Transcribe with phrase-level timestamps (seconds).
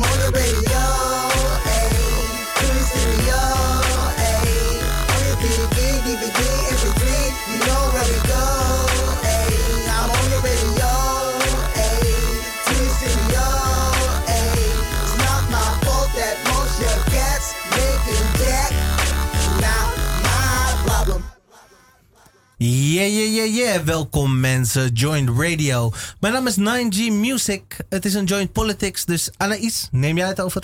[0.00, 0.69] motivated.
[22.64, 23.82] Yeah, yeah, yeah, yeah.
[23.84, 25.92] Welkom mensen, Joint Radio.
[26.18, 27.62] Mijn naam is 9G Music.
[27.88, 30.62] Het is een Joint Politics, dus Anaïs, neem jij het over?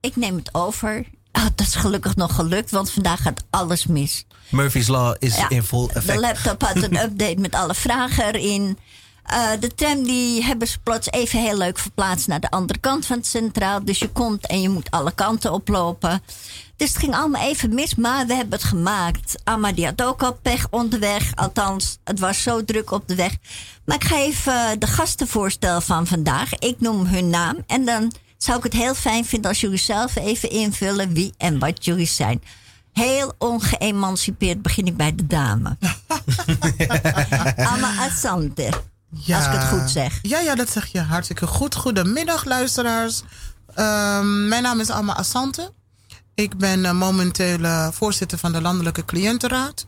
[0.00, 1.04] Ik neem het over.
[1.32, 4.26] Oh, dat is gelukkig nog gelukt, want vandaag gaat alles mis.
[4.50, 6.18] Murphy's Law is Ja, in vol De effect.
[6.20, 8.78] laptop had een update met alle vragen erin.
[9.22, 13.06] Eh, de tram die hebben ze plots even heel leuk verplaatst naar de andere kant
[13.06, 13.84] van het centraal.
[13.84, 16.22] Dus je komt en je moet alle kanten oplopen.
[16.76, 19.40] Dus het ging allemaal even mis, maar we hebben het gemaakt.
[19.44, 21.32] Amma die had ook al pech onderweg.
[21.34, 23.36] Althans, het was zo druk op de weg.
[23.84, 26.54] Maar ik ga even de gasten voorstellen van vandaag.
[26.54, 30.16] Ik noem hun naam en dan zou ik het heel fijn vinden als jullie zelf
[30.16, 32.42] even invullen wie en wat jullie zijn.
[32.92, 35.76] Heel ongeëmancipeerd begin ik bij de dame.
[37.72, 38.70] Amma Asante.
[39.12, 40.18] Als ik het goed zeg.
[40.22, 41.74] Ja, ja, dat zeg je hartstikke goed.
[41.74, 43.22] Goedemiddag, luisteraars.
[43.74, 45.72] Ehm, mijn naam is Alma Assante.
[46.34, 49.86] Ik ben eh, momenteel eh, voorzitter van de Landelijke Cliëntenraad.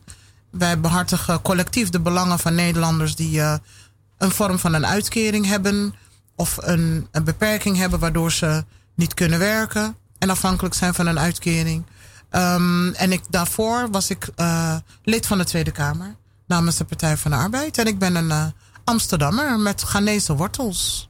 [0.51, 3.55] Wij behartigen collectief de belangen van Nederlanders die eh,
[4.17, 5.95] een vorm van een uitkering hebben
[6.35, 11.19] of een, een beperking hebben waardoor ze niet kunnen werken en afhankelijk zijn van een
[11.19, 11.85] uitkering.
[12.29, 14.29] Ehm, en ik, daarvoor was ik
[15.03, 16.15] lid van de Tweede Kamer
[16.47, 17.77] namens de Partij van de Arbeid.
[17.77, 18.53] En ik ben een
[18.85, 21.09] Amsterdammer met Ghanese wortels.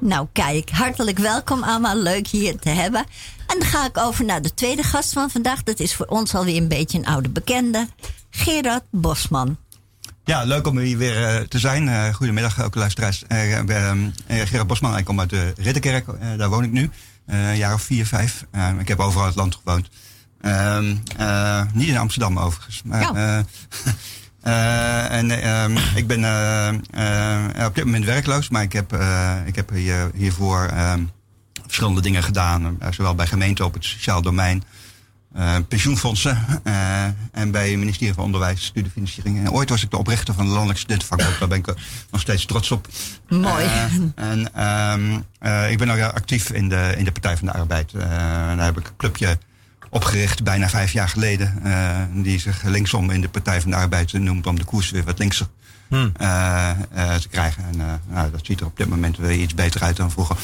[0.00, 1.96] Nou, kijk, hartelijk welkom allemaal.
[1.96, 3.00] Leuk hier te hebben.
[3.46, 5.62] En dan ga ik over naar de tweede gast van vandaag.
[5.62, 7.88] Dat is voor ons alweer een beetje een oude bekende.
[8.30, 9.56] Gerard Bosman.
[10.24, 11.88] Ja, leuk om hier weer eh, te zijn.
[11.88, 13.24] Eh, goedemiddag ook luisteraars.
[13.26, 13.62] Eh,
[14.28, 16.08] Gerard Bosman, ik kom uit de Ridderkerk.
[16.08, 16.90] Eh, daar woon ik nu.
[17.26, 18.46] Eh, een jaar of vier, vijf.
[18.78, 19.88] Ik heb overal in het land gewoond.
[20.40, 22.82] Ehm, eh, niet in Amsterdam overigens.
[22.84, 23.44] Maar, Ja.
[24.44, 28.92] eh, en ehm, ik ben eh, eh, op dit moment werkloos, maar ik heb,
[29.46, 31.02] ik heb hier, hiervoor ehm,
[31.66, 32.78] verschillende dingen gedaan.
[32.90, 34.62] zowel bij gemeenten op het sociaal domein,
[35.68, 36.38] pensioenfondsen
[37.32, 39.38] en bij het ministerie van Onderwijs, studiefinanciering.
[39.38, 41.38] En ooit was ik de oprichter van de Landelijke Studentenvakbond.
[41.38, 41.74] Daar ben ik
[42.10, 42.88] nog steeds trots op.
[43.28, 43.64] Mooi.
[44.14, 47.92] En ehm, eh, ik ben ook actief in de, in de Partij van de Arbeid.
[47.92, 49.38] En daar heb ik een clubje
[49.94, 51.60] opgericht, bijna vijf jaar geleden.
[51.64, 55.04] eh, die zich linksom in de Partij van de Arbeid noemt om de koers weer
[55.04, 55.46] wat linkser
[55.88, 56.12] Hmm.
[56.16, 57.64] eh, eh, te krijgen.
[57.64, 60.36] En eh, nou, dat ziet er op dit moment weer iets beter uit dan vroeger.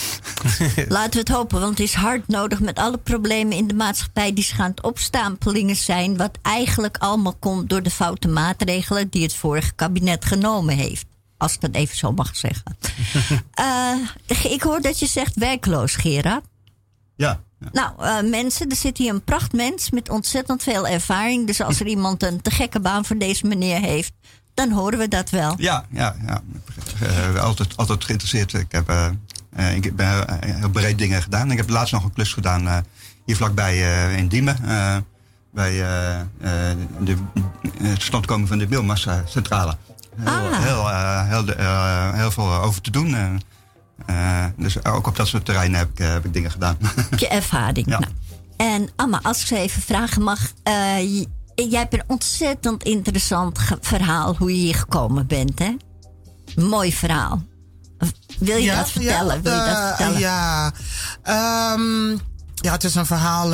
[0.88, 4.33] Laten we het hopen, want het is hard nodig met alle problemen in de maatschappij
[4.33, 6.17] die zich aan het opstampelingen zijn.
[6.17, 11.06] Wat eigenlijk allemaal komt door de foute maatregelen die het vorige kabinet genomen heeft.
[11.37, 12.77] Als ik dat even zo mag zeggen.
[13.50, 16.44] Eh, ik hoor dat je zegt werkloos, Gerard.
[17.17, 17.41] Ja.
[17.72, 21.47] Nou, eh, mensen, er zit hier een prachtmens met ontzettend veel ervaring.
[21.47, 24.12] Dus als er iemand een te gekke baan voor deze meneer heeft,
[24.54, 25.54] dan horen we dat wel.
[25.56, 26.43] Ja, ja, ja.
[27.00, 28.53] Eh, altijd, altijd geïnteresseerd.
[28.53, 31.50] Ik heb eh, ik ben heel breed dingen gedaan.
[31.50, 32.84] Ik heb laatst nog een klus gedaan
[33.25, 33.78] hier vlakbij
[34.16, 34.56] in Diemen.
[35.53, 35.72] bij
[37.00, 37.16] de,
[37.78, 39.76] het totstandkomen van de biomassa-centrale.
[40.16, 40.32] Heel,
[40.91, 41.28] Ah.
[41.28, 43.41] heel, heel, heel veel over te doen.
[44.06, 44.44] Eh.
[44.56, 46.77] Dus ook op dat soort terreinen heb ik, eh, heb ik dingen gedaan.
[47.11, 47.87] Heb je ervaring.
[47.87, 47.99] Ja.
[47.99, 48.12] Nou,
[48.56, 50.41] en Amma, als ik ze even vragen mag.
[50.62, 51.12] eh,
[51.55, 55.77] jij hebt een ontzettend interessant verhaal hoe je hier gekomen bent, hè?
[56.56, 57.43] Mooi verhaal.
[58.38, 59.43] Wil je dat vertellen?
[59.43, 60.19] Wil je dat vertellen?
[60.19, 60.72] ja.
[61.22, 62.11] Ehm,
[62.55, 63.50] ja, het is een verhaal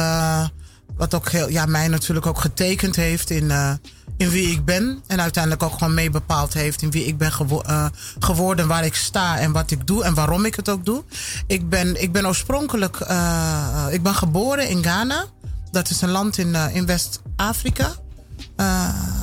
[0.96, 3.78] wat ook heel, ja, mij natuurlijk ook getekend heeft in,
[4.16, 5.02] in wie ik ben.
[5.06, 7.32] En uiteindelijk ook gewoon mee bepaald heeft in wie ik ben
[7.64, 7.86] eh,
[8.18, 11.04] geworden, waar ik sta en wat ik doe en waarom ik het ook doe.
[11.46, 15.24] Ik ben, ik ben oorspronkelijk, eh, ik ben geboren in Ghana.
[15.70, 17.92] Dat is een land in, eh, in West-Afrika,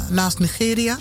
[0.09, 0.97] naast Nigeria.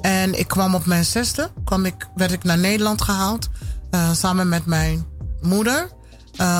[0.00, 3.48] En ik kwam op mijn zesde, kwam ik, werd ik naar Nederland gehaald.
[3.90, 5.06] eh, samen met mijn
[5.40, 5.88] moeder.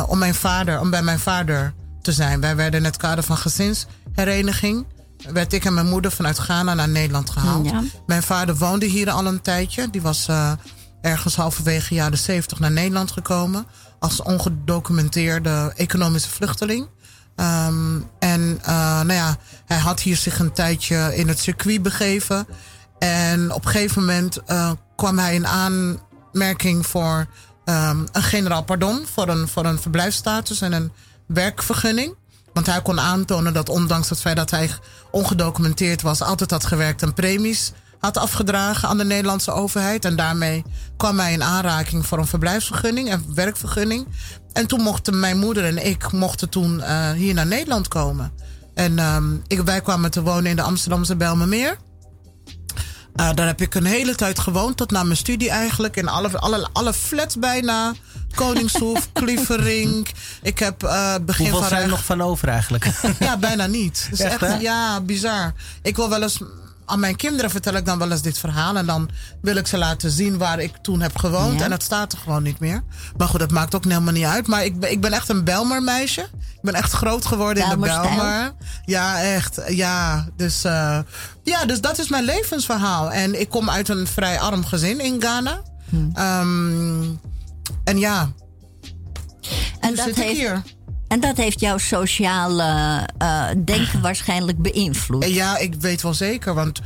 [0.06, 2.40] om, mijn vader, om bij mijn vader te zijn.
[2.40, 4.86] Wij werden in het kader van gezinshereniging.
[5.32, 7.70] Werd ik en mijn moeder vanuit Ghana naar Nederland gehaald.
[7.70, 7.82] Ja.
[8.06, 9.90] Mijn vader woonde hier al een tijdje.
[9.90, 10.52] Die was eh,
[11.00, 13.66] ergens halverwege jaren 70 naar Nederland gekomen.
[13.98, 16.88] Als ongedocumenteerde economische vluchteling.
[17.36, 19.36] Ehm, en eh, nou ja,
[19.66, 22.46] hij had hier zich een tijdje in het circuit begeven.
[22.98, 27.26] En op een gegeven moment eh, kwam hij in aanmerking voor
[27.64, 29.06] ehm, een generaal pardon.
[29.12, 30.92] Voor een, voor een verblijfsstatus en een
[31.26, 32.14] werkvergunning.
[32.52, 34.70] Want hij kon aantonen dat ondanks het feit dat hij
[35.10, 40.04] ongedocumenteerd was, altijd had gewerkt en premies had afgedragen aan de Nederlandse overheid.
[40.04, 40.64] En daarmee
[40.96, 44.06] kwam hij in aanraking voor een verblijfsvergunning en werkvergunning.
[44.52, 48.32] En toen mochten mijn moeder en ik mochten toen uh, hier naar Nederland komen.
[48.74, 48.98] En
[49.46, 51.76] ik, wij kwamen te wonen in de Amsterdamse Bijlmermeer.
[53.16, 55.96] Uh, daar heb ik een hele tijd gewoond, tot na mijn studie eigenlijk.
[55.96, 57.92] In alle, alle, alle flats bijna.
[58.34, 60.08] Koningshoef, Klievering.
[60.42, 61.68] Ik heb uh, begin Hoeveel van...
[61.68, 62.90] zijn er nog van over eigenlijk?
[63.18, 64.06] ja, bijna niet.
[64.10, 65.52] Dus Echt, ja, bizar.
[65.82, 66.40] Ik wil wel eens...
[66.92, 68.76] Aan mijn kinderen vertel ik dan wel eens dit verhaal.
[68.76, 69.10] En dan
[69.40, 71.58] wil ik ze laten zien waar ik toen heb gewoond.
[71.58, 71.64] Ja.
[71.64, 72.82] En dat staat er gewoon niet meer.
[73.16, 74.46] Maar goed, dat maakt ook helemaal niet uit.
[74.46, 76.20] Maar ik ben, ik ben echt een Belmer meisje.
[76.20, 77.76] Ik ben echt groot geworden in de.
[77.76, 78.54] Belmer.
[78.84, 79.60] Ja, echt.
[79.66, 80.98] Ja, dus, uh,
[81.42, 83.12] ja, dus dat is mijn levensverhaal.
[83.12, 85.62] En ik kom uit een vrij arm gezin in Ghana.
[86.40, 87.20] Um,
[87.84, 88.32] en ja,
[89.80, 90.62] En dat, zit ik heeft, hier.
[91.12, 92.62] En dat heeft jouw sociale
[93.22, 95.28] uh, denken waarschijnlijk beïnvloed.
[95.28, 96.54] Ja, ik weet wel zeker.
[96.54, 96.80] Want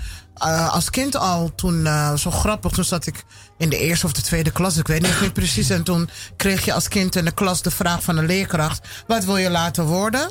[0.45, 3.25] uh, als kind al, toen, uh, zo grappig, toen zat ik
[3.59, 4.77] in de eerste of de tweede klas.
[4.77, 5.71] Ik weet niet meer precies.
[5.71, 9.25] En toen kreeg je als kind in de klas de vraag van een leerkracht: wat
[9.25, 10.31] wil je later worden?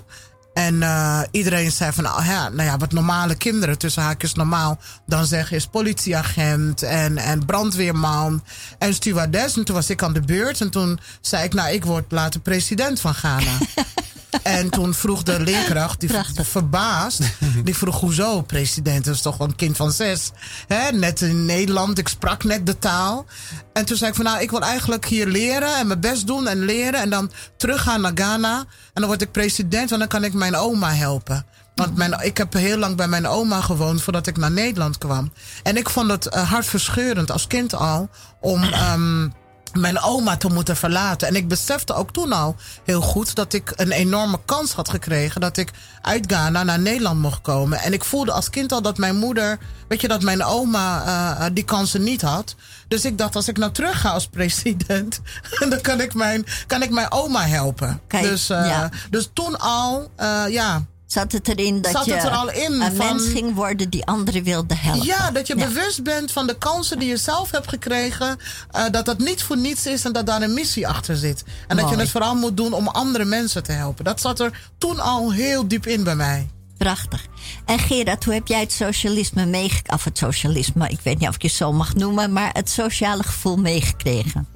[0.55, 4.79] En uh, iedereen zei van, oh ja, nou ja, wat normale kinderen, tussen haakjes normaal,
[5.05, 8.43] dan zeggen is politieagent en, en brandweerman
[8.77, 9.57] en stewardess.
[9.57, 12.39] En toen was ik aan de beurt en toen zei ik, nou, ik word later
[12.39, 13.57] president van Ghana.
[14.43, 16.47] en toen vroeg de leerkracht, die Prachtig.
[16.47, 17.21] verbaasd,
[17.63, 19.05] die vroeg, hoezo president?
[19.05, 20.31] Dat is toch wel een kind van zes.
[20.67, 20.91] Hè?
[20.91, 23.25] Net in Nederland, ik sprak net de taal.
[23.73, 26.47] En toen zei ik van, nou, ik wil eigenlijk hier leren en mijn best doen
[26.47, 27.01] en leren.
[27.01, 28.59] En dan teruggaan naar Ghana.
[28.59, 31.45] En dan word ik president en dan kan ik mijn oma helpen.
[31.75, 35.31] Want mijn, ik heb heel lang bij mijn oma gewoond voordat ik naar Nederland kwam.
[35.63, 38.09] En ik vond het uh, hartverscheurend als kind al
[38.39, 38.63] om.
[38.63, 39.33] Um,
[39.77, 41.27] mijn oma te moeten verlaten.
[41.27, 45.41] En ik besefte ook toen al heel goed dat ik een enorme kans had gekregen.
[45.41, 47.79] Dat ik uit Ghana naar Nederland mocht komen.
[47.79, 49.57] En ik voelde als kind al dat mijn moeder,
[49.87, 52.55] weet je, dat mijn oma uh, die kansen niet had.
[52.87, 55.21] Dus ik dacht, als ik nou terug ga als president,
[55.69, 58.01] dan kan ik mijn, kan ik mijn oma helpen.
[58.07, 58.89] Kijk, dus, uh, ja.
[59.09, 60.85] dus toen al, uh, ja.
[61.15, 63.89] Zat het erin dat Zat je het er al in een van- mens ging worden
[63.89, 65.05] die anderen wilde helpen?
[65.05, 68.37] Ja, dat je bewust bent van de kansen die je zelf hebt gekregen.
[68.75, 71.43] Uh, dat dat niet voor niets is en dat daar een missie achter zit.
[71.67, 74.03] En dat je het vooral moet doen om andere mensen te helpen.
[74.03, 76.49] Dat zat er toen al heel diep in bij mij.
[76.77, 77.25] Prachtig.
[77.65, 79.93] En Gerard, hoe heb jij het socialisme meegekregen?
[79.93, 82.69] Of het socialisme, ik weet niet of ik je het zo mag noemen, maar het
[82.69, 84.47] sociale gevoel meegekregen.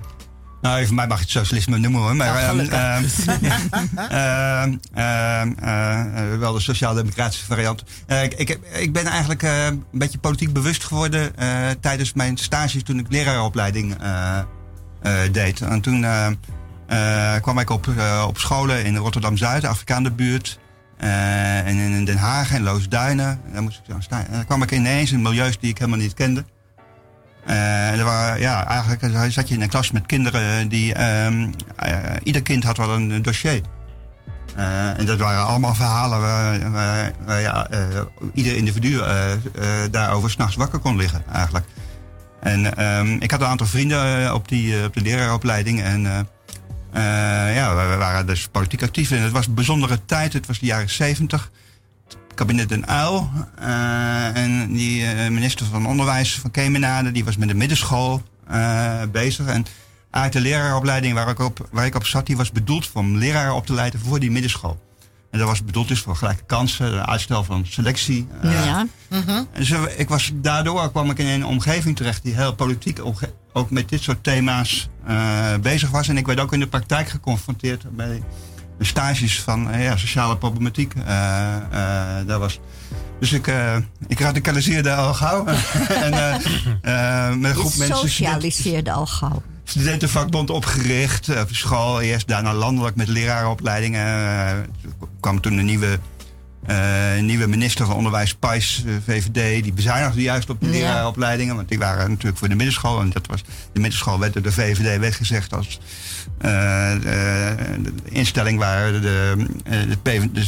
[0.62, 2.16] Nou, voor mij mag je het socialisme noemen hoor.
[2.16, 3.00] Maar, Ja,
[4.10, 7.84] ehm, ehm, ehm, eh, wel de sociaal-democratische variant.
[8.08, 11.34] Eh, ik, ik, ik ben eigenlijk eh, een beetje politiek bewust geworden
[11.80, 13.96] tijdens mijn stages toen ik leraaropleiding
[15.32, 15.62] deed.
[15.62, 16.06] En toen
[17.42, 17.88] kwam ik op,
[18.28, 20.60] op scholen in Rotterdam-Zuid, Afrikaanse buurt.
[20.98, 23.42] en in Den Haag en Loosduinen.
[23.54, 24.26] Daar moest ik zo staan.
[24.26, 26.46] En dan kwam ik ineens in milieus die ik helemaal niet kende.
[27.46, 30.94] Eh, er waren, ja, eigenlijk zat je in een klas met kinderen die.
[30.94, 31.94] ehm, eh,
[32.24, 33.62] ieder kind had wel een dossier.
[34.56, 37.80] Eh, en dat waren allemaal verhalen waar, waar- waar, ja, eh,
[38.34, 39.40] ieder individu eh, eh,
[39.92, 41.66] daarover s'nachts wakker kon liggen, eigenlijk.
[42.40, 45.82] En ehm, ik had een aantal vrienden eh, op, die, eh, op de leraaropleiding.
[45.82, 46.20] En eh,
[47.50, 49.12] eh, ja, we, we waren dus politiek actief.
[49.12, 50.34] En het was een bijzondere tijd.
[50.34, 51.52] Het was de jaren zeventig.
[52.40, 53.30] Kabinet Den Uil.
[53.60, 59.02] eh, en die eh, minister van Onderwijs van Kemenade, die was met de middenschool eh,
[59.12, 59.46] bezig.
[59.46, 59.66] En
[60.12, 63.56] uit de leraaropleiding waar ik, op, waar ik op zat, die was bedoeld om leraren
[63.56, 64.80] op te leiden voor die middenschool.
[65.32, 68.28] En dat was bedoeld dus voor gelijke kansen, uitstel van selectie.
[68.42, 68.86] eh, ja.
[69.52, 73.00] en zo, ik was, daardoor kwam ik in een omgeving terecht die heel politiek
[73.54, 74.90] ook met dit soort thema's
[75.62, 76.08] bezig was.
[76.08, 78.24] En ik werd ook in de praktijk geconfronteerd bij
[78.80, 80.94] de stages van eh, ja, sociale problematiek.
[81.06, 82.60] eh, eh, daar was.
[83.20, 83.52] Dus ik,
[84.08, 85.46] ik radicaliseerde al gauw.
[86.06, 86.42] en
[87.40, 87.98] met een groep mensen.
[87.98, 89.42] socialiseerde al gauw.
[89.64, 92.02] studentenvakbond opgericht op school.
[92.02, 94.02] Eerst daarna landelijk met lerarenopleidingen.
[94.02, 94.70] Er
[95.20, 96.00] kwam toen een nieuwe,
[97.22, 99.64] nieuwe minister van Onderwijs, Pijs, eh, VVD.
[99.64, 100.72] Die bezuinigde juist op de Ja.
[100.72, 101.56] lerarenopleidingen.
[101.56, 103.00] Want die waren natuurlijk voor de middenschool.
[103.02, 103.42] En dat was,
[103.74, 105.80] de middenschool werd door de VVD weggezegd als
[106.38, 109.00] eh, eh, de instelling waar de,
[110.04, 110.46] de, de,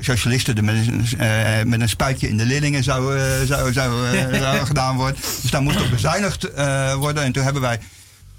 [0.00, 4.40] socialisten met, een, eh, met een spuitje in de leerlingen zou, eh, zou, zou, eh,
[4.40, 5.20] zou gedaan worden.
[5.42, 7.22] Dus daar moest op bezuinigd eh, worden.
[7.24, 7.78] En toen hebben wij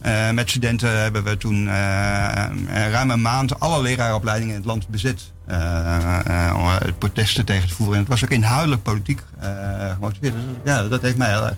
[0.01, 4.69] eh, met studenten hebben we toen eh, eh, ruim een maand alle leraaropleidingen in het
[4.69, 5.33] land bezet.
[5.47, 7.93] Eh, eh, om het protesten tegen te voeren.
[7.95, 10.33] En het was ook inhoudelijk politiek eh, gemotiveerd.
[10.33, 11.57] Dus ja, dat heeft mij heel erg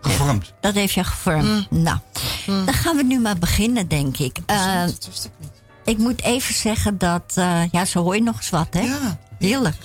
[0.00, 0.52] gevormd.
[0.60, 1.70] Dat heeft je gevormd.
[1.70, 1.98] Nou,
[2.46, 4.36] dan gaan we nu maar beginnen, denk ik.
[4.46, 5.50] Dat wist ik niet.
[5.84, 7.32] ik moet even zeggen dat...
[7.34, 8.80] eh, ja, zo hoor je nog eens wat, hè?
[8.80, 9.18] Ja.
[9.38, 9.76] Heerlijk.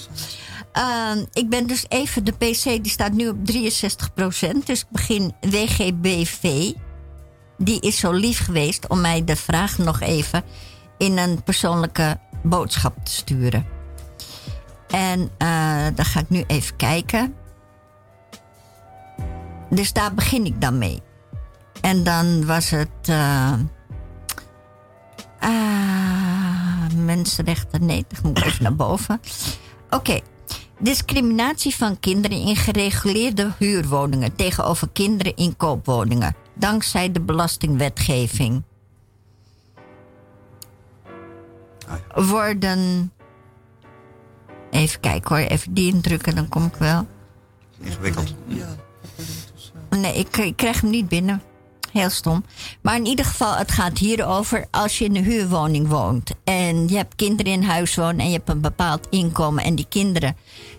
[0.72, 4.64] ehm, ik ben dus even, de PC die staat nu op 63%.
[4.66, 6.72] Dus ik begin WGBV.
[7.58, 10.44] Die is zo lief geweest om mij de vraag nog even
[10.98, 13.66] in een persoonlijke boodschap te sturen.
[14.88, 17.36] En uh, dan ga ik nu even kijken.
[19.70, 21.02] Dus daar begin ik dan mee.
[21.82, 23.10] En dan was het.
[23.10, 23.54] Uh,
[26.96, 27.86] mensenrechten.
[27.86, 29.22] Nee, dat moet ik even naar boven.
[29.90, 30.20] Oké.
[30.80, 36.36] Discriminatie van kinderen in gereguleerde huurwoningen tegenover kinderen in koopwoningen.
[36.54, 38.64] Dankzij de belastingwetgeving.
[42.16, 43.12] Worden.
[44.72, 47.08] Even kijken hoor, even die indrukken, dan kom ik wel.
[47.82, 48.36] Ingewikkeld.
[49.90, 51.42] Nee, ik, ik krijg hem niet binnen.
[51.92, 52.46] Heel stom.
[52.82, 56.88] Maar in ieder geval, het gaat hier over als je in een huurwoning woont en
[56.88, 60.36] je hebt kinderen in huis wonen en je hebt een bepaald inkomen en die kinderen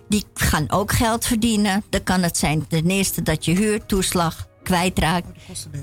[0.09, 1.83] die gaan ook geld verdienen.
[1.89, 5.27] Dan kan het zijn ten eerste dat je huurtoeslag kwijtraakt.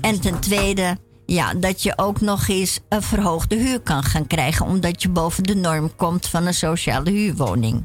[0.00, 0.98] En ten tweede,
[1.34, 5.42] ja, dat je ook nog eens een verhoogde huur kan gaan krijgen omdat je boven
[5.42, 7.84] de norm komt van een sociale huurwoning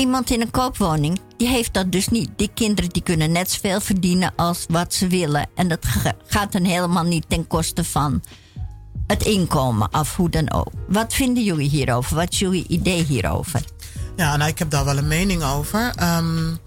[0.00, 2.30] iemand in een koopwoning, die heeft dat dus niet.
[2.36, 5.46] Die kinderen die kunnen net zoveel verdienen als wat ze willen.
[5.54, 5.86] En dat
[6.26, 8.22] gaat dan helemaal niet ten koste van
[9.06, 10.68] het inkomen af, hoe dan ook.
[10.88, 12.16] Wat vinden jullie hierover?
[12.16, 13.64] Wat is jullie idee hierover?
[14.16, 15.92] Ja, nou, ik heb daar wel een mening over.
[16.02, 16.58] Um,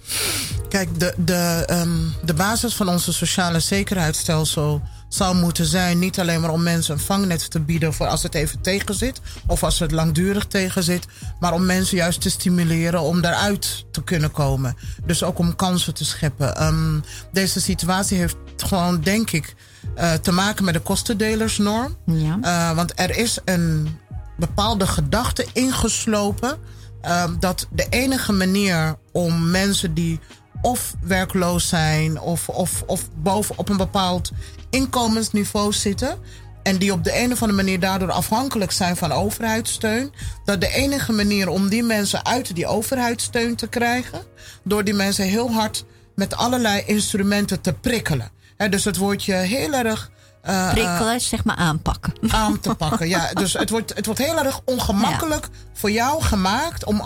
[0.70, 4.82] kijk, de, de, um, de basis van onze sociale zekerheidsstelsel
[5.14, 6.00] zou moeten zijn.
[6.00, 9.22] Niet alleen maar om mensen een vangnet te bieden voor als het even tegen zit.
[9.48, 11.06] Of als het langdurig tegen zit.
[11.40, 14.76] Maar om mensen juist te stimuleren om daaruit te kunnen komen.
[15.06, 16.64] Dus ook om kansen te scheppen.
[16.64, 19.56] Um, deze situatie heeft gewoon, denk ik,
[19.98, 21.98] uh, te maken met de kostendelersnorm.
[22.06, 22.38] Ja.
[22.42, 23.98] Uh, want er is een
[24.38, 26.58] bepaalde gedachte ingeslopen.
[27.06, 30.20] Uh, dat de enige manier om mensen die
[30.64, 34.32] of werkloos zijn of, of, of boven op een bepaald
[34.70, 36.18] inkomensniveau zitten.
[36.64, 40.14] En die op de een of andere manier daardoor afhankelijk zijn van overheidssteun.
[40.46, 44.22] Dat de enige manier om die mensen uit die overheidssteun te krijgen.
[44.64, 48.32] door die mensen heel hard met allerlei instrumenten te prikkelen.
[48.58, 50.12] He, dus het wordt je heel erg.
[50.50, 52.14] Uh, prikkelen, zeg maar aanpakken.
[52.28, 53.34] Aan te pakken, ja.
[53.34, 55.70] Dus het wordt, het wordt heel erg ongemakkelijk ja.
[55.74, 57.02] voor jou gemaakt om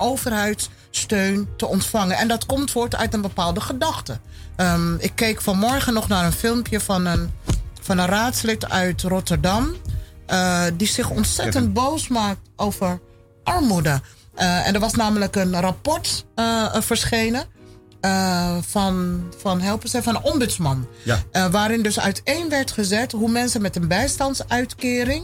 [0.87, 2.17] overheidssteun te ontvangen.
[2.17, 4.19] En dat komt voort uit een bepaalde gedachte.
[4.57, 7.31] Um, ik keek vanmorgen nog naar een filmpje van een,
[7.81, 9.75] van een raadslid uit Rotterdam.
[10.29, 12.99] Uh, die zich ontzettend boos maakt over
[13.43, 14.01] armoede.
[14.37, 17.55] Uh, en er was namelijk een rapport uh, verschenen.
[18.61, 20.87] van, van helpen ze, van een ombudsman.
[21.03, 21.49] Ja.
[21.49, 25.23] waarin dus uiteen werd gezet hoe mensen met een bijstandsuitkering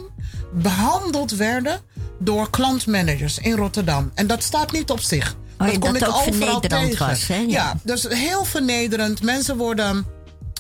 [0.53, 1.81] behandeld werden
[2.19, 4.11] door klantmanagers in Rotterdam.
[4.13, 5.35] En dat staat niet op zich.
[5.71, 7.07] Oh, dat, dat ook vernederend tegen.
[7.07, 7.35] was, hè?
[7.35, 7.45] Ja.
[7.47, 7.75] ja.
[7.83, 9.21] dus heel vernederend.
[9.21, 10.05] Mensen worden,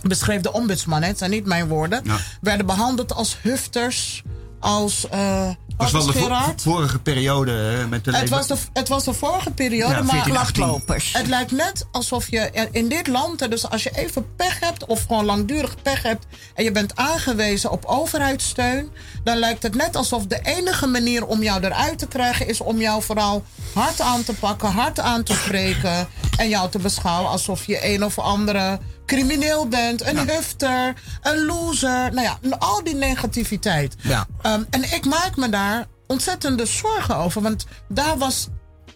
[0.03, 2.17] beschreef de ombudsman, hè, het zijn niet mijn woorden, ja.
[2.41, 4.23] werden behandeld als hufters,
[4.63, 5.05] als.
[5.13, 9.51] Uh, was wel de vorige periode met de het was de, het was de vorige
[9.51, 11.13] periode, ja, maar 14, lachtlopers.
[11.13, 15.01] Het lijkt net alsof je in dit land, dus als je even pech hebt of
[15.01, 18.91] gewoon langdurig pech hebt en je bent aangewezen op overheidssteun,
[19.23, 22.79] dan lijkt het net alsof de enige manier om jou eruit te krijgen is om
[22.79, 23.43] jou vooral
[23.73, 28.05] hard aan te pakken, hard aan te spreken en jou te beschouwen alsof je een
[28.05, 30.25] of andere crimineel bent, een ja.
[30.25, 32.13] hufter, een loser.
[32.13, 33.95] Nou ja, al die negativiteit.
[34.01, 34.27] Ja.
[34.45, 37.41] Um, en ik maak me daar ontzettende zorgen over.
[37.41, 38.47] Want daar was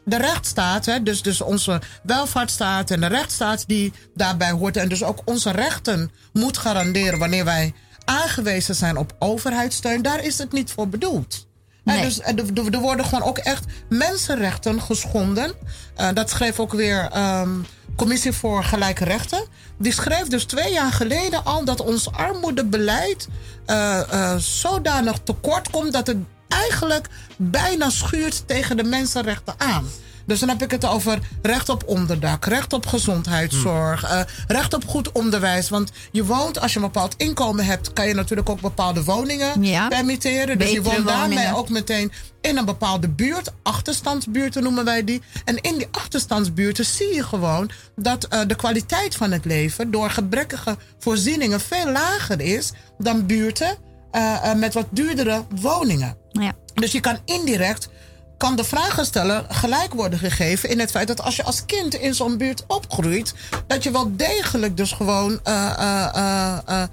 [0.05, 4.77] de rechtsstaat, hè, dus, dus onze welvaartsstaat en de rechtsstaat die daarbij hoort.
[4.77, 7.73] En dus ook onze rechten moet garanderen wanneer wij
[8.05, 10.01] aangewezen zijn op overheidssteun.
[10.01, 11.47] Daar is het niet voor bedoeld.
[11.83, 11.97] Nee.
[11.97, 15.53] En dus er, er worden gewoon ook echt mensenrechten geschonden.
[15.97, 17.65] Uh, dat schreef ook weer um,
[17.98, 19.44] Commissie voor Gelijke Rechten.
[19.77, 23.27] Die schreef dus twee jaar geleden al dat ons armoedebeleid
[23.68, 29.86] uh, uh, zodanig tekort komt dat het eigenlijk bijna schuurt tegen de mensenrechten aan.
[30.27, 34.17] Dus dan heb ik het over recht op onderdak, recht op gezondheidszorg, hmm.
[34.17, 35.69] uh, recht op goed onderwijs.
[35.69, 39.63] Want je woont, als je een bepaald inkomen hebt, kan je natuurlijk ook bepaalde woningen
[39.63, 39.88] ja.
[39.88, 40.57] permitteren.
[40.57, 41.55] Dus je woont daarmee woningen.
[41.55, 45.22] ook meteen in een bepaalde buurt, achterstandsbuurten noemen wij die.
[45.46, 50.10] En in die achterstandsbuurten zie je gewoon dat uh, de kwaliteit van het leven door
[50.10, 53.77] gebrekkige voorzieningen veel lager is dan buurten
[54.12, 56.17] uh, met wat duurdere woningen.
[56.31, 56.55] Ja.
[56.74, 57.89] Dus je kan indirect
[58.38, 61.94] kan de vragen stellen gelijk worden gegeven in het feit dat als je als kind
[61.94, 63.34] in zo'n buurt opgroeit,
[63.67, 66.84] dat je wel degelijk dus gewoon uh, uh, uh,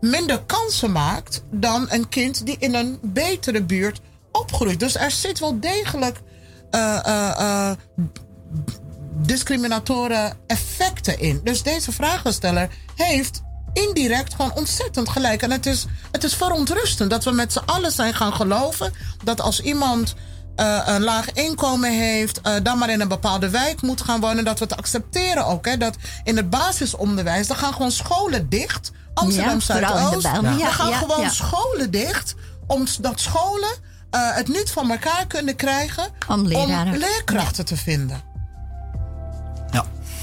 [0.00, 4.00] minder kansen maakt dan een kind die in een betere buurt
[4.32, 4.80] opgroeit.
[4.80, 6.20] Dus er zit wel degelijk
[9.16, 11.40] discriminatoren effecten in.
[11.44, 13.42] Dus deze vragensteller heeft
[13.72, 15.42] indirect gewoon ontzettend gelijk.
[15.42, 18.92] En het is, het is verontrustend dat we met z'n allen zijn gaan geloven
[19.24, 20.14] dat als iemand
[20.56, 24.44] uh, een laag inkomen heeft, uh, dan maar in een bepaalde wijk moet gaan wonen,
[24.44, 25.66] dat we het accepteren ook.
[25.66, 28.90] Hè, dat in het basisonderwijs, dan gaan gewoon scholen dicht.
[29.14, 30.26] Amsterdam Ja, Zuidoost.
[30.26, 31.28] Er Ja, gaan ja, gewoon ja.
[31.30, 32.34] scholen dicht,
[32.66, 33.70] omdat scholen
[34.14, 36.96] uh, het niet van elkaar kunnen krijgen Om leraren.
[36.98, 38.22] leerkrachten te vinden.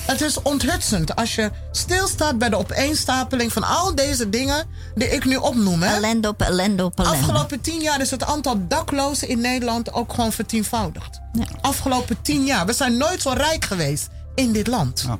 [0.10, 5.26] Het is onthutsend als je stilstaat bij de opeenstapeling van al deze dingen die ik
[5.26, 5.82] nu opnoem.
[5.82, 5.96] Hè.
[5.96, 7.18] Ellende op ellende op ellende.
[7.18, 11.20] Afgelopen tien jaar is het aantal daklozen in Nederland ook gewoon vertienvoudigd.
[11.34, 11.46] Ja.
[11.62, 12.66] Afgelopen tien jaar.
[12.66, 15.04] We zijn nooit zo rijk geweest in dit land.
[15.08, 15.18] Ja.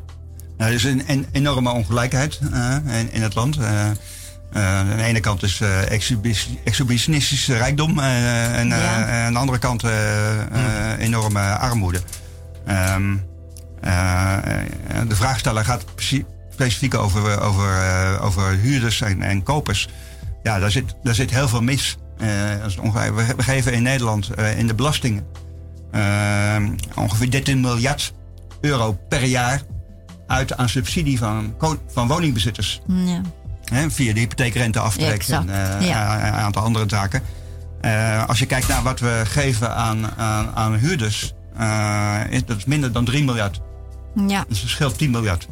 [0.58, 3.58] Nou, er is een, een enorme ongelijkheid eh, in, in het land.
[3.58, 3.96] Eh, eh,
[4.54, 5.92] aan de ene kant is eh,
[6.64, 9.26] exhibitionistische rijkdom eh, en eh, Ja.
[9.26, 12.02] aan de andere kant eh, eh, enorme armoede.
[12.66, 13.29] Ehm, eh, eh,
[15.08, 15.86] de vraagsteller gaat
[16.50, 19.90] specifiek over, over, eh, over huurders en, en kopers.
[20.44, 21.98] Ja, daar zit, daar zit heel veel mis.
[22.18, 22.28] Eh,
[23.16, 25.26] we, geven in Nederland eh, in de belastingen
[25.92, 26.56] eh,
[26.96, 28.14] ongeveer 13 miljard
[28.62, 29.62] euro per jaar
[30.28, 31.56] uit aan subsidie van,
[31.88, 32.82] van woningbezitters.
[32.88, 33.22] Ja.
[33.90, 36.28] Via de hypotheekrenteaftrek en eh, ja.
[36.28, 37.22] een aantal andere zaken.
[37.82, 42.58] Eh, als je kijkt naar wat we geven aan, aan, aan huurders, eh, is dat
[42.58, 43.62] is minder dan 3 miljard.
[44.28, 44.46] Ja.
[44.48, 45.48] Dus het scheelt 10 miljard.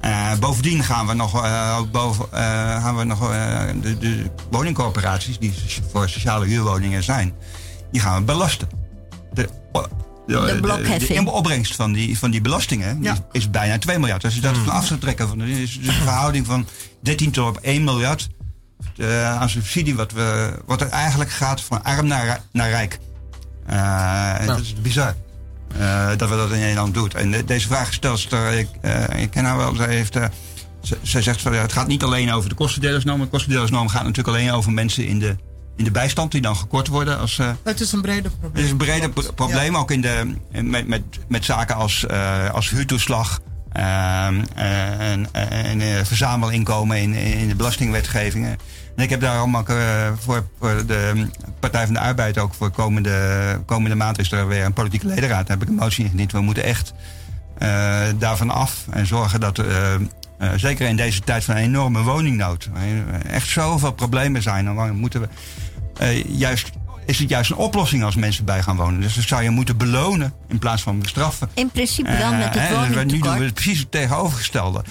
[0.00, 2.38] Eh, bovendien gaan we nog, eh, boven, eh,
[2.82, 3.18] gaan we nog
[3.80, 5.54] de, de woningcorporaties, die
[5.90, 7.34] voor sociale huurwoningen zijn,
[7.92, 8.68] die gaan we belasten.
[9.32, 9.48] De,
[10.26, 11.24] De blokheffing.
[11.24, 13.16] de opbrengst van die, van die belastingen die Ja.
[13.32, 14.24] is bijna 2 miljard.
[14.24, 16.66] Als je dat van af zou trekken, van, de- is dus een verhouding van
[17.02, 18.28] 13 tot op 1 miljard
[18.96, 22.98] eh, aan subsidie, wat, we, wat er eigenlijk gaat van arm naar, naar rijk.
[23.66, 25.14] Eh, en Dat is bizar.
[25.78, 27.10] Eh, dat we dat in Nederland doen.
[27.10, 30.24] En de- deze vraagstelster, ik, eh, ik ken haar wel, zij, heeft, eh,
[30.82, 33.20] ze- zij zegt van ja, het gaat niet alleen over de kostendelersnorm.
[33.20, 35.36] De kostendelersnorm gaat natuurlijk alleen over mensen in de,
[35.76, 37.18] in de bijstand die dan gekort worden.
[37.18, 38.64] Als, eh, Het is een breder het probleem.
[38.64, 42.70] is een breder pro- probleem, ook in de, met, met, met zaken als, eh, als
[42.70, 43.40] huurtoeslag.
[43.72, 48.56] ehm, eh, en, en eh, verzamelinkomen in, in de belastingwetgeving.
[48.96, 50.44] En ik heb daarom ook eh, voor,
[50.86, 51.28] de
[51.60, 55.46] Partij van de Arbeid ook voor komende, komende maand is er weer een politieke ledenraad.
[55.46, 56.32] Daar heb ik een motie ingediend.
[56.32, 56.92] We moeten echt
[57.58, 59.94] eh, daarvan af en zorgen dat eh,
[60.56, 62.68] zeker in deze tijd van een enorme woningnood,
[63.28, 64.64] echt zoveel problemen zijn.
[64.64, 65.28] Dan moeten we
[66.28, 66.70] juist,
[67.06, 69.00] is het juist een oplossing als mensen bij gaan wonen.
[69.00, 71.48] Dus dan zou je moeten belonen in plaats van bestraffen.
[71.54, 73.38] In principe dan met het dus nu doen we woningtekort.
[73.38, 74.84] het precies het tegenovergestelde.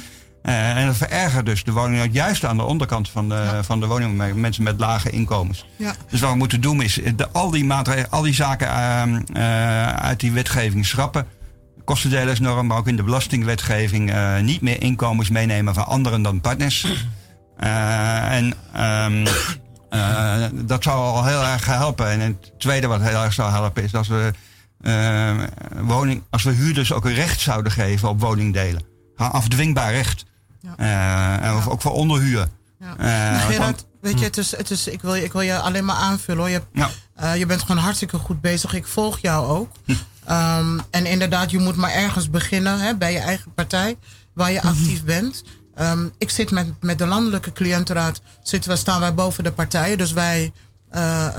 [0.46, 3.86] Eh, en dat verergert dus de woningnood juist aan de onderkant van de, van de
[3.86, 5.66] woning mensen met lage inkomens.
[5.76, 5.96] Ja.
[6.10, 9.94] Dus wat we moeten doen is de, al die maatregelen, al die zaken ehm, eh,
[9.94, 11.28] uit die wetgeving schrappen.
[11.84, 16.88] Kostendelersnorm, maar ook in de belastingwetgeving eh, niet meer inkomens meenemen van anderen dan partners.
[17.56, 19.28] Eh, en ehm,
[19.90, 22.10] eh, dat zou al heel erg helpen.
[22.10, 24.32] En het tweede wat heel erg zou helpen is als we,
[24.82, 25.34] eh,
[25.82, 28.84] woning, als we huurders ook een recht zouden geven op woningdelen.
[29.16, 30.26] Afdwingbaar recht.
[30.78, 32.48] Eh, of ook voor onderhuur.
[32.80, 33.58] Ja.
[33.58, 35.96] Want- weet je, het is, het is, ik, wil, je- ik wil je alleen maar
[35.96, 36.50] aanvullen hoor.
[36.50, 36.90] Je, Ja.
[37.16, 38.74] eh, je bent gewoon hartstikke goed bezig.
[38.74, 39.72] Ik volg jou ook.
[40.26, 43.98] Ehm, en inderdaad, je moet maar ergens beginnen hè, bij je eigen partij,
[44.34, 45.44] waar je actief bent.
[45.76, 49.98] Ehm, ik zit met, met de landelijke cliëntenraad, zitten we, staan wij boven de partijen.
[49.98, 50.52] Dus wij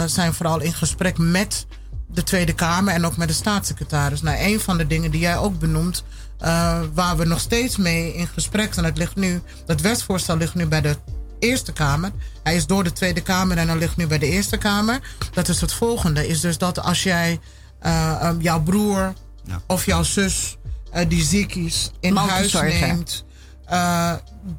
[0.07, 1.67] zijn vooral in gesprek met
[2.11, 4.23] de Tweede Kamer en ook met de staatssecretaris.
[4.23, 6.05] Nou, een van de dingen die jij ook benoemt,
[6.39, 10.55] eh, waar we nog steeds mee in gesprek zijn, het ligt nu, dat wetsvoorstel ligt
[10.55, 10.97] nu bij de
[11.39, 12.11] Eerste Kamer.
[12.43, 15.01] Hij is door de Tweede Kamer en hij ligt nu bij de Eerste Kamer.
[15.33, 17.41] Dat is het volgende, is dus dat als jij
[17.81, 19.13] eh, eh, jouw broer
[19.45, 19.61] Ja.
[19.67, 20.57] of jouw zus
[20.91, 23.25] eh, die ziek is in huis neemt,
[23.65, 24.13] eh,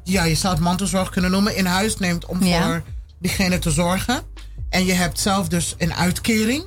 [0.04, 2.62] ja, je zou het mantelzorg kunnen noemen, in huis neemt om Ja.
[2.64, 2.82] voor
[3.20, 4.22] diegene te zorgen.
[4.70, 6.64] En je hebt zelf dus een uitkering.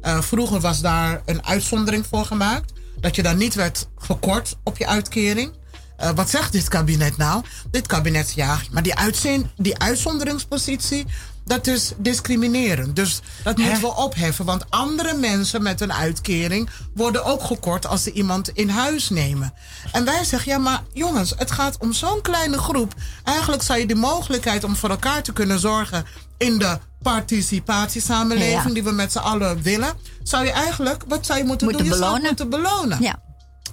[0.00, 2.72] Eh, vroeger was daar een uitzondering voor gemaakt.
[3.04, 5.52] Dat je dan niet werd gekort op je uitkering.
[5.96, 7.42] Eh, wat zegt dit kabinet nou?
[7.70, 11.06] Dit kabinet, ja, maar die, uitzin, die uitzonderingspositie,
[11.44, 12.96] dat is discriminerend.
[12.96, 14.44] Dus dat moeten we opheffen.
[14.44, 19.52] Want andere mensen met een uitkering worden ook gekort als ze iemand in huis nemen.
[19.92, 22.94] En wij zeggen, ja, maar jongens, het gaat om zo'n kleine groep.
[23.24, 26.06] Eigenlijk zou je de mogelijkheid om voor elkaar te kunnen zorgen
[26.38, 28.72] in de participatiesamenleving Ja.
[28.72, 29.92] die we met z'n allen willen,
[30.24, 31.84] zou je eigenlijk, wat zou je moeten, doen?
[31.84, 33.02] Je zou moeten belonen.
[33.02, 33.22] Ja.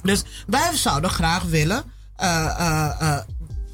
[0.03, 1.83] Dus wij zouden graag willen
[2.15, 3.17] eh, eh, eh,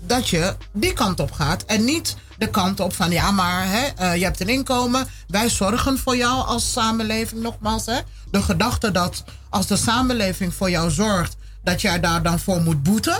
[0.01, 1.63] dat je die kant op gaat.
[1.65, 5.07] En niet de kant op van ja, maar hè, je hebt een inkomen.
[5.27, 7.85] Wij zorgen voor jou als samenleving nogmaals.
[7.85, 7.97] Hè.
[8.31, 11.35] De gedachte dat als de samenleving voor jou zorgt.
[11.63, 13.17] dat jij daar dan voor moet boeten.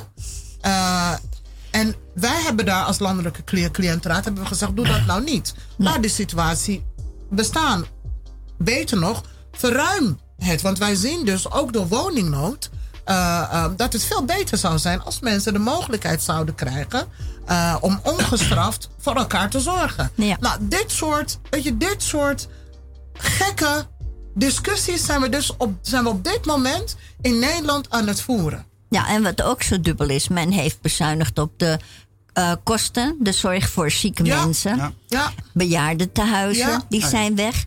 [1.72, 5.54] En wij hebben daar als landelijke cli- cliëntenraad hebben we gezegd, doe dat nou niet.
[5.78, 6.86] Laat die situatie
[7.30, 7.86] bestaan.
[8.58, 9.24] Beter nog,
[9.58, 10.62] verruim het.
[10.62, 12.70] Want wij zien dus ook door woningnood
[13.08, 17.08] eh, eh, dat het veel beter zou zijn als mensen de mogelijkheid zouden krijgen
[17.46, 20.12] eh, om ongestraft voor elkaar te zorgen.
[20.16, 20.38] Ja.
[20.40, 22.48] Nou, dit soort, weet je, dit soort
[23.14, 23.86] gekke
[24.34, 28.66] discussies zijn we dus op, zijn we op dit moment in Nederland aan het voeren.
[28.90, 31.80] Ja, en wat ook zo dubbel is, men heeft bezuinigd op de
[32.64, 34.44] kosten, de zorg voor zieke Ja.
[34.44, 34.92] mensen, Ja.
[35.08, 36.84] Ja, bejaardentehuizen, Ja.
[36.90, 37.66] die zijn weg.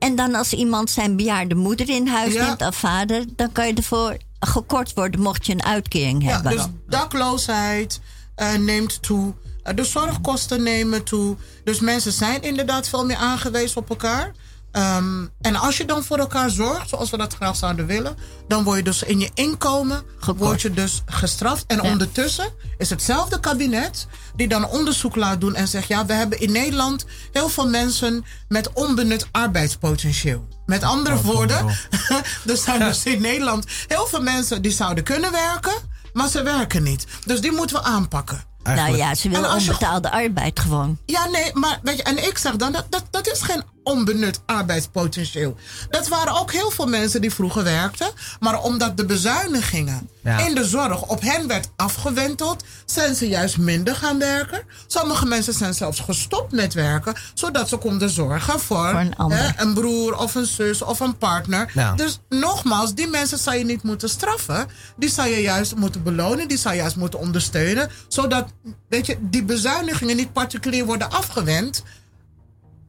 [0.00, 2.46] En dan als iemand zijn bejaarde moeder in huis Ja.
[2.46, 6.52] neemt of vader, dan kan je ervoor gekort worden mocht je een uitkering ja hebben.
[6.52, 8.00] dus dakloosheid
[8.34, 9.34] eh, neemt toe.
[9.62, 11.36] Eh, de zorgkosten nemen toe.
[11.64, 14.32] Dus mensen zijn inderdaad veel meer aangewezen op elkaar.
[14.72, 18.16] Ehm, en als je dan voor elkaar zorgt, zoals we dat graag zouden willen,
[18.48, 20.02] dan word je dus in je inkomen
[20.36, 21.64] word je dus gestraft.
[21.66, 21.90] En Ja.
[21.90, 24.06] ondertussen is hetzelfde kabinet
[24.36, 28.24] die dan onderzoek laat doen en zegt: ja, we hebben in Nederland heel veel mensen
[28.48, 30.48] met onbenut arbeidspotentieel.
[30.66, 31.66] Met andere woorden,
[32.46, 35.74] er zijn dus in Nederland heel veel mensen die zouden kunnen werken,
[36.12, 37.06] maar ze werken niet.
[37.26, 38.44] Dus die moeten we aanpakken.
[38.62, 40.98] nou ja, ze willen je- onbetaalde arbeid gewoon.
[41.06, 44.40] Ja, nee, maar weet je, en ik zeg dan, dat, dat, dat is geen onbenut
[44.46, 45.56] arbeidspotentieel.
[45.90, 50.38] Dat waren ook heel veel mensen die vroeger werkten, maar omdat de bezuinigingen Ja.
[50.38, 54.62] in de zorg op hen werd afgewenteld, zijn ze juist minder gaan werken.
[54.86, 59.38] Sommige mensen zijn zelfs gestopt met werken, zodat ze konden zorgen voor, Voor een ander.
[59.38, 61.70] hè, een broer of een zus of een partner.
[61.74, 61.92] Ja.
[61.94, 64.68] Dus nogmaals, die mensen zou je niet moeten straffen.
[64.96, 68.46] Die zou je juist moeten belonen, die zou je juist moeten ondersteunen, zodat
[68.88, 71.82] weet je, die bezuinigingen niet particulier worden afgewend,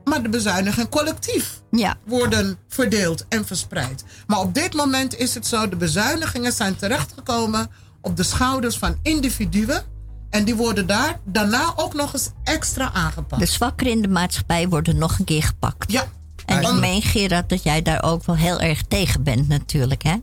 [0.03, 4.03] maar de bezuinigingen collectief Ja, worden verdeeld en verspreid.
[4.27, 7.69] Maar op dit moment is het zo, de bezuinigingen zijn terechtgekomen
[8.01, 9.83] op de schouders van individuen.
[10.29, 13.41] En die worden daar daarna ook nog eens extra aangepakt.
[13.41, 15.91] de zwakkeren in de maatschappij worden nog een keer gepakt.
[15.91, 16.05] ja.
[16.45, 20.15] En ik meen, Gerard, dat jij daar ook wel heel erg tegen bent natuurlijk, hè?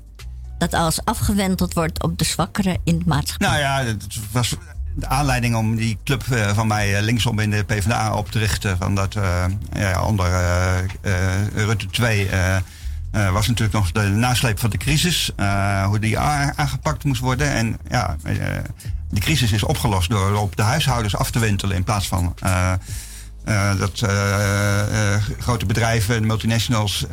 [0.58, 3.48] Dat alles afgewenteld wordt op de zwakkeren in de maatschappij.
[3.48, 4.54] Nou ja, het was
[4.98, 8.38] de aanleiding om die club eh, van mij eh, linksom in de PvdA op te
[8.38, 8.76] richten.
[8.78, 10.30] Van dat eh, ja, onder
[11.54, 12.62] Rutte 2 eh, eh,
[13.32, 15.30] was natuurlijk nog de nasleep van de crisis.
[15.84, 17.50] hoe die aangepakt moest worden.
[17.52, 18.16] En ja,
[19.10, 22.34] die crisis is opgelost door op de huishoudens af te wentelen in plaats van.
[23.78, 24.06] dat
[25.38, 27.06] grote bedrijven, de multinationals,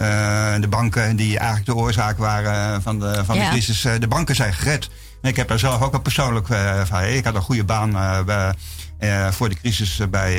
[0.60, 3.44] de banken, die eigenlijk de oorzaak waren van de, van Ja.
[3.44, 4.90] de crisis, de banken zijn gered.
[5.28, 7.04] Ik heb daar zelf ook al persoonlijk eh, van.
[7.04, 8.54] Ik had een goede baan eh, bij,
[8.98, 10.38] eh, voor de crisis bij,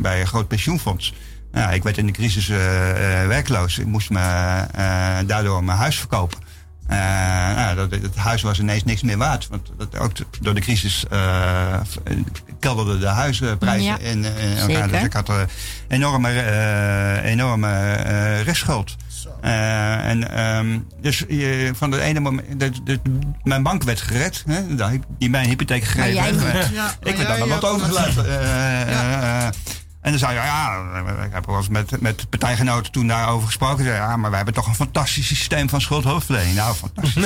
[0.00, 1.14] bij een groot pensioenfonds.
[1.52, 2.46] Ja, ik werd in de crisis
[3.26, 3.78] werkloos.
[3.78, 4.20] Ik moest me,
[5.26, 6.38] daardoor mijn huis verkopen.
[7.54, 9.48] Nou, dat, het huis was ineens niks meer waard.
[9.48, 11.80] Want dat, ook door de crisis eh,
[12.60, 14.70] kelderden de huizenprijzen Ja, in, in elkaar.
[14.70, 14.88] zeker.
[14.88, 15.48] Dus ik had een
[15.88, 17.92] enorme, eh, enorme
[18.42, 18.96] restschuld.
[19.40, 23.00] Eh, en ehm, dus je, van de ene moment, de, de-
[23.42, 24.62] mijn bank werd gered, hè,
[25.18, 26.38] die mij een hypotheek gegeven jij heeft.
[26.68, 26.74] niet.
[26.74, 28.26] Ja, ik werd dan jij- wat overgelaten.
[28.26, 29.44] Eh, eh,
[30.00, 30.76] en dan zei je, ja,
[31.24, 33.84] ik heb wel eens met, met partijgenoten toen daarover gesproken.
[33.84, 36.54] Zei, ja, maar wij hebben toch een fantastisch systeem van schuldhulpverlening.
[36.56, 37.12] Nou, fantastisch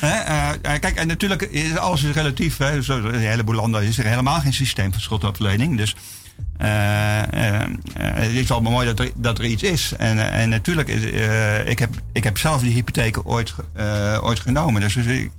[0.00, 0.80] systeem.
[0.80, 2.56] Kijk, en natuurlijk is alles is relatief.
[2.56, 2.72] Hè.
[2.76, 5.76] In een heleboel landen is er helemaal geen systeem van schuldhulpverlening.
[5.76, 5.96] Dus
[6.58, 9.92] het is wel mooi dat er, iets is.
[9.96, 14.40] En, eh, en natuurlijk, eh, ik, heb, ik heb zelf die hypotheken ooit, eh, ooit
[14.40, 14.80] genomen.
[14.80, 15.30] Dus ik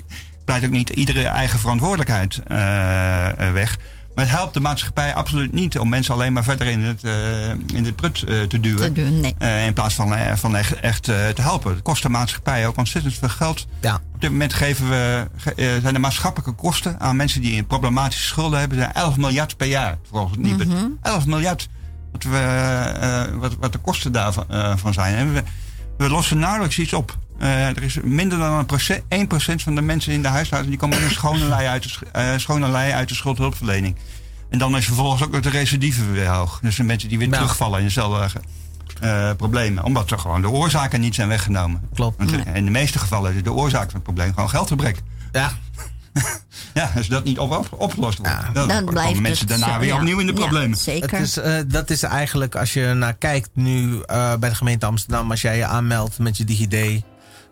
[0.50, 3.78] pleit ook niet iedere eigen verantwoordelijkheid eh, eh, weg.
[4.20, 7.50] Maar het helpt de maatschappij absoluut niet om mensen alleen maar verder in het, eh,
[7.50, 8.94] in het prut eh, te duwen.
[8.94, 9.36] Te doen, nee.
[9.38, 11.72] Eh, in plaats van, van echt, echt eh, te helpen.
[11.74, 13.68] Het kost de maatschappij ook ontzettend veel geld.
[13.82, 13.96] Ja.
[14.14, 18.60] Op dit moment geven we, eh, zijn de maatschappelijke kosten aan mensen die problematische schulden
[18.60, 20.68] hebben, zijn 11 miljard per jaar volgens het Nibud.
[21.02, 21.68] 11 miljard.
[22.12, 25.16] Wat, we, eh, wat, wat de kosten daarvan eh, van zijn.
[25.16, 25.44] En we,
[25.98, 27.18] we lossen nauwelijks iets op.
[27.40, 30.80] Eh, er is minder dan een procent, 1% van de mensen in de huishouden die
[30.80, 33.96] komen met een schone lei uit de, sch- eh, schone lei uit de schuldhulpverlening.
[34.50, 36.60] En dan is vervolgens ook de recidive weer hoog.
[36.62, 37.42] Dus de mensen die weer Nou.
[37.42, 38.40] terugvallen in dezelfde
[39.02, 39.84] eh, problemen.
[39.84, 41.82] Omdat er gewoon de oorzaken niet zijn weggenomen.
[41.94, 42.18] Klopt.
[42.18, 45.02] Want in de meeste gevallen is de oorzaak van het probleem gewoon geldgebrek.
[45.32, 45.52] Ja.
[46.74, 48.50] Ja, als dat niet op, op- opgelost wordt, Ja.
[48.54, 49.96] dan, Dan komen blijft mensen daarna zo, weer ja.
[49.96, 50.78] opnieuw in de Ja, problemen.
[50.78, 51.12] zeker.
[51.12, 54.86] Het is, eh, dat is eigenlijk, als je naar kijkt nu eh, bij de gemeente
[54.86, 57.02] Amsterdam, als jij je aanmeldt met je DigiD,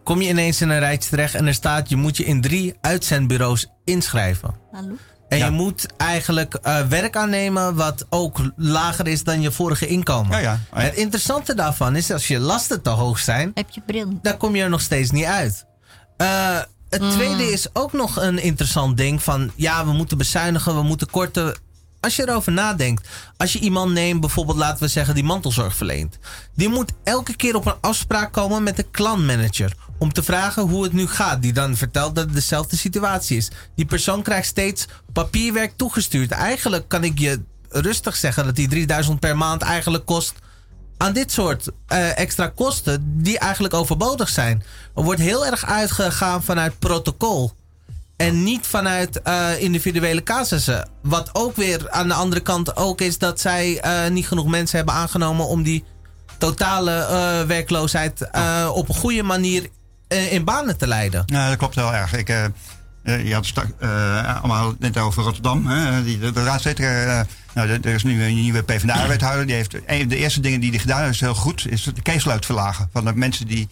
[0.04, 2.74] kom je ineens in een rijtje terecht en er staat, je moet je in drie
[2.82, 4.56] uitzendbureaus inschrijven.
[4.72, 4.94] Hallo?
[5.30, 5.46] En Ja.
[5.46, 10.42] je moet eigenlijk eh, werk aannemen wat ook lager is dan je vorige inkomen.
[10.42, 10.80] Ja, ja.
[10.82, 14.20] Het interessante daarvan is, als je lasten te hoog zijn, Heb je bril?
[14.22, 15.66] daar kom je er nog steeds niet uit.
[16.18, 16.60] Eh,
[16.90, 21.10] het tweede is ook nog een interessant ding van ja, we moeten bezuinigen, we moeten
[21.10, 21.56] korten.
[22.00, 26.18] Als je erover nadenkt, als je iemand neemt, bijvoorbeeld laten we zeggen die mantelzorg verleent,
[26.56, 30.84] die moet elke keer op een afspraak komen met de klantmanager om te vragen hoe
[30.84, 31.42] het nu gaat.
[31.42, 33.52] Die dan vertelt dat het dezelfde situatie is.
[33.76, 36.32] Die persoon krijgt steeds papierwerk toegestuurd.
[36.32, 40.34] Eigenlijk kan ik je rustig zeggen dat die 3000 per maand eigenlijk kost
[40.98, 44.64] aan dit soort eh, extra kosten die eigenlijk overbodig zijn.
[44.96, 47.52] Er wordt heel erg uitgegaan vanuit protocol.
[48.16, 50.90] En niet vanuit eh, individuele casussen.
[51.02, 54.78] Wat ook weer aan de andere kant ook is dat zij eh, niet genoeg mensen
[54.78, 55.84] hebben aangenomen om die
[56.38, 57.06] totale
[57.48, 58.30] werkloosheid
[58.74, 59.70] op een goede manier
[60.08, 61.24] in banen te leiden.
[61.26, 62.14] Ja, dat klopt heel erg.
[62.14, 62.46] Ik, eh,
[63.08, 65.68] eh, je had het eh, allemaal net over Rotterdam.
[65.68, 66.04] Hè?
[66.04, 67.22] De, de eh,
[67.54, 69.46] nou, er is nu een nieuwe PvdA-wethouder.
[69.46, 69.72] Die heeft,
[70.10, 72.90] de eerste dingen die hij gedaan heeft, is heel goed, is de caseload verlagen.
[72.92, 73.68] Van de mensen die,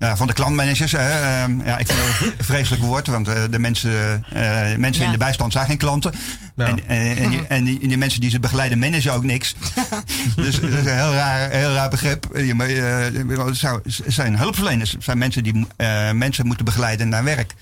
[0.00, 0.92] ja, van de klantmanagers.
[0.92, 1.10] Hè?
[1.20, 5.06] Ehm, ja, ik vind dat een vreselijk woord, want eh, de mensen, eh, mensen Ja.
[5.06, 6.12] in de bijstand zijn geen klanten.
[6.56, 6.66] Ja.
[6.66, 9.54] En, en, en, die, en die, die mensen die ze begeleiden managen ook niks.
[10.36, 12.24] dus dat is een heel raar, heel raar begrip.
[12.34, 14.92] Eh, het zou- het zijn hulpverleners.
[14.92, 17.54] Het zijn mensen die eh, mensen moeten begeleiden naar werk.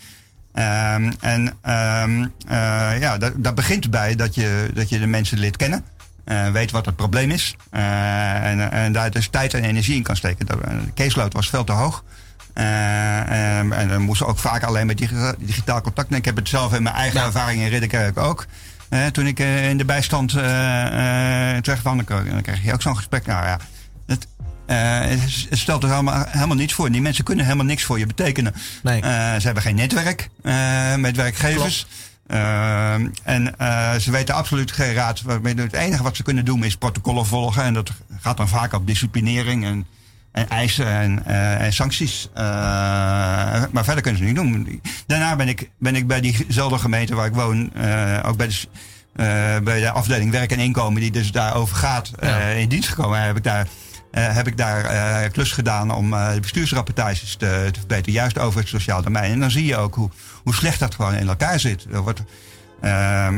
[0.55, 5.39] Ehm, en ehm, eh, ja, dat, dat begint bij dat je, dat je de mensen
[5.39, 5.85] leert kennen.
[6.25, 7.57] eh, weet wat het probleem is.
[7.71, 10.47] eh, en, en daar dus tijd en energie in kan steken.
[10.47, 10.57] De
[10.95, 12.05] caseload was veel te hoog.
[12.59, 16.11] Eh, en, en dan moesten ook vaak alleen met digita- digitaal contact.
[16.11, 17.27] En ik heb het zelf in mijn eigen Ja.
[17.27, 18.47] ervaring in Ridderkerk ook.
[18.89, 20.41] Eh, toen ik eh, in de bijstand eh
[21.57, 23.27] terecht kwam, dan k- dan krijg je ook zo'n gesprek.
[23.27, 23.59] Nou ja,
[24.07, 24.27] het,
[25.49, 26.91] het stelt er helemaal, helemaal niets voor.
[26.91, 28.55] Die mensen kunnen helemaal niks voor je betekenen.
[28.83, 29.01] Nee.
[29.03, 30.29] Ze hebben geen netwerk
[30.97, 31.87] met werkgevers.
[32.27, 32.93] Eh,
[33.23, 33.55] en
[34.01, 35.23] ze weten absoluut geen raad.
[35.43, 37.63] Het enige wat ze kunnen doen is protocollen volgen.
[37.63, 37.91] En dat
[38.21, 39.87] gaat dan vaak op disciplinering en,
[40.39, 42.29] en eisen en, eh, en sancties.
[42.35, 42.45] Eh,
[43.71, 44.81] maar verder kunnen ze niet doen.
[45.07, 48.55] Daarna ben ik, ben ik bij diezelfde gemeente waar ik woon, eh, ook bij de,
[49.17, 52.39] eh, bij de afdeling werk en inkomen, die dus daarover gaat, eh, Ja.
[52.39, 53.23] in dienst gekomen.
[53.23, 53.67] Heb ik daar,
[54.11, 58.39] eh, heb ik daar eh, klus gedaan om eh, de bestuursrapportages te, te verbeteren, juist
[58.39, 59.33] over het sociaal domein.
[59.33, 60.11] En dan zie je ook hoe,
[60.45, 61.87] hoe slecht dat gewoon in elkaar zit.
[61.93, 62.23] Er wordt
[62.81, 63.29] eh,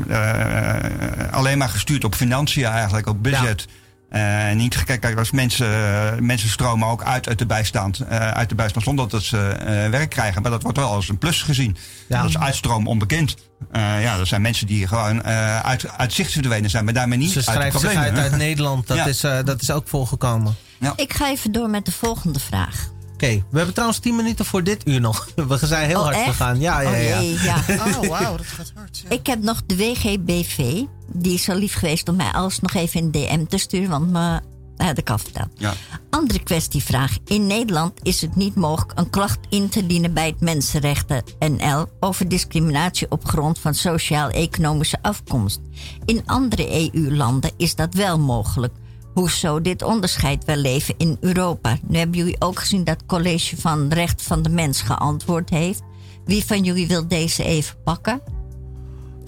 [1.31, 3.67] alleen maar gestuurd op financiën eigenlijk, op budget.
[4.11, 8.31] Eh, niet gekeken, kijk, als mensen, eh, mensen stromen ook uit uit de bijstand, eh,
[8.31, 10.42] uit de bijstand zonder dat ze eh, werk krijgen.
[10.42, 11.77] Maar dat wordt wel als een plus gezien.
[12.09, 12.20] Ja.
[12.20, 13.37] Dat is uitstroom onbekend.
[13.73, 17.18] Eh, ja, dat zijn mensen die gewoon eh, uit, uit zicht verdwenen zijn, maar daarmee
[17.18, 18.14] niet Ze uit de schrijft zich problemen.
[18.23, 18.87] uit uit Nederland.
[18.87, 19.07] Dat, Ja.
[19.07, 20.57] is, eh, dat is ook voorgekomen.
[20.96, 22.88] Ik ga even door met de volgende vraag.
[23.22, 25.28] Oké, we hebben trouwens 10 minuten voor dit uur nog.
[25.48, 26.24] We zijn heel Oh, hard echt?
[26.26, 26.61] gegaan.
[26.61, 27.20] Ja, ja, Oh ja.
[27.20, 27.56] jee, ja.
[28.00, 29.02] Oh, wauw, dat gaat hard.
[29.09, 29.11] Ja.
[29.16, 30.83] Ik heb nog de WGBV.
[31.12, 33.88] Die is zo lief geweest om mij alles nog even in DM te sturen.
[33.90, 34.40] Want me,
[34.76, 35.48] dat had ik al verteld.
[35.54, 35.72] Ja.
[36.11, 37.16] Andere kwestievraag.
[37.24, 41.87] In Nederland is het niet mogelijk een klacht in te dienen bij het Mensenrechten NL
[42.00, 45.61] over discriminatie op grond van sociaal-economische afkomst.
[46.04, 48.72] In andere EU-landen is dat wel mogelijk.
[49.14, 51.77] Hoezo dit onderscheid wel leven in Europa?
[51.87, 55.81] Nu hebben jullie ook gezien dat het College van Recht van de Mens geantwoord heeft.
[56.25, 58.20] Wie van jullie wil deze even pakken?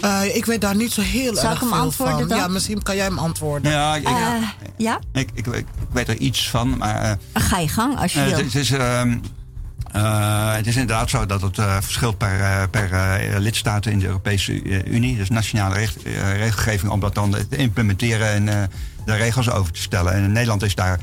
[0.00, 2.28] Eh, ik weet daar niet zo heel Zal ik erg hem veel antwoorden van.
[2.28, 2.38] dan?
[2.38, 3.70] Ja, misschien kan jij hem antwoorden.
[3.72, 4.12] Ja, ik, Eh,
[4.76, 4.98] ja?
[5.12, 8.30] ik, ik, ik weet er iets van, maar eh, Ga je gang als je wil.
[8.32, 9.18] het, het is, ehm,
[9.92, 14.06] eh, het is inderdaad zo dat het eh, verschilt per, per eh, lidstaat in de
[14.06, 15.16] Europese Unie.
[15.16, 18.62] Dus nationale recht- eh, regelgeving om dat dan te implementeren en eh,
[19.04, 20.12] de regels over te stellen.
[20.12, 21.00] En Nederland is daar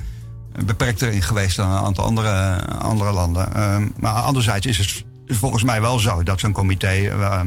[0.66, 3.54] beperkter in geweest dan een aantal andere, andere landen.
[3.54, 5.04] Ehm, maar anderzijds is het
[5.38, 7.42] volgens mij wel zo dat zo'n comité eh,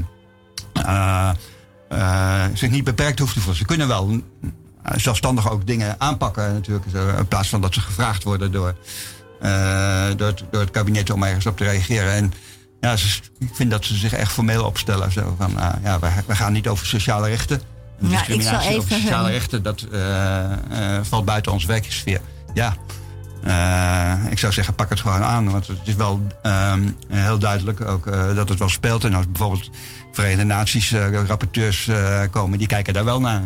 [0.73, 1.31] eh,
[1.88, 3.59] eh, zich niet beperkt hoeft te voelen.
[3.59, 4.21] Ze kunnen wel
[4.95, 6.87] zelfstandig ook dingen aanpakken natuurlijk.
[7.19, 8.75] In plaats van dat ze gevraagd worden door,
[10.17, 12.12] door, het, door het kabinet om ergens op te reageren.
[12.12, 12.33] En
[12.81, 12.93] ja,
[13.38, 15.12] ik vind dat ze zich echt formeel opstellen.
[15.12, 17.72] Zo van, ja, we, we gaan niet over sociale rechten.
[18.03, 21.67] En Ja, ik zal discriminatie even sociale hun- rechten, dat eh, eh, valt buiten onze
[21.67, 22.21] werksfeer.
[22.55, 22.75] Ja,
[23.45, 25.51] eh, ik zou zeggen, pak het gewoon aan.
[25.51, 29.05] Want het is wel ehm, heel duidelijk ook dat het wel speelt.
[29.05, 29.71] En als bijvoorbeeld
[30.12, 30.93] Verenigde Naties
[31.27, 31.91] rapporteurs
[32.31, 33.43] komen, die kijken daar wel naar.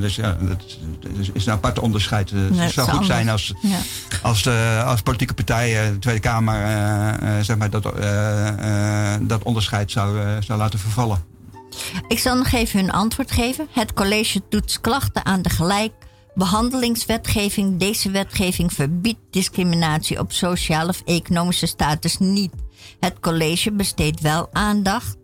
[0.00, 2.32] Dus ja, dat, dat is- een apart onderscheid.
[2.32, 3.78] Nee, het zou goed zijn als, Ja.
[4.22, 6.56] als, de, als politieke partijen, de Tweede Kamer,
[7.44, 7.82] zeg maar, dat,
[9.28, 11.34] dat onderscheid zou, zou laten vervallen.
[12.08, 13.68] Ik zal nog even hun antwoord geven.
[13.70, 17.78] Het college toetst klachten aan de gelijkbehandelingswetgeving.
[17.78, 22.52] Deze wetgeving verbiedt discriminatie op sociale of economische status niet.
[23.00, 25.16] Het college besteedt wel aandacht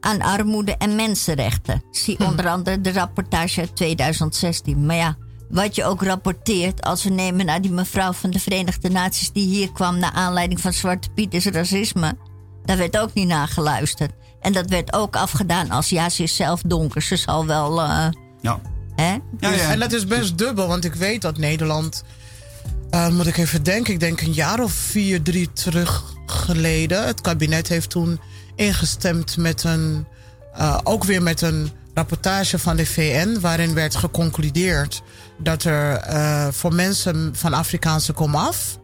[0.00, 1.82] aan armoede en mensenrechten.
[1.90, 4.86] Zie onder andere de rapportage uit 2016.
[4.86, 5.16] Maar ja,
[5.48, 9.46] wat je ook rapporteert, als we nemen naar die mevrouw van de Verenigde Naties die
[9.46, 12.16] hier kwam naar aanleiding van Zwarte Piet, is racisme.
[12.64, 14.12] Daar werd ook niet naar geluisterd.
[14.48, 17.02] En dat werd ook afgedaan als ja, ze is zelf donker.
[17.02, 17.82] Ze zal wel.
[17.82, 18.06] eh,
[18.40, 18.60] Ja.
[18.94, 19.16] hè?
[19.38, 19.70] Ja, ja.
[19.70, 22.02] En dat is best dubbel, want ik weet dat Nederland.
[22.90, 27.06] eh, moet ik even denken, ik denk een jaar of vier, drie terug geleden.
[27.06, 28.20] Het kabinet heeft toen
[28.54, 30.06] ingestemd met een.
[30.54, 33.40] eh, ook weer met een rapportage van de VN.
[33.40, 35.02] Waarin werd geconcludeerd
[35.38, 38.78] dat er eh, voor mensen van Afrikaanse komaf.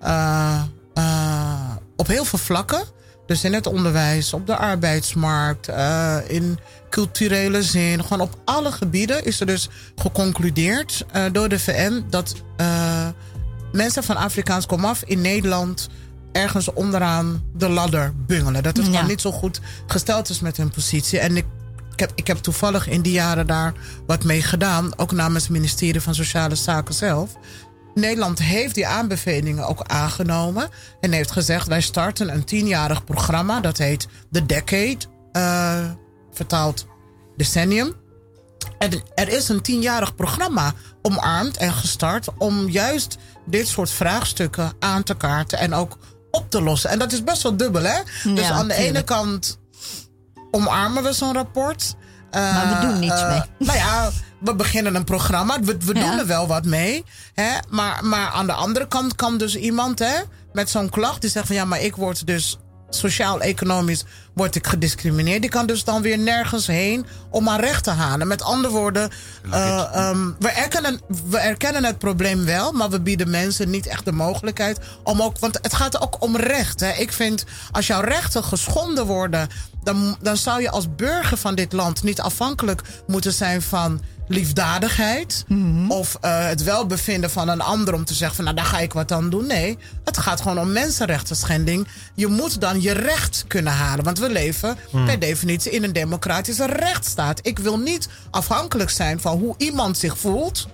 [0.00, 0.62] eh,
[0.94, 2.82] eh, op heel veel vlakken.
[3.28, 6.58] Dus in het onderwijs, op de arbeidsmarkt, eh, in
[6.90, 8.02] culturele zin.
[8.02, 13.08] Gewoon op alle gebieden is er dus geconcludeerd eh, door de VN dat eh,
[13.72, 15.88] mensen van Afrikaans komaf in Nederland
[16.32, 18.62] ergens onderaan de ladder bungelen.
[18.62, 18.92] Dat het Ja.
[18.92, 21.18] gewoon niet zo goed gesteld is met hun positie.
[21.18, 21.44] En ik,
[21.92, 23.72] ik, heb, ik heb toevallig in die jaren daar
[24.06, 24.98] wat mee gedaan.
[24.98, 27.30] Ook namens het ministerie van Sociale Zaken zelf.
[27.94, 30.68] Nederland heeft die aanbevelingen ook aangenomen.
[31.00, 33.60] En heeft gezegd: wij starten een tienjarig programma.
[33.60, 34.98] Dat heet The Decade.
[35.32, 35.90] eh,
[36.32, 36.86] vertaald
[37.36, 37.94] decennium.
[38.78, 40.72] En er is een tienjarig programma
[41.02, 45.98] omarmd en gestart om juist dit soort vraagstukken aan te kaarten en ook
[46.30, 46.90] op te lossen.
[46.90, 48.00] En dat is best wel dubbel, hè?
[48.34, 49.58] dus aan de ene kant
[50.50, 51.94] omarmen we zo'n rapport.
[52.30, 53.40] Eh, Maar we doen niets eh, mee.
[53.68, 54.10] Nou ja,
[54.40, 55.60] we beginnen een programma.
[55.60, 56.00] We, we Ja.
[56.10, 57.04] doen er wel wat mee.
[57.34, 57.50] Hè?
[57.68, 60.14] Maar, maar aan de andere kant kan dus iemand hè,
[60.52, 62.58] met zo'n klacht die zegt van ja, maar ik word dus
[62.90, 65.40] sociaal-economisch word ik gediscrimineerd.
[65.40, 68.28] Die kan dus dan weer nergens heen om aan recht te halen.
[68.28, 69.10] Met andere woorden,
[69.50, 74.04] eh, ehm, we, erkennen, we erkennen het probleem wel, maar we bieden mensen niet echt
[74.04, 75.38] de mogelijkheid om ook.
[75.38, 76.80] Want het gaat ook om recht.
[76.80, 76.92] Hè.
[76.92, 79.48] Ik vind als jouw rechten geschonden worden,
[79.82, 85.44] dan, dan zou je als burger van dit land niet afhankelijk moeten zijn van liefdadigheid.
[85.88, 88.92] Of eh, het welbevinden van een ander om te zeggen van nou daar ga ik
[88.92, 89.46] wat aan doen.
[89.46, 91.88] Nee, het gaat gewoon om mensenrechten schending.
[92.14, 94.04] Je moet dan je recht kunnen halen.
[94.04, 97.40] Want we leven per definitie in een democratische rechtsstaat.
[97.42, 100.68] Ik wil niet afhankelijk zijn van hoe iemand zich voelt.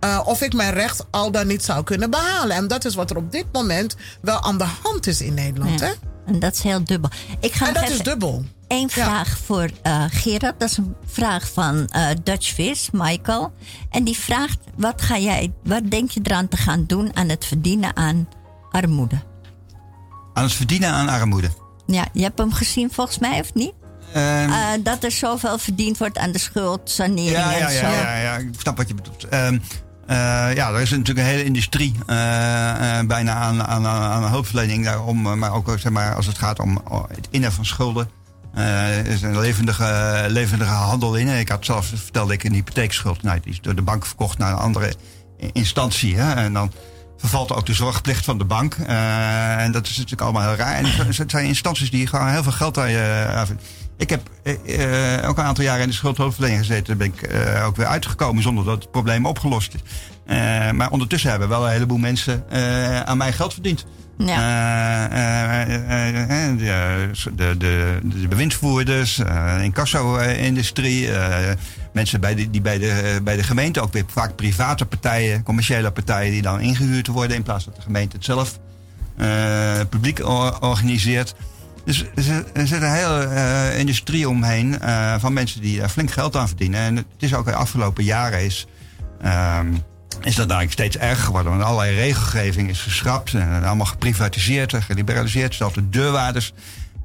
[0.00, 2.56] Eh, of ik mijn recht al dan niet zou kunnen behalen.
[2.56, 5.80] En dat is wat er op dit moment wel aan de hand is in Nederland.
[5.80, 5.86] Ja.
[5.86, 5.92] Hè?
[6.26, 7.10] En dat is heel dubbel.
[7.40, 8.44] Ik ga En dat is dubbel.
[8.66, 9.04] één Ja.
[9.04, 10.60] vraag voor eh, Gerard.
[10.60, 13.52] Dat is een vraag van eh Dutch Vis, Michael.
[13.90, 17.44] En die vraagt: wat, ga jij, wat denk je eraan te gaan doen aan het
[17.44, 18.28] verdienen aan
[18.70, 19.18] armoede?
[20.34, 21.50] Aan het verdienen aan armoede.
[21.86, 23.72] Ja, je hebt hem gezien volgens mij, of niet?
[24.12, 27.86] Ehm, Eh, dat er zoveel verdiend wordt aan de schuldsanering ja, ja, en zo.
[27.86, 29.24] ja, ja, ja, ik snap wat je bedoelt.
[29.28, 29.58] Ehm,
[30.08, 34.84] eh, ja, er is natuurlijk een hele industrie eh, eh, bijna aan, aan, aan hulpverlening
[34.84, 35.38] daarom.
[35.38, 38.10] Maar ook zeg maar, als het gaat om het innen van schulden.
[39.04, 41.28] is een levendige, levendige handel in.
[41.28, 43.22] Ik had zelf, vertelde ik, een hypotheekschuld.
[43.22, 44.94] Nou, die is door de bank verkocht naar een andere
[45.52, 46.16] instantie.
[46.16, 46.34] Hè?
[46.34, 46.72] En dan
[47.16, 48.74] vervalt ook de zorgplicht van de bank.
[48.74, 50.74] En dat is natuurlijk allemaal heel raar.
[50.74, 53.46] En het zijn instanties die gewoon heel veel geld aan je.
[53.98, 56.86] Ik heb eh, ook een aantal jaren in de schuldhulpverlening gezeten.
[56.86, 59.80] Daar ben ik eh, ook weer uitgekomen zonder dat het probleem opgelost is.
[60.26, 63.86] Eh, maar ondertussen hebben wel een heleboel mensen eh, aan mij geld verdiend.
[64.18, 65.08] Ja.
[67.36, 69.22] De, de, de, bewindsvoerders,
[69.62, 71.08] incasso-industrie,
[71.92, 75.90] mensen bij de, die bij de, bij de gemeente, ook weer vaak private partijen, commerciële
[75.90, 78.58] partijen die dan ingehuurd worden in plaats dat de gemeente het zelf
[79.88, 81.34] publiek or- organiseert.
[81.88, 86.36] Dus er zit- een hele eh, industrie omheen eh, van mensen die er flink geld
[86.36, 86.80] aan verdienen.
[86.80, 88.66] En het is ook de afgelopen jaren is,
[89.22, 89.66] ehm,
[90.22, 91.50] is dat eigenlijk steeds erger geworden.
[91.52, 95.54] Want allerlei regelgeving is geschrapt en allemaal geprivatiseerd en geliberaliseerd.
[95.54, 96.52] Zelfs de deurwaarders,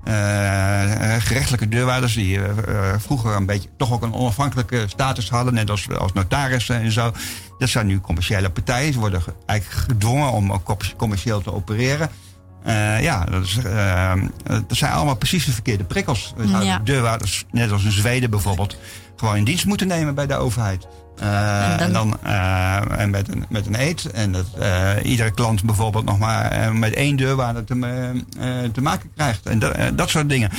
[0.04, 0.14] eh,
[1.20, 2.50] gerechtelijke deurwaarders, die eh,
[2.94, 6.92] eh, vroeger een beetje toch ook een onafhankelijke status hadden, net als, als notarissen en
[6.92, 7.12] zo.
[7.58, 8.94] Dat zijn nu commerciële partijen.
[8.94, 12.10] Ze worden ge- eigenlijk gedwongen om ook com- commercieel te opereren.
[12.64, 14.12] Eh, ja, dat, is, eh,
[14.46, 16.34] dat zijn allemaal precies de verkeerde prikkels.
[16.38, 16.80] We zouden Ja.
[16.84, 18.78] deurwaarders, net als in Zweden bijvoorbeeld,
[19.16, 20.88] gewoon in dienst moeten nemen bij de overheid.
[21.18, 22.22] Eh, En dan- en
[22.90, 24.12] dan en met, een, met een eet.
[24.12, 24.46] En dat
[25.04, 27.76] iedere klant bijvoorbeeld nog maar met één deurwaarder te,
[28.74, 29.46] te maken krijgt.
[29.46, 30.50] En dat, dat soort dingen.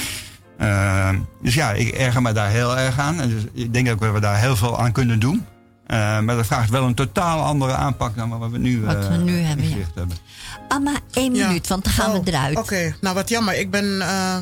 [1.43, 3.21] Dus ja, ik erger me daar heel erg aan.
[3.21, 5.45] En dus ik denk ook dat we daar heel veel aan kunnen doen.
[5.89, 9.39] Maar dat vraagt wel een totaal andere aanpak dan wat we nu, Wat we nu
[9.39, 9.75] hebben, ja.
[9.95, 10.17] hebben.
[10.69, 11.47] Amma, één Ja.
[11.47, 12.57] minuut, want dan gaan Oh, we eruit.
[12.57, 13.55] Oké, nou wat jammer.
[13.59, 14.01] Ik ben.
[14.01, 14.37] eh,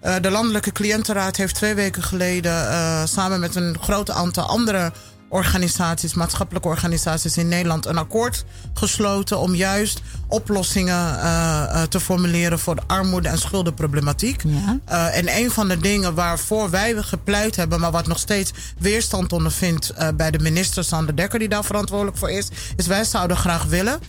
[0.00, 2.68] eh, de Landelijke Cliëntenraad heeft twee weken geleden.
[2.70, 4.92] eh, samen met een groot aantal andere
[5.34, 12.58] organisaties, maatschappelijke organisaties in Nederland een akkoord gesloten om juist oplossingen eh, eh, te formuleren
[12.58, 14.42] voor de armoede en schuldenproblematiek.
[14.44, 14.78] Ja.
[14.84, 19.32] Eh, en een van de dingen waarvoor wij gepleit hebben, maar wat nog steeds weerstand
[19.32, 23.36] ondervindt eh, bij de minister Sander Dekker, die daar verantwoordelijk voor is, is wij zouden
[23.36, 24.00] graag willen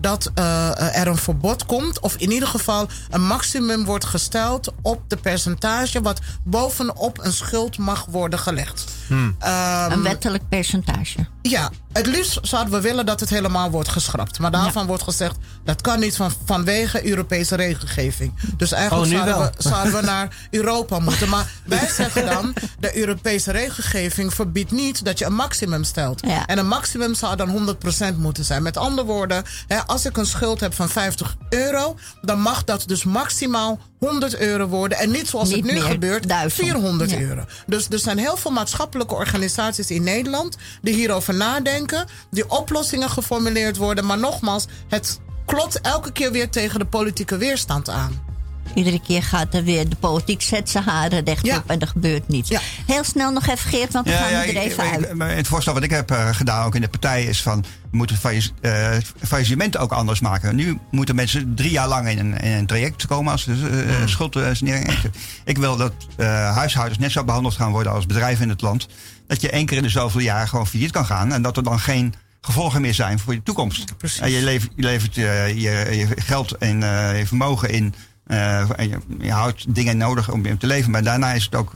[0.00, 5.16] dat er een verbod komt, of in ieder geval een maximum wordt gesteld op de
[5.16, 8.84] percentage wat bovenop een schuld mag worden gelegd.
[9.10, 11.26] Ehm, Een wettelijk percentage.
[11.42, 14.38] ja, het liefst zouden we willen dat het helemaal wordt geschrapt.
[14.38, 18.34] Maar daarvan wordt gezegd dat kan niet van, vanwege Europese regelgeving.
[18.56, 21.28] Dus eigenlijk Oh, zouden, we, zouden we naar Europa moeten.
[21.28, 26.20] Maar wij zeggen dan, de Europese regelgeving verbiedt niet dat je een maximum stelt.
[26.26, 26.46] Ja.
[26.46, 27.76] En een maximum zou dan
[28.12, 28.62] 100% moeten zijn.
[28.62, 32.84] Met andere woorden, hè, als ik een schuld heb van 50 euro, dan mag dat
[32.86, 34.98] dus maximaal 100 euro worden.
[34.98, 36.52] En niet zoals Niet het nu meer gebeurt, 1000.
[36.54, 37.18] 400 Ja.
[37.20, 37.44] euro.
[37.66, 41.87] Dus er zijn heel veel maatschappelijke organisaties in Nederland die hierover nadenken,
[42.30, 44.06] die oplossingen geformuleerd worden.
[44.06, 48.26] Maar nogmaals, het klopt elke keer weer tegen de politieke weerstand aan.
[48.74, 51.62] Iedere keer gaat er weer de politiek zet zijn haren rechtop Ja.
[51.66, 52.48] en er gebeurt niets.
[52.48, 52.60] Ja.
[52.86, 55.14] Heel snel nog even Geert, want dan gaan we er ik- even ik- uit.
[55.14, 57.60] maar Het voorstel wat ik heb eh, gedaan, ook in de partij, is van
[57.90, 58.88] we moeten faillies- eh,
[59.22, 60.56] faillissement ook anders maken.
[60.56, 63.56] Nu moeten mensen drie jaar lang in een, in een traject komen als uh,
[64.04, 64.90] schuldsanering.
[64.92, 65.10] Ik,
[65.44, 68.86] ik wil dat eh, huishoudens net zo behandeld gaan worden als bedrijven in het land.
[69.28, 71.62] Dat je één keer in de zoveel jaar gewoon failliet kan gaan en dat er
[71.62, 73.96] dan geen gevolgen meer zijn voor je toekomst.
[73.96, 74.20] Precies.
[74.20, 77.94] En je levert, je, levert eh, je, je geld en eh, je vermogen in.
[78.26, 80.90] eh, en je, je houdt dingen nodig om te leven.
[80.90, 81.72] Maar daarna is het ook,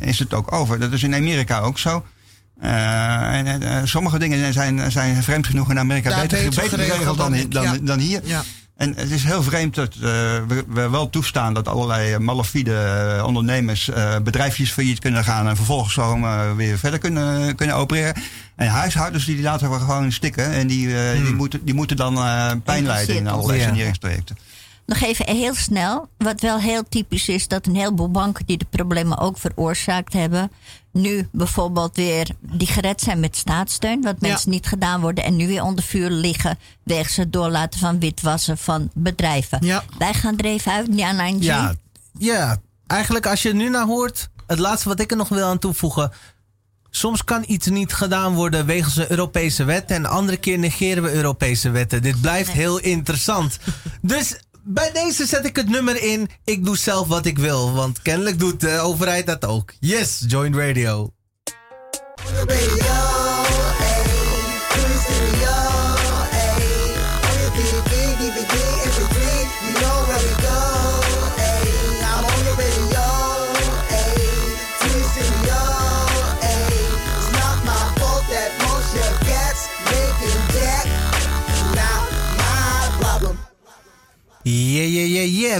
[0.00, 0.78] is het ook over.
[0.78, 2.04] Dat is in Amerika ook zo.
[2.60, 7.98] En, sommige dingen zijn, zijn vreemd genoeg in Amerika beter, geregeld dan, dan dan, dan
[7.98, 8.20] hier.
[8.24, 8.42] Ja.
[8.76, 10.00] En het is heel vreemd dat eh,
[10.48, 15.56] we, we wel toestaan dat allerlei malafide eh, ondernemers eh, bedrijfjes failliet kunnen gaan en
[15.56, 18.22] vervolgens gewoon weer verder kunnen, kunnen opereren.
[18.56, 20.88] En huishoudens die laten we gewoon stikken en die,
[21.22, 22.14] die, moeten, die moeten dan
[22.62, 24.34] pijn lijden in allerlei Ja.
[24.86, 26.08] Nog even heel snel.
[26.18, 30.50] Wat wel heel typisch is, dat een heleboel banken die de problemen ook veroorzaakt hebben,
[30.92, 34.28] nu bijvoorbeeld weer die gered zijn met staatssteun, wat Ja.
[34.28, 38.58] mensen niet gedaan worden en nu weer onder vuur liggen, wegens het doorlaten van witwassen
[38.58, 39.58] van bedrijven.
[39.66, 39.84] Ja.
[39.98, 41.44] Wij gaan er even uit, ja, Nanji.
[41.44, 41.74] Ja,
[42.18, 42.56] ja,
[42.86, 45.58] eigenlijk als je er nu naar hoort, het laatste wat ik er nog wil aan
[45.58, 46.12] toevoegen.
[46.90, 51.02] Soms kan iets niet gedaan worden wegens een Europese wet en de andere keer negeren
[51.02, 52.02] we Europese wetten.
[52.02, 53.58] Dit blijft heel interessant.
[54.00, 56.28] Dus bij deze zet ik het nummer in.
[56.44, 59.72] Ik doe zelf wat ik wil, want kennelijk doet de overheid dat ook.
[59.80, 61.12] Yes, Radio.
[62.46, 63.31] radio,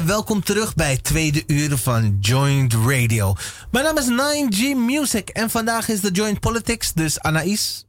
[0.00, 3.34] Welkom terug bij het tweede uur van Joint Radio.
[3.70, 4.08] Mijn naam is
[4.54, 7.86] 9G Music en vandaag is de Joint Politics, dus Anaïs,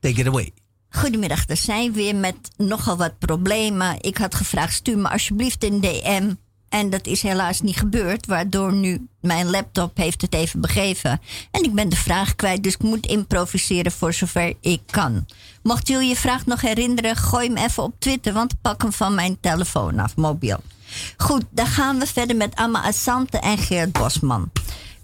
[0.00, 0.52] take it away.
[0.88, 3.96] Goedemiddag, daar zijn we weer met nogal wat problemen.
[4.00, 6.32] Ik had gevraagd, stuur me alsjeblieft een DM.
[6.68, 11.20] En dat is helaas niet gebeurd, waardoor nu mijn laptop heeft het even begeven.
[11.50, 15.26] En ik ben de vraag kwijt, dus ik moet improviseren voor zover ik kan.
[15.62, 19.14] Mocht jullie je vraag nog herinneren, gooi hem even op Twitter, want pak hem van
[19.14, 20.60] mijn telefoon af, mobiel.
[21.16, 24.50] Goed, dan gaan we verder met Amma Assante en Geert Bosman.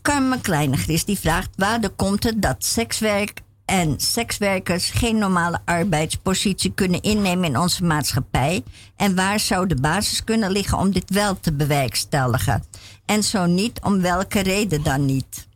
[0.02, 7.02] Carmen Kleinegris die vraagt: waardoor komt het dat sekswerk en sekswerkers geen normale arbeidspositie kunnen
[7.02, 8.62] innemen in onze maatschappij?
[8.96, 12.64] En waar zou de basis kunnen liggen om dit wel te bewerkstelligen?
[13.04, 15.46] En zo niet, om welke reden dan niet?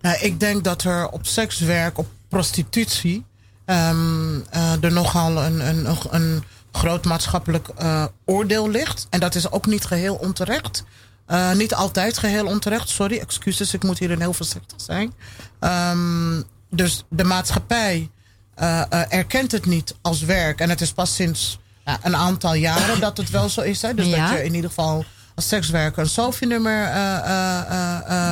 [0.00, 3.24] Nou, ik denk dat er op sekswerk, op prostitutie,
[3.64, 6.44] ehm, eh, er nogal een, een, een
[6.74, 9.06] groot maatschappelijk eh, oordeel ligt.
[9.10, 10.84] En dat is ook niet geheel onterecht.
[11.26, 15.14] Eh, niet altijd geheel onterecht, sorry, excuses, ik moet hierin heel voorzichtig zijn.
[15.60, 18.10] Ehm, dus de maatschappij
[18.54, 20.60] eh, erkent het niet als werk.
[20.60, 23.82] En het is pas sinds ja, een aantal jaren dat het wel zo is.
[23.82, 23.94] Hè?
[23.94, 24.28] Dus Ja.
[24.28, 25.04] dat je in ieder geval
[25.34, 26.92] als sekswerker een SOFI-nummer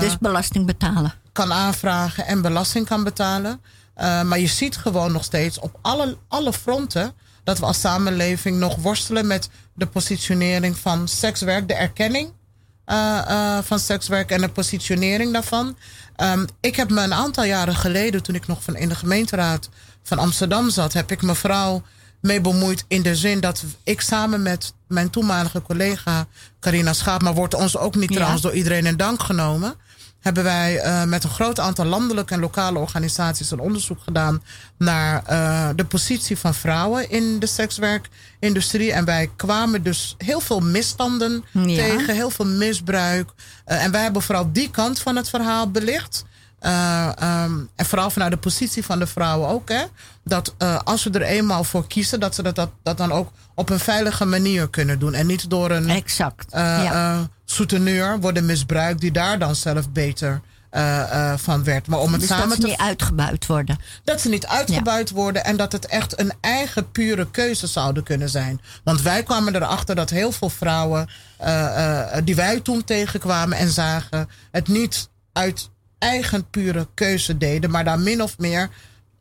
[0.00, 1.14] dus belasting betalen.
[1.32, 3.60] kan aanvragen en belasting kan betalen.
[3.96, 7.14] Maar je ziet gewoon nog steeds op alle, alle fronten
[7.44, 12.32] dat we als samenleving nog worstelen met de positionering van sekswerk, de erkenning
[12.86, 15.76] uh, uh, van sekswerk en de positionering daarvan.
[16.16, 19.68] Um, ik heb me een aantal jaren geleden, toen ik nog van in de gemeenteraad
[20.02, 21.82] van Amsterdam zat, heb ik mevrouw
[22.20, 26.26] mee bemoeid in de zin dat ik samen met mijn toenmalige collega
[26.60, 28.14] Carina Schaap, maar wordt ons ook niet Ja.
[28.14, 29.74] trouwens door iedereen in dank genomen
[30.22, 34.42] hebben wij eh, met een groot aantal landelijke en lokale organisaties een onderzoek gedaan
[34.78, 38.92] naar eh, de positie van vrouwen in de sekswerkindustrie.
[38.92, 41.62] En wij kwamen dus heel veel misstanden Ja.
[41.62, 43.30] tegen, heel veel misbruik.
[43.64, 46.24] Eh, en wij hebben vooral die kant van het verhaal belicht.
[46.58, 49.68] Eh, ehm, en vooral vanuit de positie van de vrouwen ook.
[49.68, 49.82] Hè?
[50.24, 50.54] Dat
[50.84, 53.78] als we er eenmaal voor kiezen, dat ze dat, dat, dat dan ook op een
[53.78, 55.14] veilige manier kunnen doen.
[55.14, 56.44] En niet door een Exact.
[56.50, 57.28] ja.
[57.52, 60.40] Souteneur worden misbruikt, die daar dan zelf beter
[60.70, 61.86] eh, eh, van werd.
[61.86, 63.78] Maar om het dus samen dat ze te niet uitgebuit worden.
[64.04, 68.28] dat ze niet uitgebuit worden en dat het echt een eigen pure keuze zouden kunnen
[68.28, 68.60] zijn.
[68.84, 74.28] Want wij kwamen erachter dat heel veel vrouwen eh, die wij toen tegenkwamen en zagen,
[74.50, 78.70] het niet uit eigen pure keuze deden, maar daar min of meer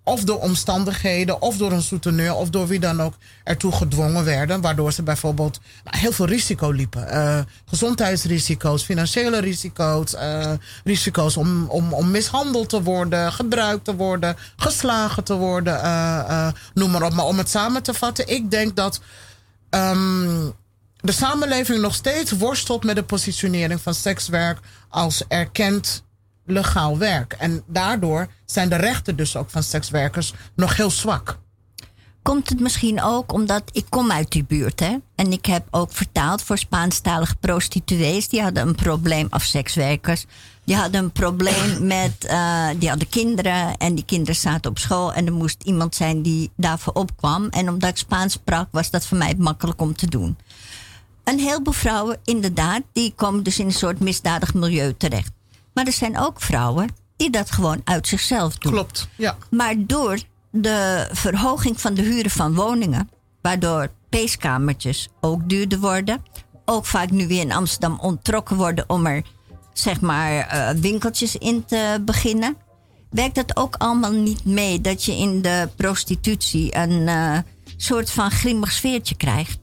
[0.03, 4.61] of door omstandigheden, of door een souteneur, of door wie dan ook ertoe gedwongen werden.
[4.61, 7.07] Waardoor ze bijvoorbeeld nou, heel veel risico liepen.
[7.07, 10.51] Eh, gezondheidsrisico's, financiële risico's, eh,
[10.83, 16.91] risico's om, om, om mishandeld te worden, gebruikt te worden, geslagen te worden, eh, noem
[16.91, 17.13] maar op.
[17.13, 19.01] Maar om het samen te vatten, ik denk dat
[19.69, 20.49] ehm,
[21.01, 26.03] de samenleving nog steeds worstelt met de positionering van sekswerk als erkend
[26.45, 27.33] legaal werk.
[27.33, 31.39] En daardoor zijn de rechten dus ook van sekswerkers nog heel zwak.
[32.21, 34.97] Komt het misschien ook omdat ik kom uit die buurt, hè?
[35.15, 38.27] En ik heb ook vertaald voor Spaanstalige prostituees.
[38.29, 40.25] Die hadden een probleem, of sekswerkers.
[40.63, 43.77] Die hadden een probleem met, eh, die hadden kinderen.
[43.77, 45.13] En die kinderen zaten op school.
[45.13, 47.47] En er moest iemand zijn die daarvoor opkwam.
[47.49, 50.37] En omdat ik Spaans sprak, was dat voor mij makkelijk om te doen.
[51.23, 55.31] Een heleboel vrouwen, inderdaad, die komen dus in een soort misdadig milieu terecht.
[55.73, 58.71] Maar er zijn ook vrouwen die dat gewoon uit zichzelf doen.
[58.71, 59.37] Klopt, ja.
[59.49, 60.19] Maar door
[60.51, 63.09] de verhoging van de huren van woningen,
[63.41, 66.23] waardoor peeskamertjes ook duurder worden,
[66.65, 69.23] ook vaak nu weer in Amsterdam onttrokken worden om er
[69.73, 72.57] zeg maar eh, winkeltjes in te beginnen,
[73.09, 77.37] werkt dat ook allemaal niet mee dat je in de prostitutie een eh,
[77.77, 79.59] soort van grimmig sfeertje krijgt.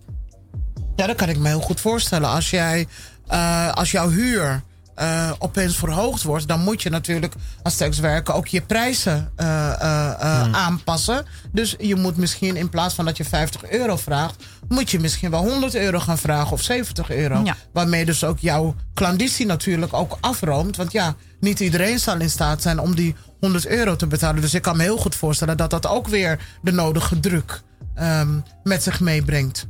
[0.96, 2.28] Ja, dat kan ik me heel goed voorstellen.
[2.28, 2.86] Als, jij,
[3.26, 4.62] eh, als jouw huur
[4.98, 10.10] eh, opeens verhoogd wordt, dan moet je natuurlijk als sekswerker ook je prijzen eh, eh,
[10.20, 11.24] eh, aanpassen.
[11.52, 15.30] Dus je moet misschien in plaats van dat je 50 euro vraagt, moet je misschien
[15.30, 17.42] wel 100 euro gaan vragen of 70 euro.
[17.44, 17.56] Ja.
[17.72, 20.76] Waarmee dus ook jouw klanditie natuurlijk ook afroomt.
[20.76, 24.42] Want ja, niet iedereen zal in staat zijn om die 100 euro te betalen.
[24.42, 27.62] Dus ik kan me heel goed voorstellen dat dat ook weer de nodige druk
[27.94, 29.66] ehm, met zich meebrengt.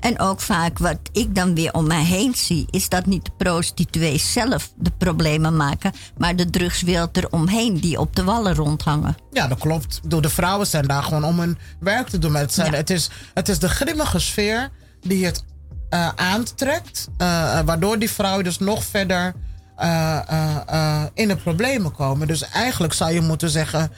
[0.00, 3.30] En ook vaak wat ik dan weer om mij heen zie, is dat niet de
[3.36, 9.16] prostituees zelf de problemen maken, maar de drugswereld eromheen die op de wallen rondhangen.
[9.32, 10.00] Ja, dat klopt.
[10.04, 12.34] Door de vrouwen zijn daar gewoon om hun werk te doen.
[12.34, 12.76] Het, zijn, Ja.
[12.76, 14.70] het, is, het is de grimmige sfeer
[15.00, 15.44] die het
[15.88, 17.08] eh, aantrekt.
[17.16, 17.26] eh,
[17.64, 19.34] waardoor die vrouwen dus nog verder
[19.80, 22.26] eh, eh, eh, in de problemen komen.
[22.26, 23.92] Dus eigenlijk zou je moeten zeggen: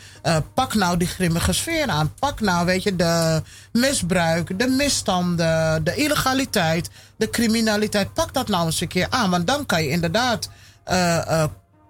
[0.54, 2.14] pak nou die grimmige sfeer aan.
[2.18, 8.14] Pak nou, weet je, de misbruik, de misstanden, de illegaliteit, de criminaliteit.
[8.14, 9.30] Pak dat nou eens een keer aan.
[9.30, 10.48] Want dan kan je inderdaad.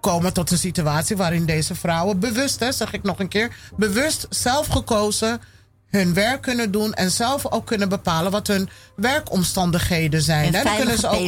[0.01, 4.27] komen tot een situatie waarin deze vrouwen bewust, hè, zeg ik nog een keer, bewust
[4.29, 5.41] zelf gekozen
[5.97, 10.45] hun werk kunnen doen en zelf ook kunnen bepalen wat hun werkomstandigheden zijn.
[10.45, 10.51] En.
[10.51, 11.19] Dan kunnen ze ook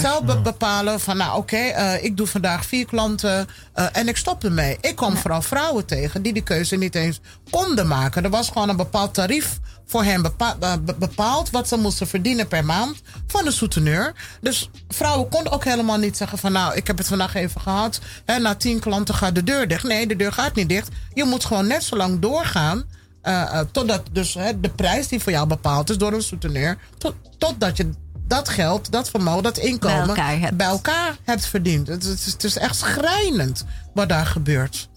[0.00, 4.16] zelf be- bepalen van, nou oké, eh, ik doe vandaag vier klanten eh, en ik
[4.16, 4.76] stop ermee.
[4.80, 7.20] Ik kwam vooral vrouwen tegen die die keuze niet eens
[7.50, 8.24] konden maken.
[8.24, 12.48] Er was gewoon een bepaald tarief voor hen eh, be- bepaald wat ze moesten verdienen
[12.48, 12.96] per maand
[13.26, 14.12] van de souteneur.
[14.40, 18.00] Dus vrouwen konden ook helemaal niet zeggen van nou, ik heb het vandaag even gehad.
[18.24, 19.82] Hè, na tien klanten gaat de deur dicht.
[19.84, 20.88] Nee, de deur gaat niet dicht.
[21.14, 22.84] Je moet gewoon net zo lang doorgaan.
[23.24, 26.78] Eh, totdat dus hè, de prijs die voor jou bepaald is door een souteneur.
[26.98, 27.90] Tot, totdat je
[28.26, 30.56] dat geld, dat vermogen, dat inkomen Bij elkaar hebt.
[30.56, 31.86] bij elkaar hebt verdiend.
[31.86, 33.64] Het, is- het is echt schrijnend
[33.94, 34.88] wat daar gebeurt.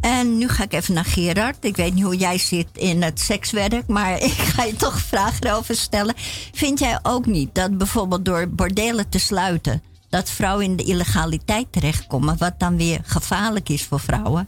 [0.00, 1.56] En nu ga ik even naar Gerard.
[1.64, 5.46] Ik weet niet hoe jij zit in het sekswerk, maar ik ga je toch vragen
[5.46, 6.14] erover stellen.
[6.52, 11.66] Vind jij ook niet dat bijvoorbeeld door bordelen te sluiten, dat vrouwen in de illegaliteit
[11.70, 14.46] terechtkomen, wat dan weer gevaarlijk is voor vrouwen?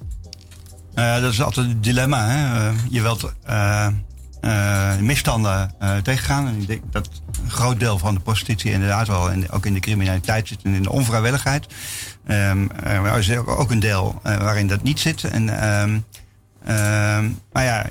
[0.99, 2.29] Eh, dat is altijd een dilemma.
[2.29, 2.69] Hè?
[2.69, 3.87] Eh, je wilt eh,
[5.01, 6.47] misstanden tegengaan.
[6.47, 7.09] En ik denk dat
[7.45, 10.75] een groot deel van de prostitutie inderdaad wel in, ook in de criminaliteit zit en
[10.75, 11.67] in de onvrijwilligheid.
[12.27, 15.25] Maar er is ook een deel waarin dat niet zit.
[15.25, 15.99] En, ehm,
[16.65, 17.87] ehm, maar ja,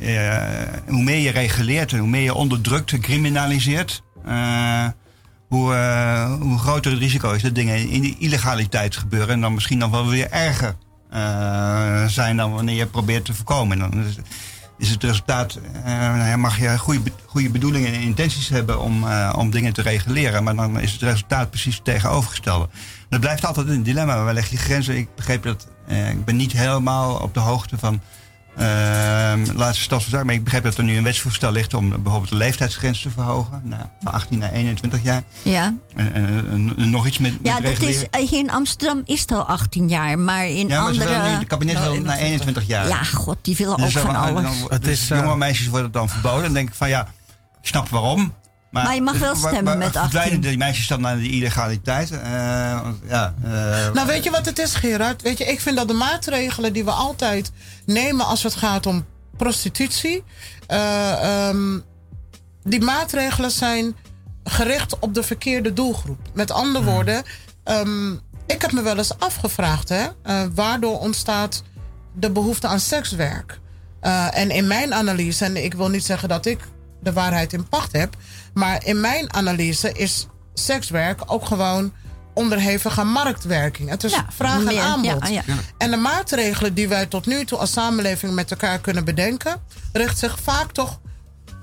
[0.88, 4.04] hoe meer je reguleert en hoe meer je onderdrukt en criminaliseert.
[5.48, 5.74] hoe,
[6.40, 9.30] hoe groter het risico is dat dingen in die illegaliteit gebeuren.
[9.30, 10.76] En dan misschien nog wel weer erger
[12.08, 13.82] zijn dan wanneer je probeert te voorkomen.
[13.82, 14.06] En dan
[14.78, 15.92] is, het resultaat, eh,
[16.30, 20.44] ja, mag je goede, goede bedoelingen en intenties hebben om, eh, om dingen te reguleren,
[20.44, 22.70] maar dan is het resultaat precies het tegenovergestelde.
[23.10, 24.24] Dat blijft altijd een dilemma.
[24.24, 24.98] Waar leg je grenzen?
[24.98, 28.02] Ik begreep dat, eh, ik ben niet helemaal op de hoogte van
[29.56, 32.30] laatste stap van zaken, maar ik begreep dat er nu een wetsvoorstel ligt om bijvoorbeeld
[32.30, 35.24] de leeftijdsgrens te verhogen, nou, van 18 naar 21 jaar.
[35.42, 38.52] Ja, En, en- en- en nog iets met, met ja dat is, eh, hier in
[38.52, 41.20] Amsterdam is het al 18 jaar, maar in Ja, maar ze andere...
[41.20, 42.88] het kabinet wil naar 21 jaar.
[42.88, 44.44] Ja, god, die willen ook Dus dan- van alles.
[44.44, 46.44] dan- Het dus is, eh, jonge meisjes worden dan verboden.
[46.44, 47.02] Dan denk ik van ja,
[47.62, 48.34] ik snap waarom.
[48.78, 50.42] Maar, Maar je mag wel stemmen met verdwijnen 18.
[50.42, 52.12] die meisjes dan naar de illegaliteit?
[52.12, 52.20] Eh,
[53.08, 55.22] ja, eh, Nou, weet je wat het is, Gerard?
[55.22, 57.52] Weet je, ik vind dat de maatregelen die we altijd
[57.86, 59.06] nemen als het gaat om
[59.38, 60.24] prostitutie.
[60.68, 61.80] eh, ehm,
[62.64, 63.96] die maatregelen zijn
[64.44, 66.20] gericht op de verkeerde doelgroep.
[66.34, 67.24] Met andere woorden,
[67.64, 68.12] ehm,
[68.48, 70.08] ik heb me wel eens afgevraagd, hè,
[70.54, 71.64] waardoor ontstaat
[72.14, 73.60] de behoefte aan sekswerk?
[74.00, 76.60] Eh, en in mijn analyse, en ik wil niet zeggen dat ik
[77.02, 78.16] de waarheid in pacht heb,
[78.54, 81.94] maar in mijn analyse is sekswerk ook gewoon
[82.34, 83.90] onderhevig aan marktwerking.
[83.90, 85.28] Het is Ja, vraag meer- en aanbod.
[85.28, 85.54] ja, ja.
[85.78, 89.62] En de maatregelen die wij tot nu toe als samenleving met elkaar kunnen bedenken,
[89.94, 91.00] richt zich vaak toch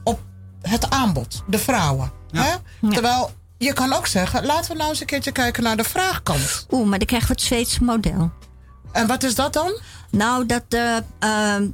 [0.04, 0.20] op
[0.62, 2.12] het aanbod, de vrouwen.
[2.30, 2.54] Hè?
[2.90, 6.66] Terwijl je kan ook zeggen, laten we nou eens een keertje kijken naar de vraagkant.
[6.70, 8.30] Oeh, maar dan krijgen we het Zweedse model.
[8.92, 9.78] En wat is dat dan?
[10.10, 11.66] Nou, dat de, ehm,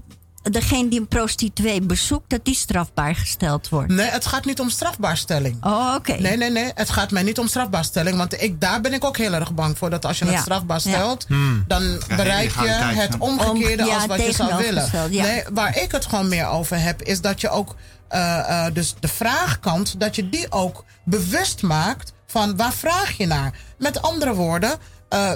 [0.43, 3.93] degene die een prostituee bezoekt, dat die strafbaar gesteld wordt.
[3.93, 5.65] Nee, het gaat niet om strafbaarstelling.
[5.65, 6.13] Oh, oké.
[6.13, 6.71] Nee, nee, nee.
[6.75, 8.17] Het gaat mij niet om strafbaarstelling.
[8.17, 9.91] Want ik, daar ben ik ook heel erg bang voor.
[9.91, 10.91] Dat als je het strafbaar Ja.
[10.91, 11.27] stelt,
[11.67, 14.91] dan bereik je het omgekeerde Om- ja, als wat je zou willen.
[15.11, 17.75] Nee, waar ik het gewoon meer over heb, is dat je ook
[18.09, 23.27] eh, eh, dus de vraagkant, dat je die ook bewust maakt van waar vraag je
[23.27, 23.53] naar.
[23.79, 24.79] Met andere woorden,
[25.09, 25.33] eh,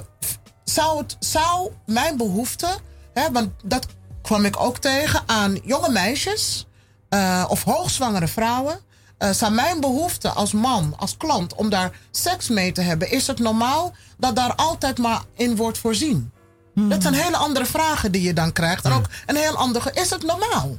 [0.64, 2.68] zou, het, zou mijn behoefte,
[3.12, 3.86] hè, want dat
[4.24, 6.66] kwam ik ook tegen aan jonge meisjes
[7.08, 8.80] eh, of hoogzwangere vrouwen.
[9.18, 13.26] eh zou mijn behoefte als man, als klant, om daar seks mee te hebben, is
[13.26, 16.32] het normaal dat daar altijd maar in wordt voorzien?
[16.74, 18.84] Dat zijn hele andere vragen die je dan krijgt.
[18.84, 19.90] En ook een heel andere.
[19.92, 20.78] Is het normaal?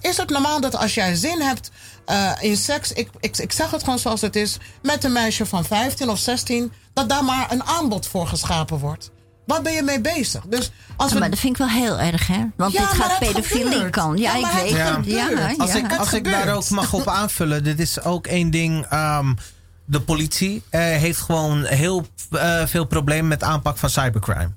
[0.00, 1.70] Is het normaal dat als jij zin hebt
[2.04, 5.46] eh, in seks, ik, ik, ik zeg het gewoon zoals het is, met een meisje
[5.46, 9.10] van 15 of 16, dat daar maar een aanbod voor geschapen wordt?
[9.46, 10.42] Waar ben je mee bezig?
[10.48, 12.44] Dus als Ja, we maar dat vind ik wel heel erg, hè?
[12.56, 14.16] Want Ja, dit gaat pedofilie kan.
[14.16, 15.04] Ja, Ja, ik weet het.
[15.06, 15.78] Ja, Als ja.
[15.78, 18.86] ik, Het als ik daar ook mag op aanvullen, dit is ook één ding.
[18.90, 19.34] ehm,
[19.84, 24.50] de politie eh, heeft gewoon heel eh, veel problemen met aanpak van cybercrime.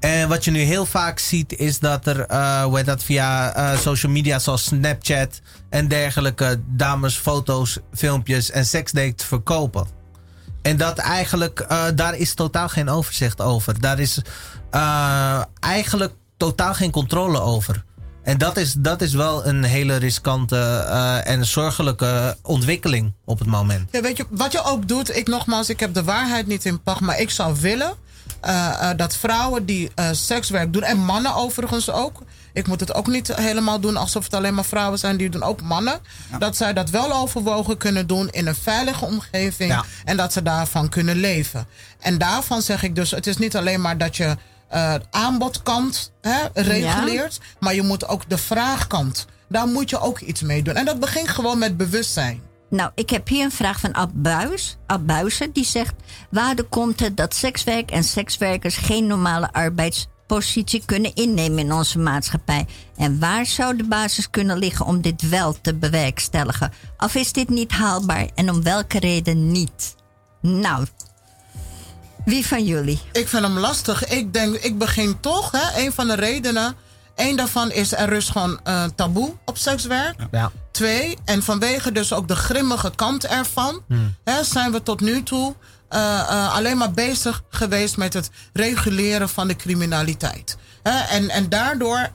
[0.00, 3.52] En wat je nu heel vaak ziet is dat er, eh, hoe heet dat, via
[3.54, 9.86] eh, social media zoals Snapchat en dergelijke dames foto's, filmpjes en seksdates verkopen.
[10.62, 13.80] En dat eigenlijk, eh, daar is totaal geen overzicht over.
[13.80, 14.20] Daar is
[14.70, 17.84] eh, eigenlijk totaal geen controle over.
[18.22, 23.48] En dat is, dat is wel een hele riskante eh, en zorgelijke ontwikkeling op het
[23.48, 23.88] moment.
[23.92, 26.82] Ja, weet je, wat je ook doet, ik nogmaals, ik heb de waarheid niet in
[26.82, 27.94] pacht, maar ik zou willen
[28.96, 32.22] dat vrouwen die sekswerk doen, en mannen overigens ook,
[32.52, 35.42] ik moet het ook niet helemaal doen alsof het alleen maar vrouwen zijn, die doen
[35.42, 36.00] ook mannen,
[36.38, 39.84] dat zij dat wel overwogen kunnen doen in een veilige omgeving Ja.
[40.04, 41.66] en dat ze daarvan kunnen leven.
[42.00, 44.36] En daarvan zeg ik dus, het is niet alleen maar dat je
[44.68, 50.42] eh aanbodkant hè, reguleert, maar je moet ook de vraagkant, daar moet je ook iets
[50.42, 50.74] mee doen.
[50.74, 52.40] En dat begint gewoon met bewustzijn.
[52.70, 55.00] Nou, ik heb hier een vraag van Ab, Buis, Ab.
[55.52, 55.94] Die zegt,
[56.30, 59.52] waardoor komt het dat sekswerk en sekswerkers geen normale
[60.30, 62.66] arbeidspositie kunnen innemen in onze maatschappij?
[62.96, 66.72] En waar zou de basis kunnen liggen om dit wel te bewerkstelligen?
[66.98, 69.94] Of is dit niet haalbaar en om welke reden niet?
[70.40, 70.86] Nou,
[72.24, 73.00] wie van jullie?
[73.12, 74.06] Ik vind hem lastig.
[74.06, 76.74] Ik denk, ik begin toch, hè, een van de redenen.
[77.14, 80.16] Één daarvan is er rust gewoon eh, taboe op sekswerk.
[80.30, 80.50] Ja.
[80.70, 83.82] Twee, en vanwege dus ook de grimmige kant ervan,
[84.24, 85.54] hè, zijn we tot nu toe
[85.90, 90.56] eh, eh, alleen maar bezig geweest met het reguleren van de criminaliteit.
[90.82, 92.08] Hè, en, en daardoor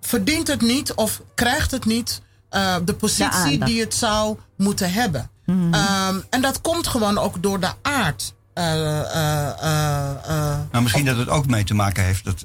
[0.00, 5.30] verdient het niet of krijgt het niet eh, de positie die het zou moeten hebben.
[5.70, 8.34] Ehm, en dat komt gewoon ook door de aard.
[8.54, 12.24] eh, eh, eh, eh, Nou, misschien dat het ook mee te maken heeft.
[12.24, 12.44] Dat,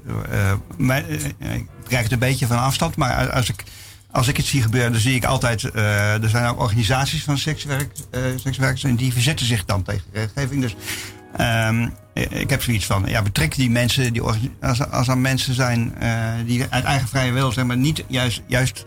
[0.77, 1.01] mij,
[1.39, 3.63] ik krijg het een beetje van afstand, maar als ik,
[4.15, 5.63] als ik het zie gebeuren, dan zie ik altijd.
[5.63, 10.03] eh, er zijn ook organisaties van sekswerk, eh, sekswerkers en die verzetten zich dan tegen
[10.13, 10.61] regelgeving.
[10.61, 10.75] Dus
[11.37, 14.21] ehm, ik heb zoiets van: ja, betrek die mensen, die,
[14.61, 16.09] als, als er mensen zijn eh,
[16.45, 18.41] die uit eigen vrije wil, zeg maar, niet juist.
[18.47, 18.85] juist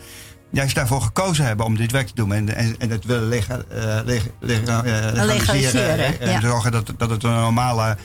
[0.50, 3.58] Juist daarvoor gekozen hebben om dit werk te doen en, en, en het willen lega,
[3.70, 5.26] eh, lega- lega- eh, legaliseren.
[5.26, 6.40] Legaliseren, eh, en ja.
[6.40, 7.96] zorgen dat, dat het een normale,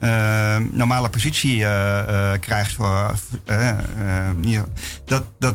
[0.00, 3.14] eh, normale positie eh, eh, krijgt voor.
[3.44, 4.60] eh, eh,
[5.04, 5.54] dat, dat,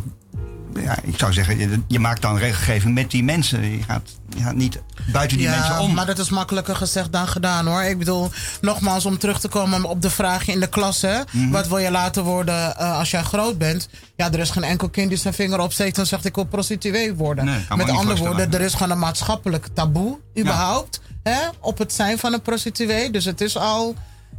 [0.82, 3.72] ja, ik zou zeggen, je, je maakt dan regelgeving met die mensen.
[3.72, 5.94] Je gaat, je gaat niet buiten die mensen om.
[5.94, 7.82] maar dat is makkelijker gezegd dan gedaan hoor.
[7.84, 11.02] Ik bedoel, nogmaals om terug te komen op de vraag in de klas.
[11.02, 11.50] Hè, Mhm.
[11.50, 13.90] Wat wil je later worden eh, als jij groot bent?
[14.16, 17.14] Ja, er is geen enkel kind die zijn vinger opsteekt en zegt ik wil prostituee
[17.14, 17.46] worden.
[17.46, 22.18] Nee, Met andere woorden, er is gewoon een maatschappelijk taboe überhaupt hè, op het zijn
[22.18, 23.12] van een prostituee.
[23.12, 23.96] Dus het is al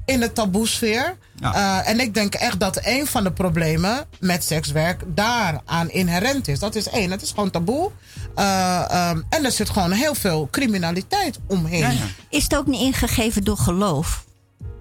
[0.07, 1.17] in de taboesfeer.
[1.41, 1.55] Ja.
[1.55, 6.59] Eh, en ik denk echt dat een van de problemen met sekswerk daaraan inherent is.
[6.59, 7.91] Dat is één, het is gewoon taboe.
[8.35, 11.79] Eh, ehm, en er zit gewoon heel veel criminaliteit omheen.
[11.79, 12.05] Ja, ja.
[12.29, 14.25] Is het ook niet ingegeven door geloof?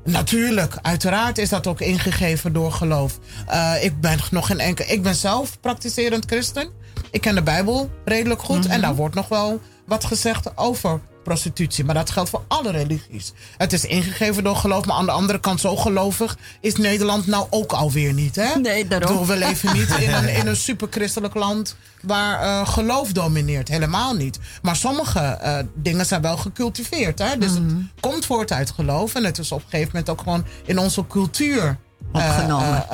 [0.03, 3.19] Natuurlijk, uiteraard is dat ook ingegeven door geloof.
[3.47, 4.85] Eh, ik ben nog geen enkel.
[4.87, 6.69] Ik ben zelf praktiserend christen.
[7.11, 8.65] Ik ken de Bijbel redelijk goed.
[8.65, 11.83] En daar wordt nog wel wat gezegd over prostitutie.
[11.85, 13.33] Maar dat geldt voor alle religies.
[13.57, 14.85] Het is ingegeven door geloof.
[14.85, 18.35] Maar aan de andere kant, zo gelovig is Nederland nou ook alweer niet.
[18.35, 18.55] Hè?
[18.59, 19.09] Nee, daarom.
[19.11, 23.67] Bedoel, we leven niet in een, in een superchristelijk land waar eh, geloof domineert.
[23.67, 24.39] Helemaal niet.
[24.61, 27.19] Maar sommige eh, dingen zijn wel gecultiveerd.
[27.19, 27.37] Hè?
[27.37, 27.65] Dus Mhm.
[27.67, 29.15] het komt voort uit geloof.
[29.15, 31.77] En het is op een gegeven moment ook gewoon in onze cultuur
[32.13, 32.85] eh, Opgenomen.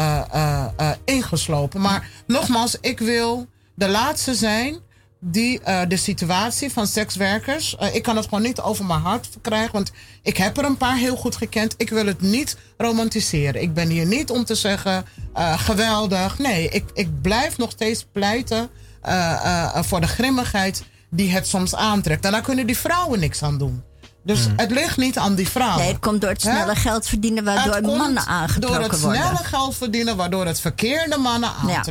[1.06, 1.82] ingeslopen.
[1.82, 4.78] Maar nogmaals, ik wil de laatste zijn
[5.24, 7.76] die eh, de situatie van sekswerkers.
[7.76, 9.72] eh, ik kan het gewoon niet over mijn hart verkrijgen.
[9.72, 9.92] Want
[10.22, 11.74] ik heb er een paar heel goed gekend.
[11.78, 13.62] Ik wil het niet romantiseren.
[13.62, 16.38] Ik ben hier niet om te zeggen eh, geweldig.
[16.40, 18.70] Nee, ik, ik blijf nog steeds pleiten
[19.02, 19.32] eh,
[19.76, 22.26] eh, voor de grimmigheid die het soms aantrekt.
[22.26, 23.84] En daar kunnen die vrouwen niks aan doen.
[24.24, 25.80] Dus het ligt niet aan die vrouwen.
[25.80, 29.22] Nee, het komt door het snelle geld verdienen waardoor mannen aangetrokken Door het worden.
[29.22, 31.84] snelle geld verdienen, waardoor het verkeerde mannen Ja.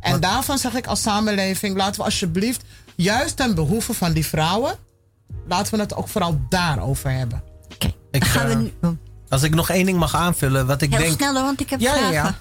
[0.00, 2.62] En daarvan zeg ik als samenleving, laten we alsjeblieft,
[2.96, 4.74] juist ten behoeve van die vrouwen,
[5.48, 7.42] laten we het ook vooral daarover hebben.
[7.74, 8.72] Oké, we eh, nu...
[8.82, 8.90] oh,
[9.28, 11.12] Als ik nog één ding mag aanvullen, wat ik Heel denk.
[11.12, 12.14] sneller, want ik heb Ja, ja, vragen.
[12.14, 12.36] ja.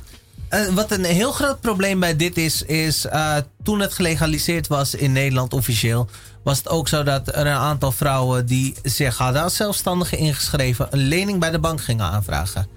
[0.50, 4.96] Eh, wat een heel groot probleem bij dit is, is eh, toen het gelegaliseerd was
[4.96, 6.10] in Nederland officieel,
[6.44, 10.88] was het ook zo dat er een aantal vrouwen die zich hadden als zelfstandigen ingeschreven,
[10.90, 12.68] een lening bij de bank gingen aanvragen.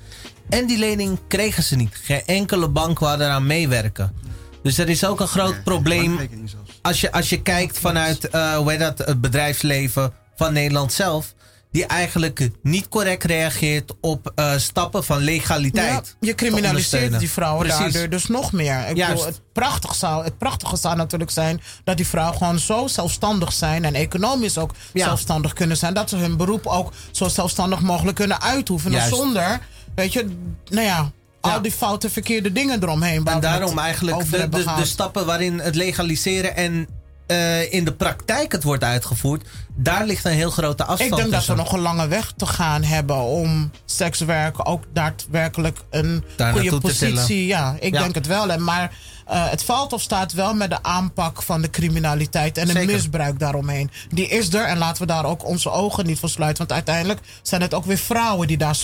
[0.48, 1.94] En die lening kregen ze niet.
[2.02, 4.14] Geen enkele bank wou eraan meewerken.
[4.62, 6.18] Dus er is ook een groot probleem
[6.82, 11.34] als je, als je kijkt vanuit eh, hoe heet dat, het bedrijfsleven van Nederland zelf,
[11.72, 16.16] die eigenlijk niet correct reageert op eh, stappen van legaliteit.
[16.20, 17.92] Ja, je criminaliseert die vrouwen Precies.
[17.92, 18.88] daardoor dus nog meer.
[18.88, 19.12] Ik Juist.
[19.14, 23.52] bedoel, het, prachtig zou, het prachtige zou natuurlijk zijn dat die vrouwen gewoon zo zelfstandig
[23.52, 25.04] zijn en economisch ook Ja.
[25.04, 25.94] zelfstandig kunnen zijn.
[25.94, 29.14] Dat ze hun beroep ook zo zelfstandig mogelijk kunnen uitoefenen Juist.
[29.16, 29.60] zonder,
[29.94, 30.36] weet je,
[30.68, 31.10] nou ja,
[31.42, 31.54] Ja.
[31.54, 33.24] al die foute verkeerde dingen eromheen.
[33.24, 36.88] waar En daarom eigenlijk de, de, stappen waarin het legaliseren en
[37.30, 41.30] eh, in de praktijk het wordt uitgevoerd, daar ligt een heel grote afstand Ik denk
[41.30, 46.52] dat we nog een lange weg te gaan hebben om sekswerk ook daadwerkelijk een Daar
[46.52, 47.46] goede positie.
[47.46, 48.02] Ja, ik Ja.
[48.02, 48.50] denk het wel.
[48.50, 48.92] En maar
[49.26, 53.38] eh, het valt of staat wel met de aanpak van de criminaliteit en het misbruik
[53.38, 53.90] daaromheen.
[54.08, 56.58] Die is er en laten we daar ook onze ogen niet voor sluiten.
[56.58, 58.74] Want uiteindelijk zijn het ook weer vrouwen die daar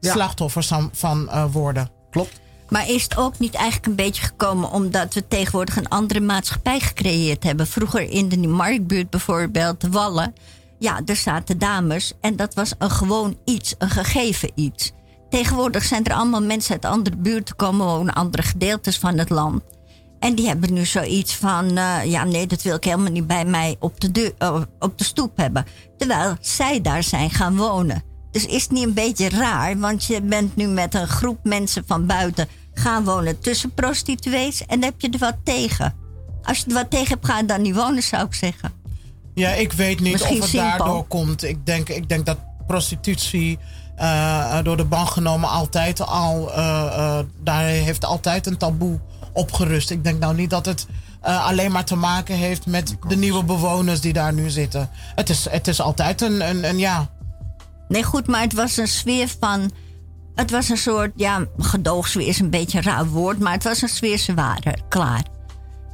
[0.00, 0.12] Ja.
[0.12, 1.90] slachtoffers van, van eh, worden.
[2.10, 2.40] Klopt.
[2.68, 6.80] Maar is het ook niet eigenlijk een beetje gekomen omdat we tegenwoordig een andere maatschappij
[6.80, 7.66] gecreëerd hebben?
[7.66, 10.34] Vroeger in de Marktbuurt bijvoorbeeld, de Wallen.
[10.78, 14.92] Ja, er zaten dames en dat was een gewoon iets, een gegeven iets.
[15.28, 19.62] Tegenwoordig zijn er allemaal mensen uit andere buurten komen wonen, andere gedeeltes van het land.
[20.18, 23.44] En die hebben nu zoiets van, eh, ja nee, dat wil ik helemaal niet bij
[23.44, 25.66] mij op de, deur, eh, op de stoep hebben.
[25.96, 28.02] Terwijl zij daar zijn gaan wonen.
[28.36, 31.84] Dus is het niet een beetje raar, want je bent nu met een groep mensen
[31.86, 35.94] van buiten gaan wonen tussen prostituees en heb je er wat tegen.
[36.42, 38.72] Als je er wat tegen hebt, ga dan niet wonen, zou ik zeggen.
[39.34, 40.68] Ja, ik weet niet Misschien of het simpel.
[40.68, 41.42] daardoor komt.
[41.42, 43.58] Ik denk, ik denk dat prostitutie
[43.96, 46.52] eh, door de bank genomen altijd al...
[46.52, 49.00] eh, eh, daar heeft altijd een taboe
[49.32, 49.90] op gerust.
[49.90, 50.86] Ik denk nou niet dat het
[51.20, 54.90] eh, alleen maar te maken heeft met de nieuwe bewoners die daar nu zitten.
[55.14, 57.14] Het is, het is altijd een, een, een ja...
[57.88, 59.70] Nee, goed, maar het was een sfeer van.
[60.34, 63.82] Het was een soort, ja, gedoogsfeer is een beetje een raar woord, maar het was
[63.82, 65.24] een sfeer, ze waren klaar.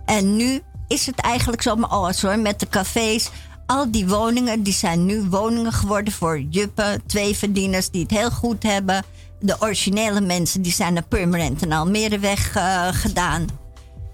[0.04, 3.30] En nu is het eigenlijk zo, maar oh, sorry, met de cafés.
[3.66, 8.62] Al die woningen, die zijn nu woningen geworden voor juppen, tweeverdieners die het heel goed
[8.62, 9.04] hebben.
[9.40, 13.46] De originele mensen, die zijn naar Permanent en Almere weg eh, gedaan.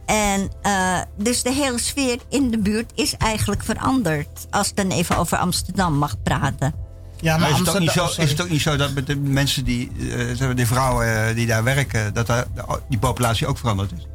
[0.06, 4.46] En eh, dus de hele sfeer in de buurt is eigenlijk veranderd.
[4.50, 6.74] Als ik dan even over Amsterdam mag praten.
[7.20, 8.24] Ja Maar is het, ook niet zo, Amsterdam- sorry.
[8.24, 11.28] is het ook niet zo dat met de mensen die, eh, zeg maar, de vrouwen
[11.28, 12.44] eh, die daar werken, dat daar,
[12.88, 14.06] die populatie ook veranderd is?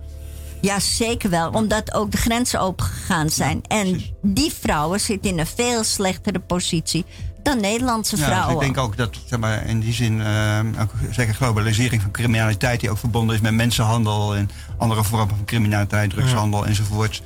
[0.62, 1.50] Ja, zeker wel.
[1.50, 3.62] Omdat ook de grenzen open gegaan zijn.
[3.68, 7.06] En die vrouwen zitten in een veel slechtere positie
[7.44, 8.56] dan Nederlandse Ja, dus vrouwen.
[8.56, 12.80] ik denk ook dat zeg maar, in die zin, eh, ook zeker globalisering van criminaliteit,
[12.80, 17.22] die ook verbonden is met mensenhandel en andere vormen van criminaliteit, drugshandel enzovoort.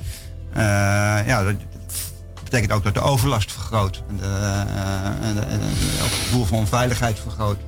[0.52, 0.62] Eh,
[1.26, 1.54] ja, dat
[2.50, 4.02] betekent ook dat de overlast vergroot.
[4.08, 5.66] En, de, eh, en, de- en de-
[6.04, 7.58] ook het gevoel van onveiligheid vergroot.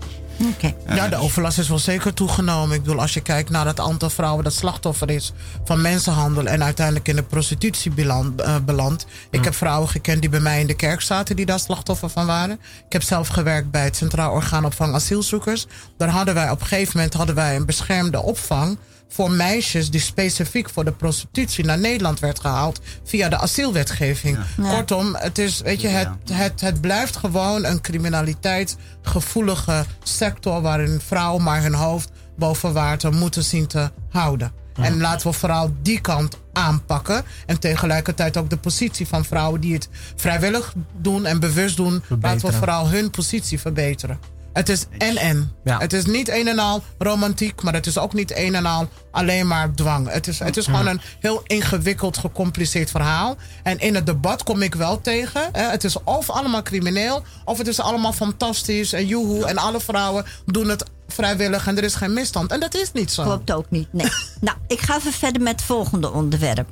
[0.55, 0.75] Oké.
[0.95, 2.77] Ja, de overlast is wel zeker toegenomen.
[2.77, 5.33] Ik bedoel, als je kijkt naar het aantal vrouwen dat slachtoffer is
[5.65, 8.41] van mensenhandel en uiteindelijk in de prostitutie beland.
[8.41, 9.07] eh, belandt.
[9.31, 12.27] Ik heb vrouwen gekend die bij mij in de kerk zaten die daar slachtoffer van
[12.27, 12.61] waren.
[12.87, 15.67] Ik heb zelf gewerkt bij het Centraal Orgaan Opvang Asielzoekers.
[15.97, 18.79] Daar hadden wij op een gegeven moment hadden wij een beschermde opvang
[19.13, 24.39] voor meisjes die specifiek voor de prostitutie naar Nederland werd gehaald via de asielwetgeving.
[24.63, 31.43] Kortom, het is, weet je, het, het, het blijft gewoon een criminaliteitsgevoelige sector waarin vrouwen
[31.43, 34.53] maar hun hoofd boven water moeten zien te houden.
[34.75, 37.25] En laten we vooral die kant aanpakken.
[37.47, 42.03] En tegelijkertijd ook de positie van vrouwen die het vrijwillig doen en bewust doen.
[42.21, 44.19] Laten we vooral hun positie verbeteren.
[44.53, 45.53] Het is en-en.
[45.65, 45.79] Ja.
[45.79, 48.89] Het is niet een en al romantiek, maar het is ook niet een en al
[49.11, 50.11] alleen maar dwang.
[50.13, 53.37] Het is, het is gewoon een heel ingewikkeld, gecompliceerd verhaal.
[53.63, 55.49] En in het debat kom ik wel tegen.
[55.53, 59.47] Hè, het is of allemaal crimineel, of het is allemaal fantastisch en joehoe.
[59.47, 62.51] En alle vrouwen doen het vrijwillig en er is geen misstand.
[62.51, 63.23] En dat is niet zo.
[63.23, 63.93] Klopt ook niet.
[63.93, 64.09] Nee.
[64.41, 66.69] nou, ik ga even verder met het volgende onderwerp.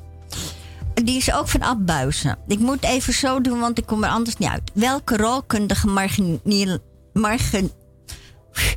[0.93, 2.37] Die is ook van Abbuizen.
[2.47, 4.71] Ik moet even zo doen, want ik kom er anders niet uit.
[4.73, 6.79] Welke rol kunnen de gemargineel-
[7.19, 7.71] margin-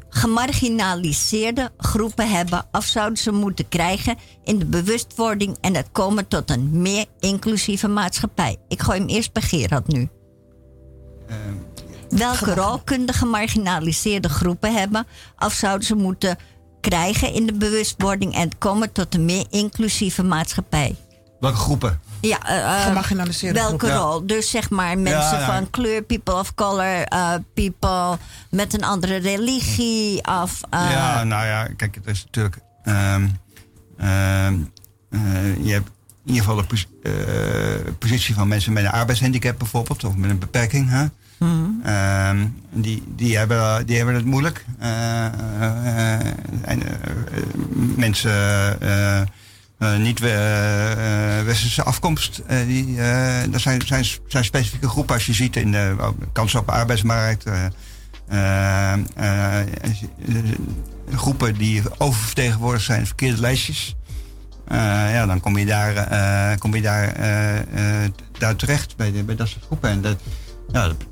[0.09, 6.51] gemarginaliseerde groepen hebben of zouden ze moeten krijgen in de bewustwording en het komen tot
[6.51, 8.57] een meer inclusieve maatschappij?
[8.69, 10.09] Ik gooi hem eerst bij Gerard nu.
[12.09, 15.07] Welke rol kunnen de gemarginaliseerde groepen hebben
[15.39, 16.37] of zouden ze moeten
[16.81, 20.97] krijgen in de bewustwording en het komen tot een meer inclusieve maatschappij?
[21.43, 22.01] Welke groepen?
[22.21, 23.99] Ja, eh, eh, Gemarginaliseerde welke groepen.
[24.09, 24.27] rol?
[24.27, 25.47] Dus zeg maar mensen ja.
[25.55, 28.19] van kleur, people of color, eh, people
[28.51, 30.61] met een andere religie of...
[30.71, 32.57] eh, ja, nou ja, kijk, het is natuurlijk.
[32.85, 33.27] ehm,
[33.99, 34.55] ehm,
[35.11, 35.89] eh, je hebt
[36.25, 37.13] in ieder geval de pos- eh,
[37.99, 40.89] positie van mensen met een arbeidshandicap bijvoorbeeld, of met een beperking.
[40.91, 41.07] Hè?
[41.85, 44.65] Ehm, die, die, hebben, die hebben het moeilijk.
[44.79, 46.27] Eh, eh,
[46.63, 47.45] en, eh, eh,
[47.97, 48.31] mensen.
[49.83, 52.43] Eh, eh, niet eh, eh, afkomst.
[52.67, 56.73] die, er zijn, zijn, zijn specifieke groepen als je ziet in de kansen op de
[56.73, 57.45] arbeidsmarkt.
[61.15, 63.97] groepen die oververtegenwoordigd zijn in verkeerde lijstjes.
[64.69, 67.15] Ja, dan kom je daar, kom je daar,
[68.39, 69.91] daar terecht bij, de, bij dat soort groepen.
[69.91, 70.19] En dat,
[70.73, 71.05] ja, dat,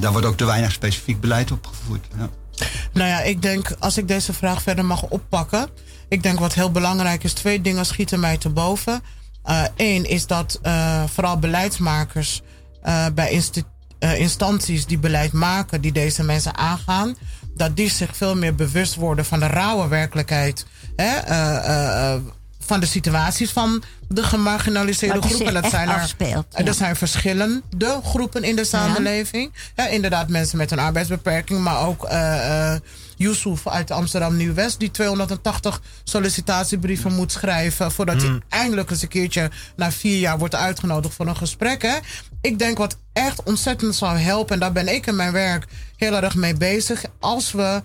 [0.00, 2.06] daar wordt ook te weinig specifiek beleid op gevoerd.
[2.18, 2.28] Ja.
[2.92, 5.68] Nou ja, ik denk, als ik deze vraag verder mag oppakken.
[6.08, 9.02] Ik denk wat heel belangrijk is, twee dingen schieten mij te boven.
[9.76, 12.42] Eén is dat eh, vooral beleidsmakers
[12.82, 13.42] eh, bij
[13.98, 17.16] eh, instanties die beleid maken, die deze mensen aangaan,
[17.54, 20.66] dat die zich veel meer bewust worden van de rauwe werkelijkheid.
[20.96, 21.10] Hè?
[22.66, 25.54] Van de situaties van de gemarginaliseerde er groepen.
[25.54, 26.70] Dat zijn er, afspeelt, en ja.
[26.70, 29.52] er zijn verschillende groepen in de samenleving.
[29.76, 32.80] Ja, inderdaad, mensen met een arbeidsbeperking, maar ook eh eh
[33.16, 39.50] Yusuf uit Amsterdam Nieuw-West, die 280 sollicitatiebrieven moet schrijven voordat hij eindelijk eens een keertje
[39.76, 41.82] na vier jaar wordt uitgenodigd voor een gesprek.
[41.82, 41.96] Hè.
[42.40, 46.14] Ik denk wat echt ontzettend zou helpen, en daar ben ik in mijn werk heel
[46.14, 47.82] erg mee bezig, als we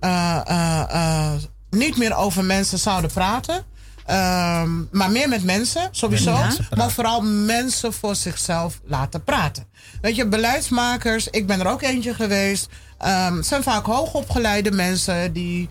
[0.00, 1.32] eh, eh, eh,
[1.70, 3.64] niet meer over mensen zouden praten.
[4.08, 6.36] Ehm, maar meer met mensen, sowieso.
[6.76, 9.66] Maar vooral mensen voor zichzelf laten praten.
[10.00, 12.68] Weet je, beleidsmakers, ik ben er ook eentje geweest.
[12.98, 15.68] ehm, zijn vaak hoogopgeleide mensen die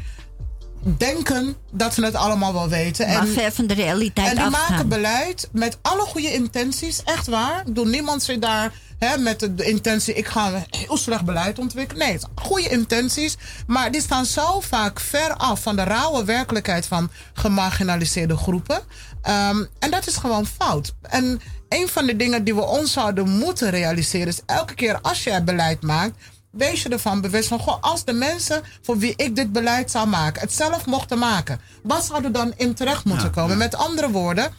[0.82, 3.08] denken dat ze het allemaal wel weten.
[3.08, 7.28] maar en, ver van de realiteit en die maken beleid met alle goede intenties, echt
[7.28, 7.64] waar.
[7.64, 11.60] Bedoel, niemand zit daar hè, met de, de intentie, ik ga een heel slecht beleid
[11.60, 12.08] ontwikkelen.
[12.08, 13.38] Nee, het goede intenties.
[13.68, 18.82] Maar die staan zo vaak ver af van de rauwe werkelijkheid van gemarginaliseerde groepen.
[19.22, 20.94] Ehm, en dat is gewoon fout.
[21.02, 25.24] En een van de dingen die we ons zouden moeten realiseren is elke keer als
[25.24, 26.16] je beleid maakt.
[26.52, 30.08] Wees je ervan bewust van, goh, als de mensen voor wie ik dit beleid zou
[30.08, 33.58] maken, het zelf mochten maken, wat zou er dan in terecht moeten komen?
[33.58, 34.54] Met andere woorden,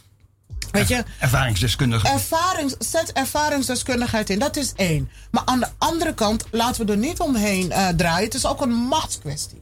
[0.71, 2.09] weet je, Ervaringsdeskundigen.
[2.09, 4.39] ervarings, zet ervaringsdeskundigheid in.
[4.39, 5.09] Dat is één.
[5.31, 8.25] Maar aan de andere kant laten we er niet omheen eh, draaien.
[8.25, 9.61] Het is ook een machtskwestie.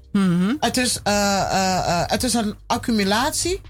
[0.60, 3.62] het, is, eh, eh, het is een accumulatie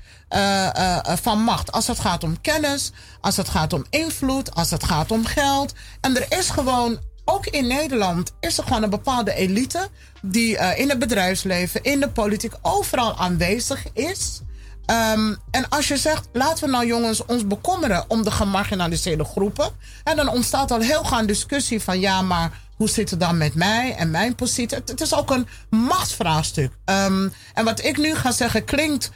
[1.22, 1.72] van macht.
[1.72, 2.91] Als het gaat om kennis,
[3.22, 5.74] als het gaat om invloed, als het gaat om geld.
[6.01, 6.99] En er is gewoon,
[7.30, 9.89] ook in Nederland, is er gewoon een bepaalde elite
[10.21, 14.41] die eh, in het bedrijfsleven, in de politiek, overal aanwezig is.
[14.86, 19.69] Ehm, en als je zegt, laten we nou jongens ons bekommeren om de gemarginaliseerde groepen.
[20.03, 23.55] En dan ontstaat al heel een discussie van ja, maar hoe zit het dan met
[23.55, 24.78] mij en mijn positie?
[24.78, 26.71] Het, het is ook een machtsvraagstuk.
[26.86, 29.11] Ehm, en wat ik nu ga zeggen klinkt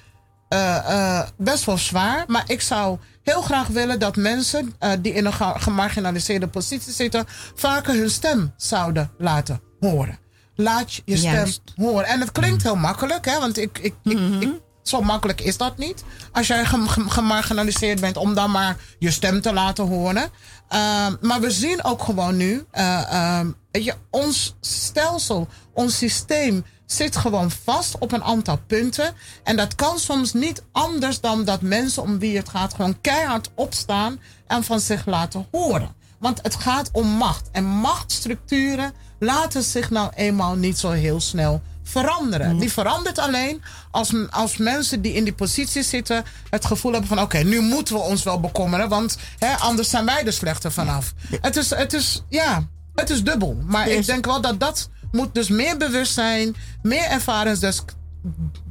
[0.52, 2.24] eh, eh, best wel zwaar.
[2.28, 6.94] Maar ik zou heel graag willen dat mensen eh, die in een ge- gemarginaliseerde positie
[6.94, 10.20] zitten, vaker hun stem zouden laten horen.
[10.56, 11.62] Laat je stem Juist.
[11.76, 12.06] horen.
[12.06, 13.40] En het klinkt heel makkelijk, hè?
[13.40, 14.50] Want ik, ik, ik, ik,
[14.84, 16.04] zo makkelijk is dat niet.
[16.32, 20.30] Als jij gem- gem- gemarginaliseerd bent, om dan maar je stem te laten horen.
[20.72, 27.16] Ehm, maar we zien ook gewoon nu, eh, ehm, je, ons stelsel, ons systeem zit
[27.16, 29.14] gewoon vast op een aantal punten.
[29.44, 33.50] En dat kan soms niet anders dan dat mensen om wie het gaat gewoon keihard
[33.56, 35.96] opstaan en van zich laten horen.
[36.20, 37.50] Want het gaat om macht.
[37.52, 41.62] En machtsstructuren laten zich nou eenmaal niet zo heel snel
[41.92, 42.58] veranderen.
[42.58, 43.62] Die verandert alleen
[43.92, 47.96] als, als mensen die in die positie zitten het gevoel hebben van oké, nu moeten
[47.96, 51.14] we ons wel bekommeren, want hè, anders zijn wij er slechter vanaf.
[51.42, 53.58] Het is, het is, ja, het is dubbel.
[53.66, 58.71] Maar ik denk wel dat dat moet dus meer bewustzijn, meer ervaringsdeskundigheid.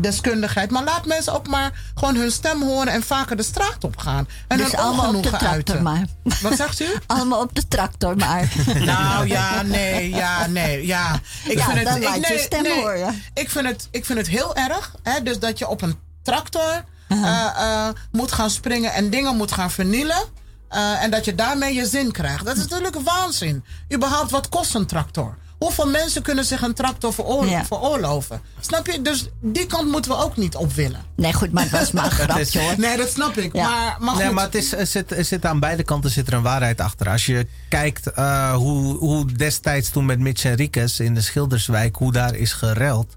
[0.00, 0.70] Deskundigheid.
[0.70, 4.28] Maar laat mensen ook maar gewoon hun stem horen en vaker de straat op gaan.
[4.48, 5.82] En Dus hun allemaal op de tractor uiten.
[5.82, 6.04] maar.
[6.42, 6.86] Wat zegt u?
[7.06, 8.48] Allemaal op de tractor maar.
[8.84, 11.20] Nou ja, nee, ja, nee, ja.
[11.44, 12.80] Ik Ja, vind het, ik, laat je nee, stem nee.
[12.80, 13.22] horen.
[13.34, 14.94] Ik vind het, ik vind het heel erg.
[15.02, 19.52] Hè, dus dat je op een tractor eh, eh, moet gaan springen en dingen moet
[19.52, 20.22] gaan vernielen.
[20.68, 22.44] eh, en dat je daarmee je zin krijgt.
[22.44, 23.64] Dat is natuurlijk waanzin.
[23.94, 25.36] Überhaupt, wat kost een tractor?
[25.60, 27.64] Hoeveel mensen kunnen zich een tractor veroor- Ja.
[27.64, 28.40] veroorloven?
[28.60, 29.02] Snap je?
[29.02, 31.00] Dus die kant moeten we ook niet op willen.
[31.16, 32.74] Nee, goed, maar het was maar een grapje hoor.
[32.76, 33.52] Nee, dat snap ik.
[33.54, 33.68] Ja.
[33.68, 34.22] Maar, maar goed.
[34.22, 36.80] Nee, maar het is, er, zit, er zit aan beide kanten zit er een waarheid
[36.80, 37.08] achter.
[37.08, 42.12] Als je kijkt eh, hoe, hoe destijds toen met Mitch Henriquez in de Schilderswijk, hoe
[42.12, 43.16] daar is gereld.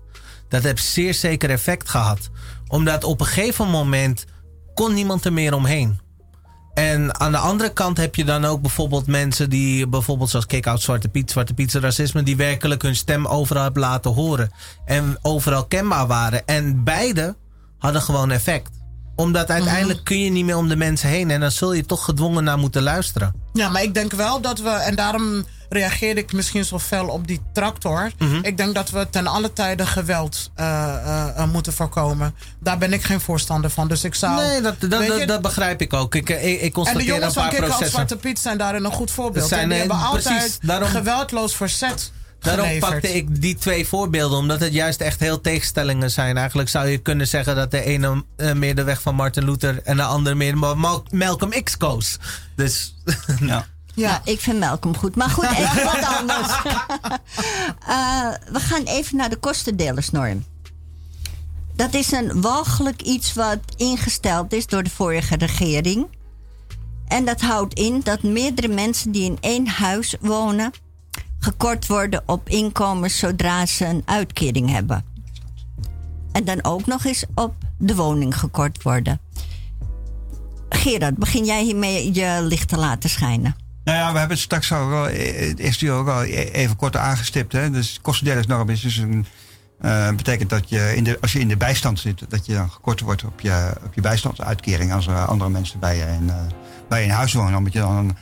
[0.50, 2.30] Dat heeft zeer zeker effect gehad.
[2.68, 4.26] Omdat op een gegeven moment
[4.74, 6.00] kon niemand er meer omheen.
[6.74, 10.82] En aan de andere kant heb je dan ook bijvoorbeeld mensen die, bijvoorbeeld zoals Kick-Out
[10.82, 14.52] Zwarte Piet, Zwarte Pietse racisme, die werkelijk hun stem overal hebben laten horen.
[14.86, 16.46] En overal kenbaar waren.
[16.46, 17.36] En beide
[17.78, 18.70] hadden gewoon effect.
[19.16, 21.32] Omdat uiteindelijk kun je niet meer om de mensen heen.
[21.32, 23.34] En dan zul je toch gedwongen naar moeten luisteren.
[23.54, 27.28] Ja, maar ik denk wel dat we, en daarom reageerde ik misschien zo fel op
[27.28, 28.12] die tractor.
[28.18, 28.40] Mhm.
[28.42, 30.66] Ik denk dat we ten alle tijde geweld eh,
[30.96, 32.36] eh, eh, moeten voorkomen.
[32.60, 33.88] Daar ben ik geen voorstander van.
[33.88, 34.36] Dus ik zou.
[34.36, 36.16] nee, dat, dat, weet dat, je, dat begrijp ik ook.
[36.16, 37.88] Ik, ik, ik en de constateer jongens van processen.
[37.90, 39.48] Zwarte Piet zijn daarin een goed voorbeeld.
[39.48, 42.92] Zijn, En die hebben precies, altijd daarom- geweldloos verzet Daarom geleverd.
[42.92, 46.38] pakte ik die twee voorbeelden, omdat het juist echt heel tegenstellingen zijn.
[46.38, 49.96] Eigenlijk zou je kunnen zeggen dat de ene meer de weg van Martin Luther en
[49.98, 52.18] de andere meer Ma- Mal- Malcolm X koos.
[52.56, 52.96] Dus
[53.40, 53.66] Ja.
[53.94, 54.10] Ja.
[54.10, 55.16] Nou, ik vind Malcolm goed.
[55.16, 56.52] Maar goed, even wat anders.
[57.88, 60.46] Eh, we gaan even naar de kostendelersnorm.
[61.76, 66.08] Dat is een walgelijk iets wat ingesteld is door de vorige regering.
[67.08, 70.72] En dat houdt in dat meerdere mensen die in één huis wonen...
[71.40, 75.06] gekort worden op inkomens zodra ze een uitkering hebben.
[76.32, 79.20] En dan ook nog eens op de woning gekort worden.
[80.70, 83.63] Gerard, begin jij hiermee je licht te laten schijnen?
[83.84, 87.52] Nou ja, we hebben het straks al, eh, uur ook al e- even kort aangestipt.
[87.52, 87.70] Hè?
[87.70, 89.26] Dus kostendelingsnorm is dus een,
[89.82, 92.72] eh, betekent dat je in de, als je in de bijstand zit, dat je dan
[92.72, 96.36] gekort wordt op je, op je bijstandsuitkering als er andere mensen bij je in, eh,
[96.90, 97.58] bij in huis wonen.
[97.58, 98.18] Omdat je dan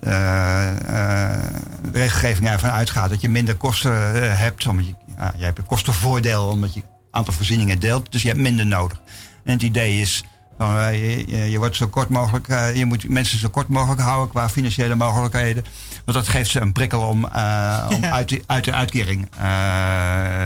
[0.00, 1.42] eh, eh,
[1.82, 4.66] de regelgeving ervan uitgaat dat je minder kosten eh, hebt.
[4.66, 8.12] Omdat je, ja, je hebt een kostenvoordeel omdat je een aantal voorzieningen deelt.
[8.12, 9.00] Dus je hebt minder nodig.
[9.44, 10.24] En het idee is,
[10.58, 14.00] nou, eh, je, je, wordt zo kort mogelijk, eh, je moet mensen zo kort mogelijk
[14.00, 15.64] houden qua financiële mogelijkheden.
[16.04, 19.28] Want dat geeft ze een prikkel om, eh, om uit, die- uit de uitkering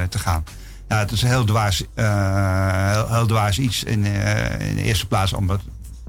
[0.09, 0.45] te gaan.
[0.89, 4.05] Ja, het is een heel dwaas, heel, heel dwaas iets in,
[4.59, 5.61] in de eerste plaats, omdat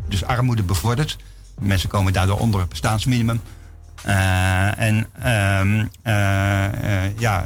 [0.08, 1.18] dus armoede bevordert.
[1.60, 3.42] Mensen komen daardoor onder het bestaansminimum.
[4.04, 6.66] En ehm, eh,
[7.06, 7.44] eh, ja,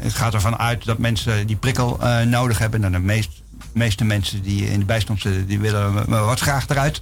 [0.00, 2.84] het, gaat ervan uit dat mensen die prikkel nodig hebben.
[2.84, 3.30] En de meest,
[3.74, 7.00] meeste mensen die in de bijstand zitten, die willen wat graag eruit.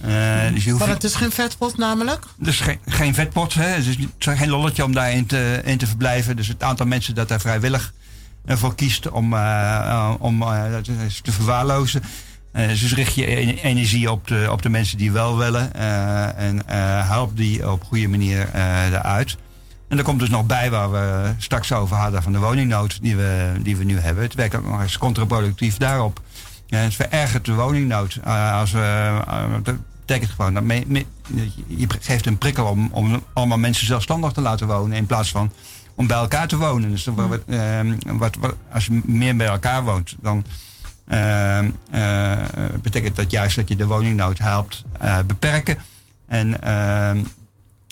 [0.00, 2.24] Eh, dus Maar het is geen vetpot namelijk.
[2.36, 3.66] dus geen, geen vetpot, hè?
[3.66, 6.36] Het is geen lolletje om daarin te, in te verblijven.
[6.36, 7.92] Dus het aantal mensen dat daar vrijwillig
[8.44, 10.40] eh, voor kiest om, eh, om
[11.22, 12.02] te verwaarlozen.
[12.52, 15.74] Eh, dus richt je en- energie op de, op de mensen die wel willen.
[16.36, 16.62] en
[17.06, 19.36] help die op goede manier eruit.
[19.88, 23.16] En er komt dus nog bij waar we straks over hadden van de woningnood die
[23.16, 24.24] we, die we nu hebben.
[24.24, 26.20] Het werkt ook nog eens contraproductief daarop.
[26.66, 28.18] Ja, het verergert de woningnood.
[28.24, 29.18] Eh, als eh,
[29.62, 30.64] dat betekent gewoon dat
[31.66, 35.52] je geeft een prikkel om, om allemaal mensen zelfstandig te laten wonen in plaats van
[35.94, 36.90] om bij elkaar te wonen.
[36.90, 38.36] Dus dan wordt, eh, wat,
[38.72, 40.44] als je meer bij elkaar woont, dan
[41.06, 42.36] ehm, eh,
[42.82, 44.84] betekent dat juist dat je de woningnood helpt
[45.26, 45.78] beperken.
[46.26, 46.60] En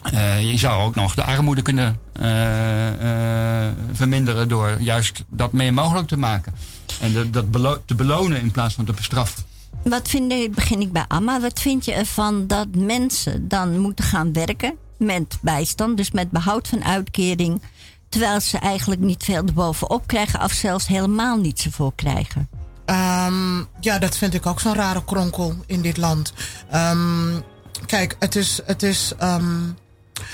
[0.02, 5.74] eh, je zou ook nog de armoede kunnen eh, eh, verminderen door juist dat meer
[5.74, 6.54] mogelijk te maken.
[7.00, 9.42] En de- dat belo- te belonen in plaats van te bestraffen.
[9.84, 14.04] Wat vind je, begin ik bij Amma, wat vind je ervan dat mensen dan moeten
[14.04, 17.62] gaan werken met bijstand, dus met behoud van uitkering,
[18.08, 22.48] terwijl ze eigenlijk niet veel erbovenop krijgen of zelfs helemaal niet zoveel krijgen?
[22.84, 26.32] Ehm, ja, dat vind ik ook zo'n rare kronkel in dit land.
[26.70, 27.40] Ehm,
[27.86, 28.60] kijk, het is.
[28.66, 29.44] Het is ehm,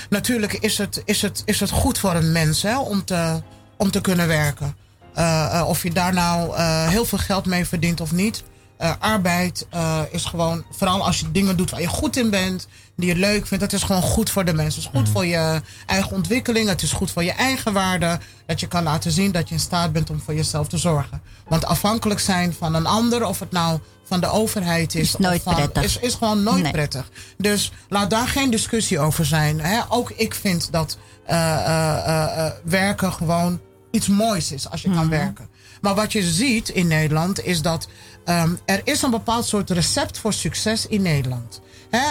[0.09, 3.41] natuurlijk is het, is, het, is het goed voor een mens hè, om, te,
[3.77, 4.75] om te kunnen werken.
[5.13, 8.43] Eh, eh, of je daar nou eh, heel veel geld mee verdient of niet.
[8.77, 12.67] Eh, arbeid eh, is gewoon, vooral als je dingen doet waar je goed in bent,
[12.95, 14.81] die je leuk vindt, dat is gewoon goed voor de mensen.
[14.81, 18.19] Het is goed voor je eigen ontwikkeling, het is goed voor je eigen waarde.
[18.45, 21.21] Dat je kan laten zien dat je in staat bent om voor jezelf te zorgen.
[21.47, 25.37] Want afhankelijk zijn van een ander, of het nou van de overheid is, Is nooit
[25.37, 25.83] of van, prettig.
[25.83, 26.71] Is, is gewoon nooit Nee.
[26.71, 27.09] prettig.
[27.37, 29.59] Dus laat daar geen discussie over zijn.
[29.61, 29.79] Hè?
[29.89, 33.59] Ook ik vind dat eh, eh, eh, eh, werken gewoon
[33.93, 35.49] iets moois is als je kan werken.
[35.81, 37.87] Maar wat je ziet in Nederland is dat
[38.25, 41.61] ehm, er is een bepaald soort recept voor succes in Nederland.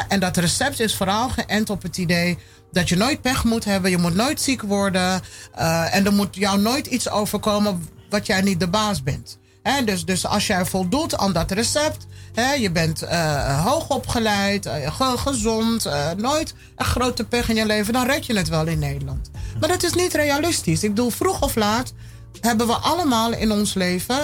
[0.08, 2.38] En dat recept is vooral geënt op het idee
[2.72, 5.20] dat je nooit pech moet hebben, je moet nooit ziek worden
[5.54, 9.38] eh, en er moet jou nooit iets overkomen wat jij niet de baas bent.
[9.84, 12.06] Dus, dus als jij voldoet aan dat recept,
[12.58, 17.66] je bent eh hoog opgeleid, eh, ge- gezond, eh, nooit een grote pech in je
[17.66, 19.30] leven, dan red je het wel in Nederland.
[19.60, 20.82] Maar dat is niet realistisch.
[20.82, 21.92] Ik bedoel, vroeg of laat
[22.40, 24.18] hebben we allemaal in ons leven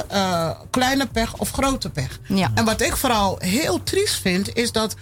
[0.71, 2.19] kleine pech of grote pech.
[2.29, 2.51] Ja.
[2.55, 4.95] En wat ik vooral heel triest vind, is dat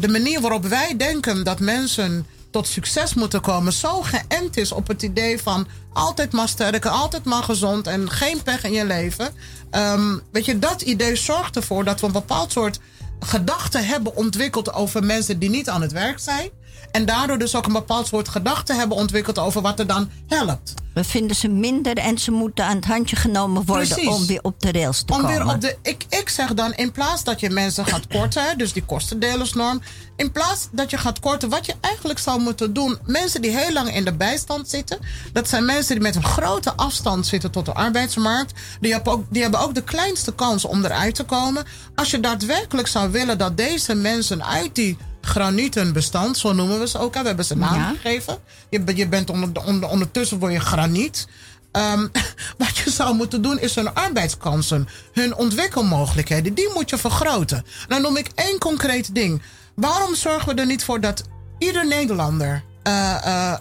[0.00, 2.26] de manier waarop wij denken dat mensen
[2.58, 7.24] tot succes moeten komen, zo geënt is op het idee van altijd maar sterker, altijd
[7.24, 9.34] maar gezond en geen pech in je leven.
[9.70, 12.80] Ehm, weet je, dat idee zorgt ervoor dat we een bepaald soort
[13.20, 16.50] gedachten hebben ontwikkeld over mensen die niet aan het werk zijn.
[16.90, 20.74] En daardoor dus ook een bepaald soort gedachten hebben ontwikkeld over wat er dan helpt.
[20.94, 24.08] We vinden ze minder en ze moeten aan het handje genomen worden Precies.
[24.08, 25.36] om weer op de rails te Om komen.
[25.44, 28.72] weer op de, ik, ik zeg dan, in plaats dat je mensen gaat korten, dus
[28.72, 29.80] die kostendelersnorm.
[30.16, 32.98] In plaats dat je gaat korten, wat je eigenlijk zou moeten doen.
[33.06, 34.98] Mensen die heel lang in de bijstand zitten.
[35.32, 38.52] Dat zijn mensen die met een grote afstand zitten tot de arbeidsmarkt.
[38.80, 41.64] Die hebben ook, die hebben ook de kleinste kans om eruit te komen.
[41.94, 46.98] Als je daadwerkelijk zou willen dat deze mensen uit die granietenbestand, zo noemen we ze
[46.98, 47.94] ook, hè, we hebben ze naam Ja.
[48.00, 48.38] gegeven.
[48.70, 51.26] Je, bent- je bent onder, onder, ondertussen word je graniet.
[51.72, 52.06] Ehm,
[52.58, 57.64] wat je zou moeten doen is hun arbeidskansen, hun ontwikkelmogelijkheden, die moet je vergroten.
[57.88, 59.42] Dan noem ik één concreet ding.
[59.74, 61.22] Waarom zorgen we er niet voor dat
[61.58, 63.58] ieder Nederlander eh, eh,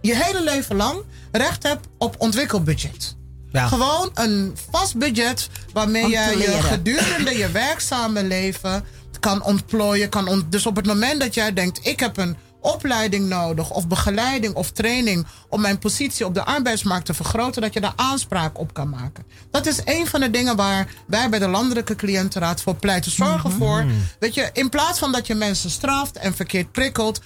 [0.00, 0.98] je hele leven lang
[1.32, 3.16] recht hebt op ontwikkelbudget?
[3.52, 3.66] Ja.
[3.68, 8.84] Gewoon een vast budget waarmee je je gedurende je werkzame leven
[9.26, 10.08] kan ontplooien.
[10.08, 13.88] Kan ont dus op het moment dat jij denkt, ik heb een opleiding nodig of
[13.88, 18.58] begeleiding of training om mijn positie op de arbeidsmarkt te vergroten, dat je daar aanspraak
[18.58, 19.24] op kan maken.
[19.50, 23.10] Dat is een van de dingen waar wij bij de Landelijke Cliëntenraad voor pleiten.
[23.10, 23.84] Zorg ervoor,
[24.18, 27.20] weet je, in plaats van dat je mensen straft en verkeerd prikkelt,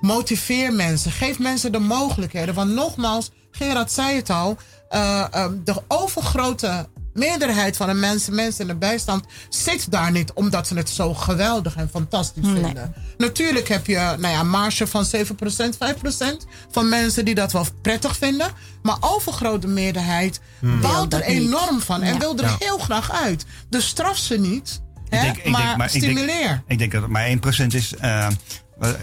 [0.00, 1.10] motiveer mensen.
[1.12, 2.54] Geef mensen de mogelijkheden.
[2.54, 4.56] Want nogmaals, Gerard zei het al.
[4.88, 10.32] eh, eh, de overgrote meerderheid van de mensen, mensen in de bijstand, zit daar niet
[10.32, 12.62] omdat ze het zo geweldig en fantastisch Nee.
[12.64, 12.94] vinden.
[13.18, 17.66] Natuurlijk heb je nou ja, een marge van 7%, 5% van mensen die dat wel
[17.82, 18.50] prettig vinden.
[18.82, 20.40] Maar overgrote meerderheid
[20.80, 21.42] baalt dat er niet.
[21.42, 22.18] enorm van en Ja.
[22.18, 22.56] wil er Ja.
[22.58, 23.44] heel graag uit.
[23.68, 26.62] Dus straf ze niet, hè, denk- ik denk- maar, maar ik denk- stimuleer.
[26.66, 27.94] Ik denk dat het maar 1% is.
[27.96, 28.26] eh,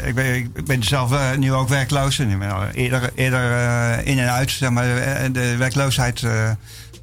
[0.05, 2.20] ik, ben, ik ben zelf eh, nu ook werkloos.
[2.20, 4.51] En ik ben al eerder, eerder eh, in en uit.
[4.51, 4.86] Zeg maar,
[5.32, 6.24] de werkloosheid.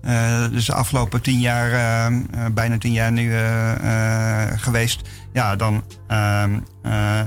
[0.08, 5.00] Eh, dus de afgelopen tien jaar, eh, eh, bijna tien jaar nu eh, geweest.
[5.32, 7.20] Ja, dan, ehm, eh,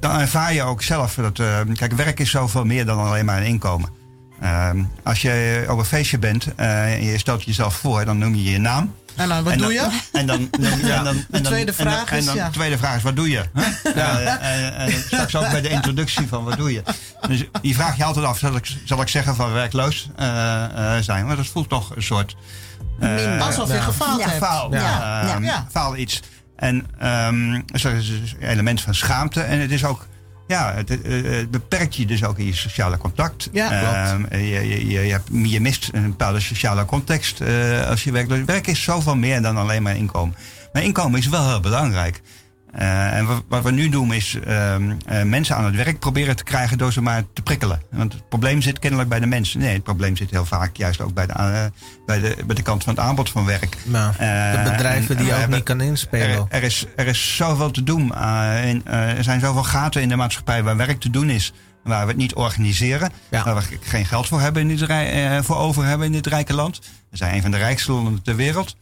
[0.00, 1.38] dan ervaar je ook zelf dat.
[1.38, 3.90] eh, kijk, werk is zoveel meer dan alleen maar een inkomen.
[4.40, 8.50] Ehm, als je op een feestje bent en je stelt jezelf voor, dan noem je
[8.50, 8.94] je naam.
[9.18, 10.00] En dan, wat En doe dan- je?
[10.12, 12.44] En dan, dan, en dan, en dan- tweede en dan- vraag en is, dan, ja.
[12.46, 13.42] De tweede vraag is, wat doe je?
[13.54, 13.94] Huh?
[13.94, 16.82] Ja, en, en straks ook bij de introductie van, wat doe je?
[17.28, 20.64] Dus die vraag je altijd af, zal ik, zal ik zeggen van werkloos eh,
[20.96, 21.26] eh, zijn?
[21.26, 22.36] Maar dat voelt toch een soort...
[23.00, 24.28] eh, Alsof je gefaald Ja.
[24.28, 24.44] hebt.
[24.44, 24.72] faal.
[24.74, 24.80] Ja.
[24.80, 25.22] Ja.
[25.26, 25.38] Ja.
[25.40, 25.66] Ja.
[25.70, 26.22] faal iets.
[26.56, 29.40] En um, dus er is dus een element van schaamte.
[29.40, 30.06] En het is ook...
[30.48, 33.48] Ja, het, eh, het beperkt je dus ook in je sociale contact.
[33.52, 33.70] Ja,
[34.12, 38.12] Ehm, je, je, je, je, hebt- je mist een bepaalde sociale context eh, als je
[38.12, 38.44] werkt.
[38.44, 40.34] Werk is zoveel meer dan alleen maar inkomen.
[40.72, 42.20] Maar inkomen is wel heel belangrijk.
[42.72, 46.36] Eh, en wat, wat we nu doen is ehm, eh, mensen aan het werk proberen
[46.36, 47.82] te krijgen door ze maar te prikkelen.
[47.90, 49.60] Want het probleem zit kennelijk bij de mensen.
[49.60, 51.64] Nee, het probleem zit heel vaak juist ook bij de, eh,
[52.06, 53.76] bij de, bij de kant van het aanbod van werk.
[53.84, 56.28] Nou, de bedrijven en- die en ook hebben- niet kan inspelen.
[56.36, 58.14] Er, er, is, er is zoveel te doen.
[58.14, 61.52] er zijn zoveel gaten in de maatschappij waar werk te doen is.
[61.84, 63.10] Waar we het niet organiseren.
[63.30, 63.44] Ja.
[63.44, 64.86] Waar we geen geld voor, hebben in dit,
[65.44, 66.80] voor over hebben in dit rijke land.
[67.10, 68.76] We zijn een van de rijkste landen ter wereld.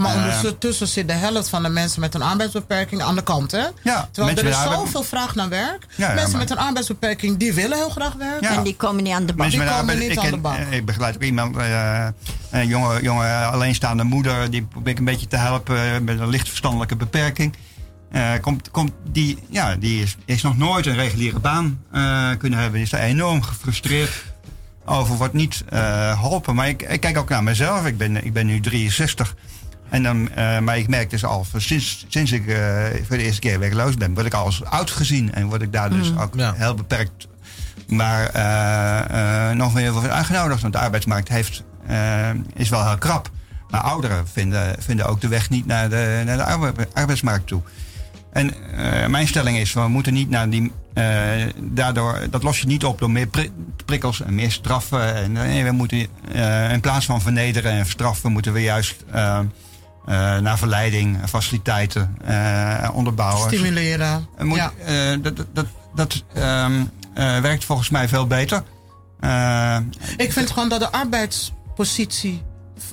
[0.00, 3.50] Maar Eh, ondertussen zit de helft van de mensen met een arbeidsbeperking aan de kant,
[3.50, 3.64] hè?
[3.82, 5.86] Ja, Terwijl er is zoveel vraag naar werk.
[5.96, 8.50] Ja, ja, mensen maar- met een arbeidsbeperking, die willen heel graag werken.
[8.50, 8.56] Ja.
[8.56, 9.36] En die komen niet aan de bak.
[9.36, 10.56] Mensen die met komen arbeid- niet ik, aan de bak.
[10.56, 12.06] eh, ik begeleid ook iemand, eh,
[12.50, 16.48] een jonge, jonge alleenstaande moeder, die probeer ik een beetje te helpen met een licht
[16.48, 17.56] verstandelijke beperking.
[18.10, 22.58] Eh, komt, komt die, ja, die is, is nog nooit een reguliere baan eh, kunnen
[22.58, 22.74] hebben.
[22.74, 24.12] Die is daar enorm gefrustreerd
[24.84, 26.54] over, wordt niet eh, geholpen.
[26.54, 27.86] Maar ik, ik kijk ook naar mezelf.
[27.86, 29.34] Ik ben, ik ben nu 63.
[29.90, 32.58] En dan, eh, maar ik merk dus al, sinds, sinds ik eh,
[33.06, 35.34] voor de eerste keer werkloos ben, word ik al als oud gezien.
[35.34, 36.54] En word ik daar dus ook Ja.
[36.56, 37.28] heel beperkt
[37.88, 40.60] maar eh, eh, nog weer wordt uitgenodigd.
[40.60, 41.62] Want de arbeidsmarkt heeft,
[42.54, 43.30] is wel heel krap.
[43.70, 47.62] Maar ouderen vinden, vinden ook de weg niet naar de, naar de arbe- arbeidsmarkt toe.
[48.32, 50.72] En eh, mijn stelling is, we moeten niet naar die.
[50.94, 51.04] eh,
[51.56, 53.52] daardoor, dat los je niet op door meer pri-
[53.84, 55.14] prikkels en meer straffen.
[55.14, 59.04] En, nee, we moeten eh, in plaats van vernederen en straffen, moeten we juist
[60.40, 63.48] naar verleiding, faciliteiten eh, onderbouwen.
[63.50, 64.26] Stimuleren.
[64.38, 64.72] Er moet, ja.
[64.84, 66.82] eh, dat dat, dat, ehm,
[67.14, 68.62] eh, werkt volgens mij veel beter.
[69.20, 69.76] Eh,
[70.16, 72.42] Ik vind gewoon dat de arbeidspositie.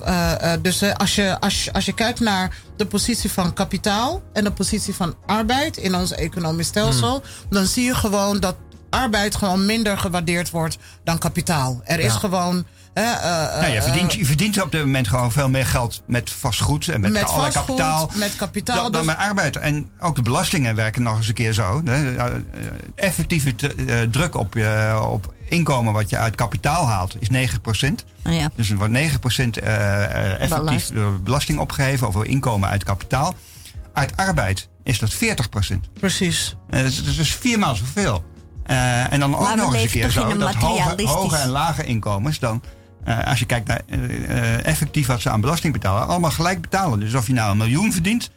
[0.04, 4.22] eh, eh, dus eh, als, je, als, als je kijkt naar de positie van kapitaal
[4.32, 8.56] en de positie van arbeid in ons economisch stelsel, dan zie je gewoon dat
[8.90, 11.80] arbeid gewoon minder gewaardeerd wordt dan kapitaal.
[11.84, 12.66] Er is gewoon.
[12.92, 13.04] Eh,
[13.60, 16.88] nou, je, eh, verdient, je verdient op dit moment gewoon veel meer geld met vastgoed
[16.88, 18.10] en met, met vastgoed, kapitaal.
[18.14, 18.82] met kapitaal.
[18.82, 19.56] Dan, dan dus- met arbeid.
[19.56, 21.82] En ook de belastingen werken nog eens een keer zo.
[21.84, 22.24] Eh,
[22.94, 28.04] effectieve te- eh, druk op, je, op inkomen wat je uit kapitaal haalt is 9%.
[28.26, 28.50] Oh ja.
[28.54, 31.22] Dus er wordt 9% eh, eh, effectief Belast.
[31.24, 33.34] belasting opgegeven over inkomen uit kapitaal.
[33.92, 35.18] Uit arbeid is dat 40%.
[36.00, 36.56] precies.
[36.70, 38.24] Eh, dat, is, dat is viermaal zoveel.
[38.64, 42.62] Eh, en dan ook nog eens een keer zo dat hoge en lage inkomens dan,
[43.08, 47.00] eh, als je kijkt naar eh, effectief wat ze aan belasting betalen, allemaal gelijk betalen.
[47.00, 48.30] Dus of je nou een miljoen verdient,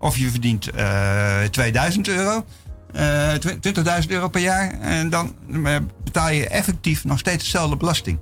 [0.00, 2.44] of je verdient eh 2000 euro,
[2.92, 5.34] eh, tw- 20.000 euro per jaar, en dan
[6.04, 8.20] betaal je effectief nog steeds dezelfde belasting.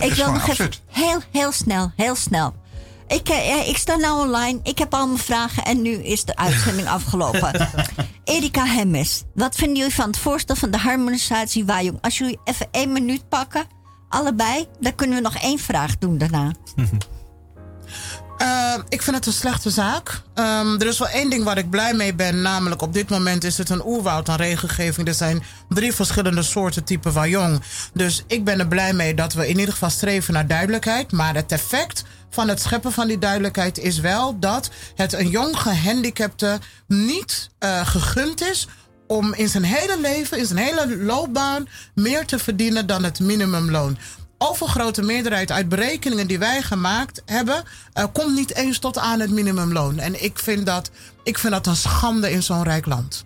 [0.00, 2.54] Ik wil nog even heel, heel snel, heel snel.
[3.08, 3.28] Ik,
[3.66, 7.68] ik sta nou online, ik heb al mijn vragen en nu is de uitzending afgelopen.
[8.24, 11.98] Erika Hemmes, wat vinden jullie van het voorstel van de harmonisatie Wajong?
[12.00, 13.78] Als jullie even één minuut pakken,
[14.10, 16.52] allebei, dan kunnen we nog één vraag doen daarna.
[18.40, 20.22] Eh, ik vind het een slechte zaak.
[20.34, 22.42] Ehm, er is wel één ding waar ik blij mee ben.
[22.42, 25.08] Namelijk op dit moment is het een oerwoud aan regelgeving.
[25.08, 27.62] Er zijn drie verschillende soorten type wajong.
[27.92, 31.12] Dus ik ben er blij mee dat we in ieder geval streven naar duidelijkheid.
[31.12, 35.56] Maar het effect van het scheppen van die duidelijkheid is wel dat het een jong
[35.56, 38.68] gehandicapte niet eh, gegund is
[39.10, 43.98] om in zijn hele leven, in zijn hele loopbaan, meer te verdienen dan het minimumloon.
[44.38, 47.62] Overgrote meerderheid uit berekeningen die wij gemaakt hebben,
[47.92, 49.98] eh, komt niet eens tot aan het minimumloon.
[49.98, 50.90] En ik vind dat,
[51.22, 53.24] ik vind dat een schande in zo'n rijk land.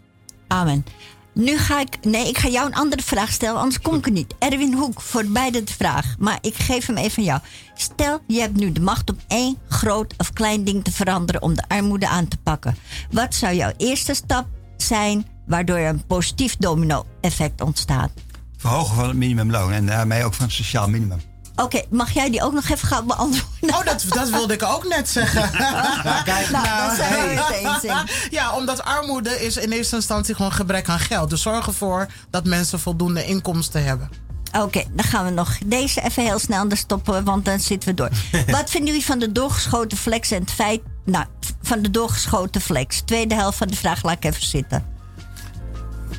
[0.49, 0.85] Amen.
[1.33, 4.13] Nu ga ik, nee, ik ga jou een andere vraag stellen, anders kom ik er
[4.13, 4.35] niet.
[4.39, 6.15] Erwin Hoek, voor beide de vraag.
[6.19, 7.41] Maar ik geef hem even aan jou.
[7.75, 11.55] Stel, je hebt nu de macht om één groot of klein ding te veranderen om
[11.55, 12.77] de armoede aan te pakken.
[13.11, 14.47] Wat zou jouw eerste stap
[14.77, 18.11] zijn waardoor er een positief domino-effect ontstaat?
[18.57, 21.21] Verhogen van het minimumloon en daarmee ook van het sociaal minimum.
[21.57, 23.79] Oké, mag jij die ook nog even gaan beantwoorden?
[23.79, 25.51] Oh, dat, dat wilde ik ook net zeggen.
[26.25, 28.31] Kijk, nou, daar zijn we het eens in.
[28.39, 31.31] Ja, omdat armoede is in eerste instantie gewoon gebrek aan geld.
[31.31, 34.09] Dus zorg ervoor dat mensen voldoende inkomsten hebben.
[34.61, 38.11] Oké, dan gaan we nog deze even heel snel stoppen, want dan zitten we door.
[38.57, 40.81] Wat vinden jullie van de doorgeschoten flex en het feit...
[41.05, 41.27] Nou,
[41.63, 43.01] van de doorgeschoten flex.
[43.01, 44.94] Tweede helft van de vraag laat ik even zitten.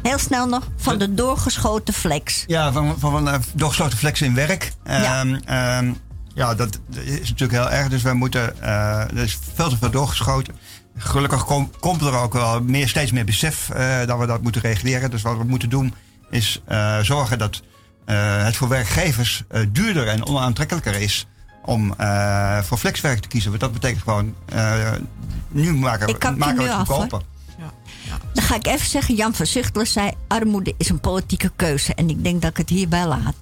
[0.06, 2.44] Heel snel nog, van de doorgeschoten flex.
[2.48, 4.72] Ja, van, van, van eh, doorgesloten flexen in werk.
[4.86, 5.20] Ja.
[5.22, 5.94] Ehm, ehm,
[6.34, 7.88] ja, dat is natuurlijk heel erg.
[7.90, 10.56] Dus wij moeten, eh, er is veel te veel doorgeschoten.
[10.98, 14.62] Gelukkig kom- komt er ook wel meer, steeds meer besef eh, dat we dat moeten
[14.62, 15.12] reguleren.
[15.12, 15.94] Dus wat we moeten doen
[16.30, 16.62] is
[17.02, 17.62] zorgen dat
[18.06, 21.28] het voor werkgevers duurder en onaantrekkelijker is
[21.64, 21.96] om
[22.64, 23.50] voor flexwerk te kiezen.
[23.50, 24.36] Want dat betekent gewoon,
[25.50, 27.22] nu maken, we- maken we het goedkoper.
[28.36, 30.12] Dan ga ik even zeggen, Jan van Zuchtelen zei...
[30.28, 31.94] armoede is een politieke keuze.
[31.94, 33.36] En ik denk dat ik het hierbij laat.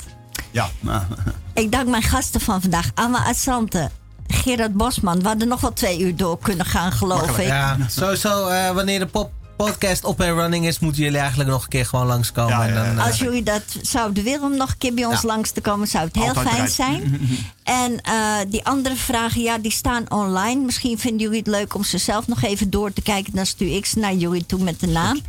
[0.52, 1.08] Ja, maar-
[1.54, 2.92] Ik dank mijn gasten van vandaag.
[2.94, 3.90] Anna Assante,
[4.28, 5.22] Gerard Bosman.
[5.22, 7.46] We hadden nog wel twee uur door kunnen gaan, geloof ik.
[7.48, 11.64] Ja, sowieso, eh, wanneer de pop podcast op en running is, moeten jullie eigenlijk nog
[11.64, 12.58] een keer gewoon langskomen.
[12.58, 15.06] Ja, en ja, dan, eh, Als jullie dat zouden willen om nog een keer bij
[15.06, 15.28] ons Ja.
[15.28, 16.72] langs te komen, zou het heel Altijd fijn bereid.
[16.74, 17.20] zijn.
[17.64, 20.62] En eh, die andere vragen, ja, die staan online.
[20.66, 23.36] Misschien vinden jullie het leuk om ze zelf nog even door te kijken.
[23.36, 25.20] Dan stuur ik ze naar jullie toe met de naam.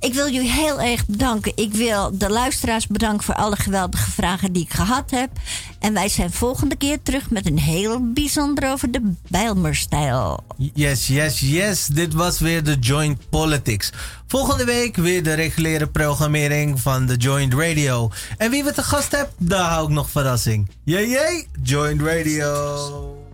[0.00, 1.52] Ik wil jullie heel erg bedanken.
[1.54, 5.30] Ik wil de luisteraars bedanken voor alle geweldige vragen die ik gehad heb.
[5.78, 10.44] En wij zijn volgende keer terug met een heel bijzonder over de Bijlmerstijl.
[10.56, 11.86] Yes, yes, yes.
[11.86, 13.92] Dit was weer de Joint Politics.
[14.26, 18.10] Volgende week weer de reguliere programmering van de Joint Radio.
[18.36, 20.70] En wie we te gast hebt, daar hou ik nog verrassing.
[20.84, 23.25] Jee, jee, Joint Radio.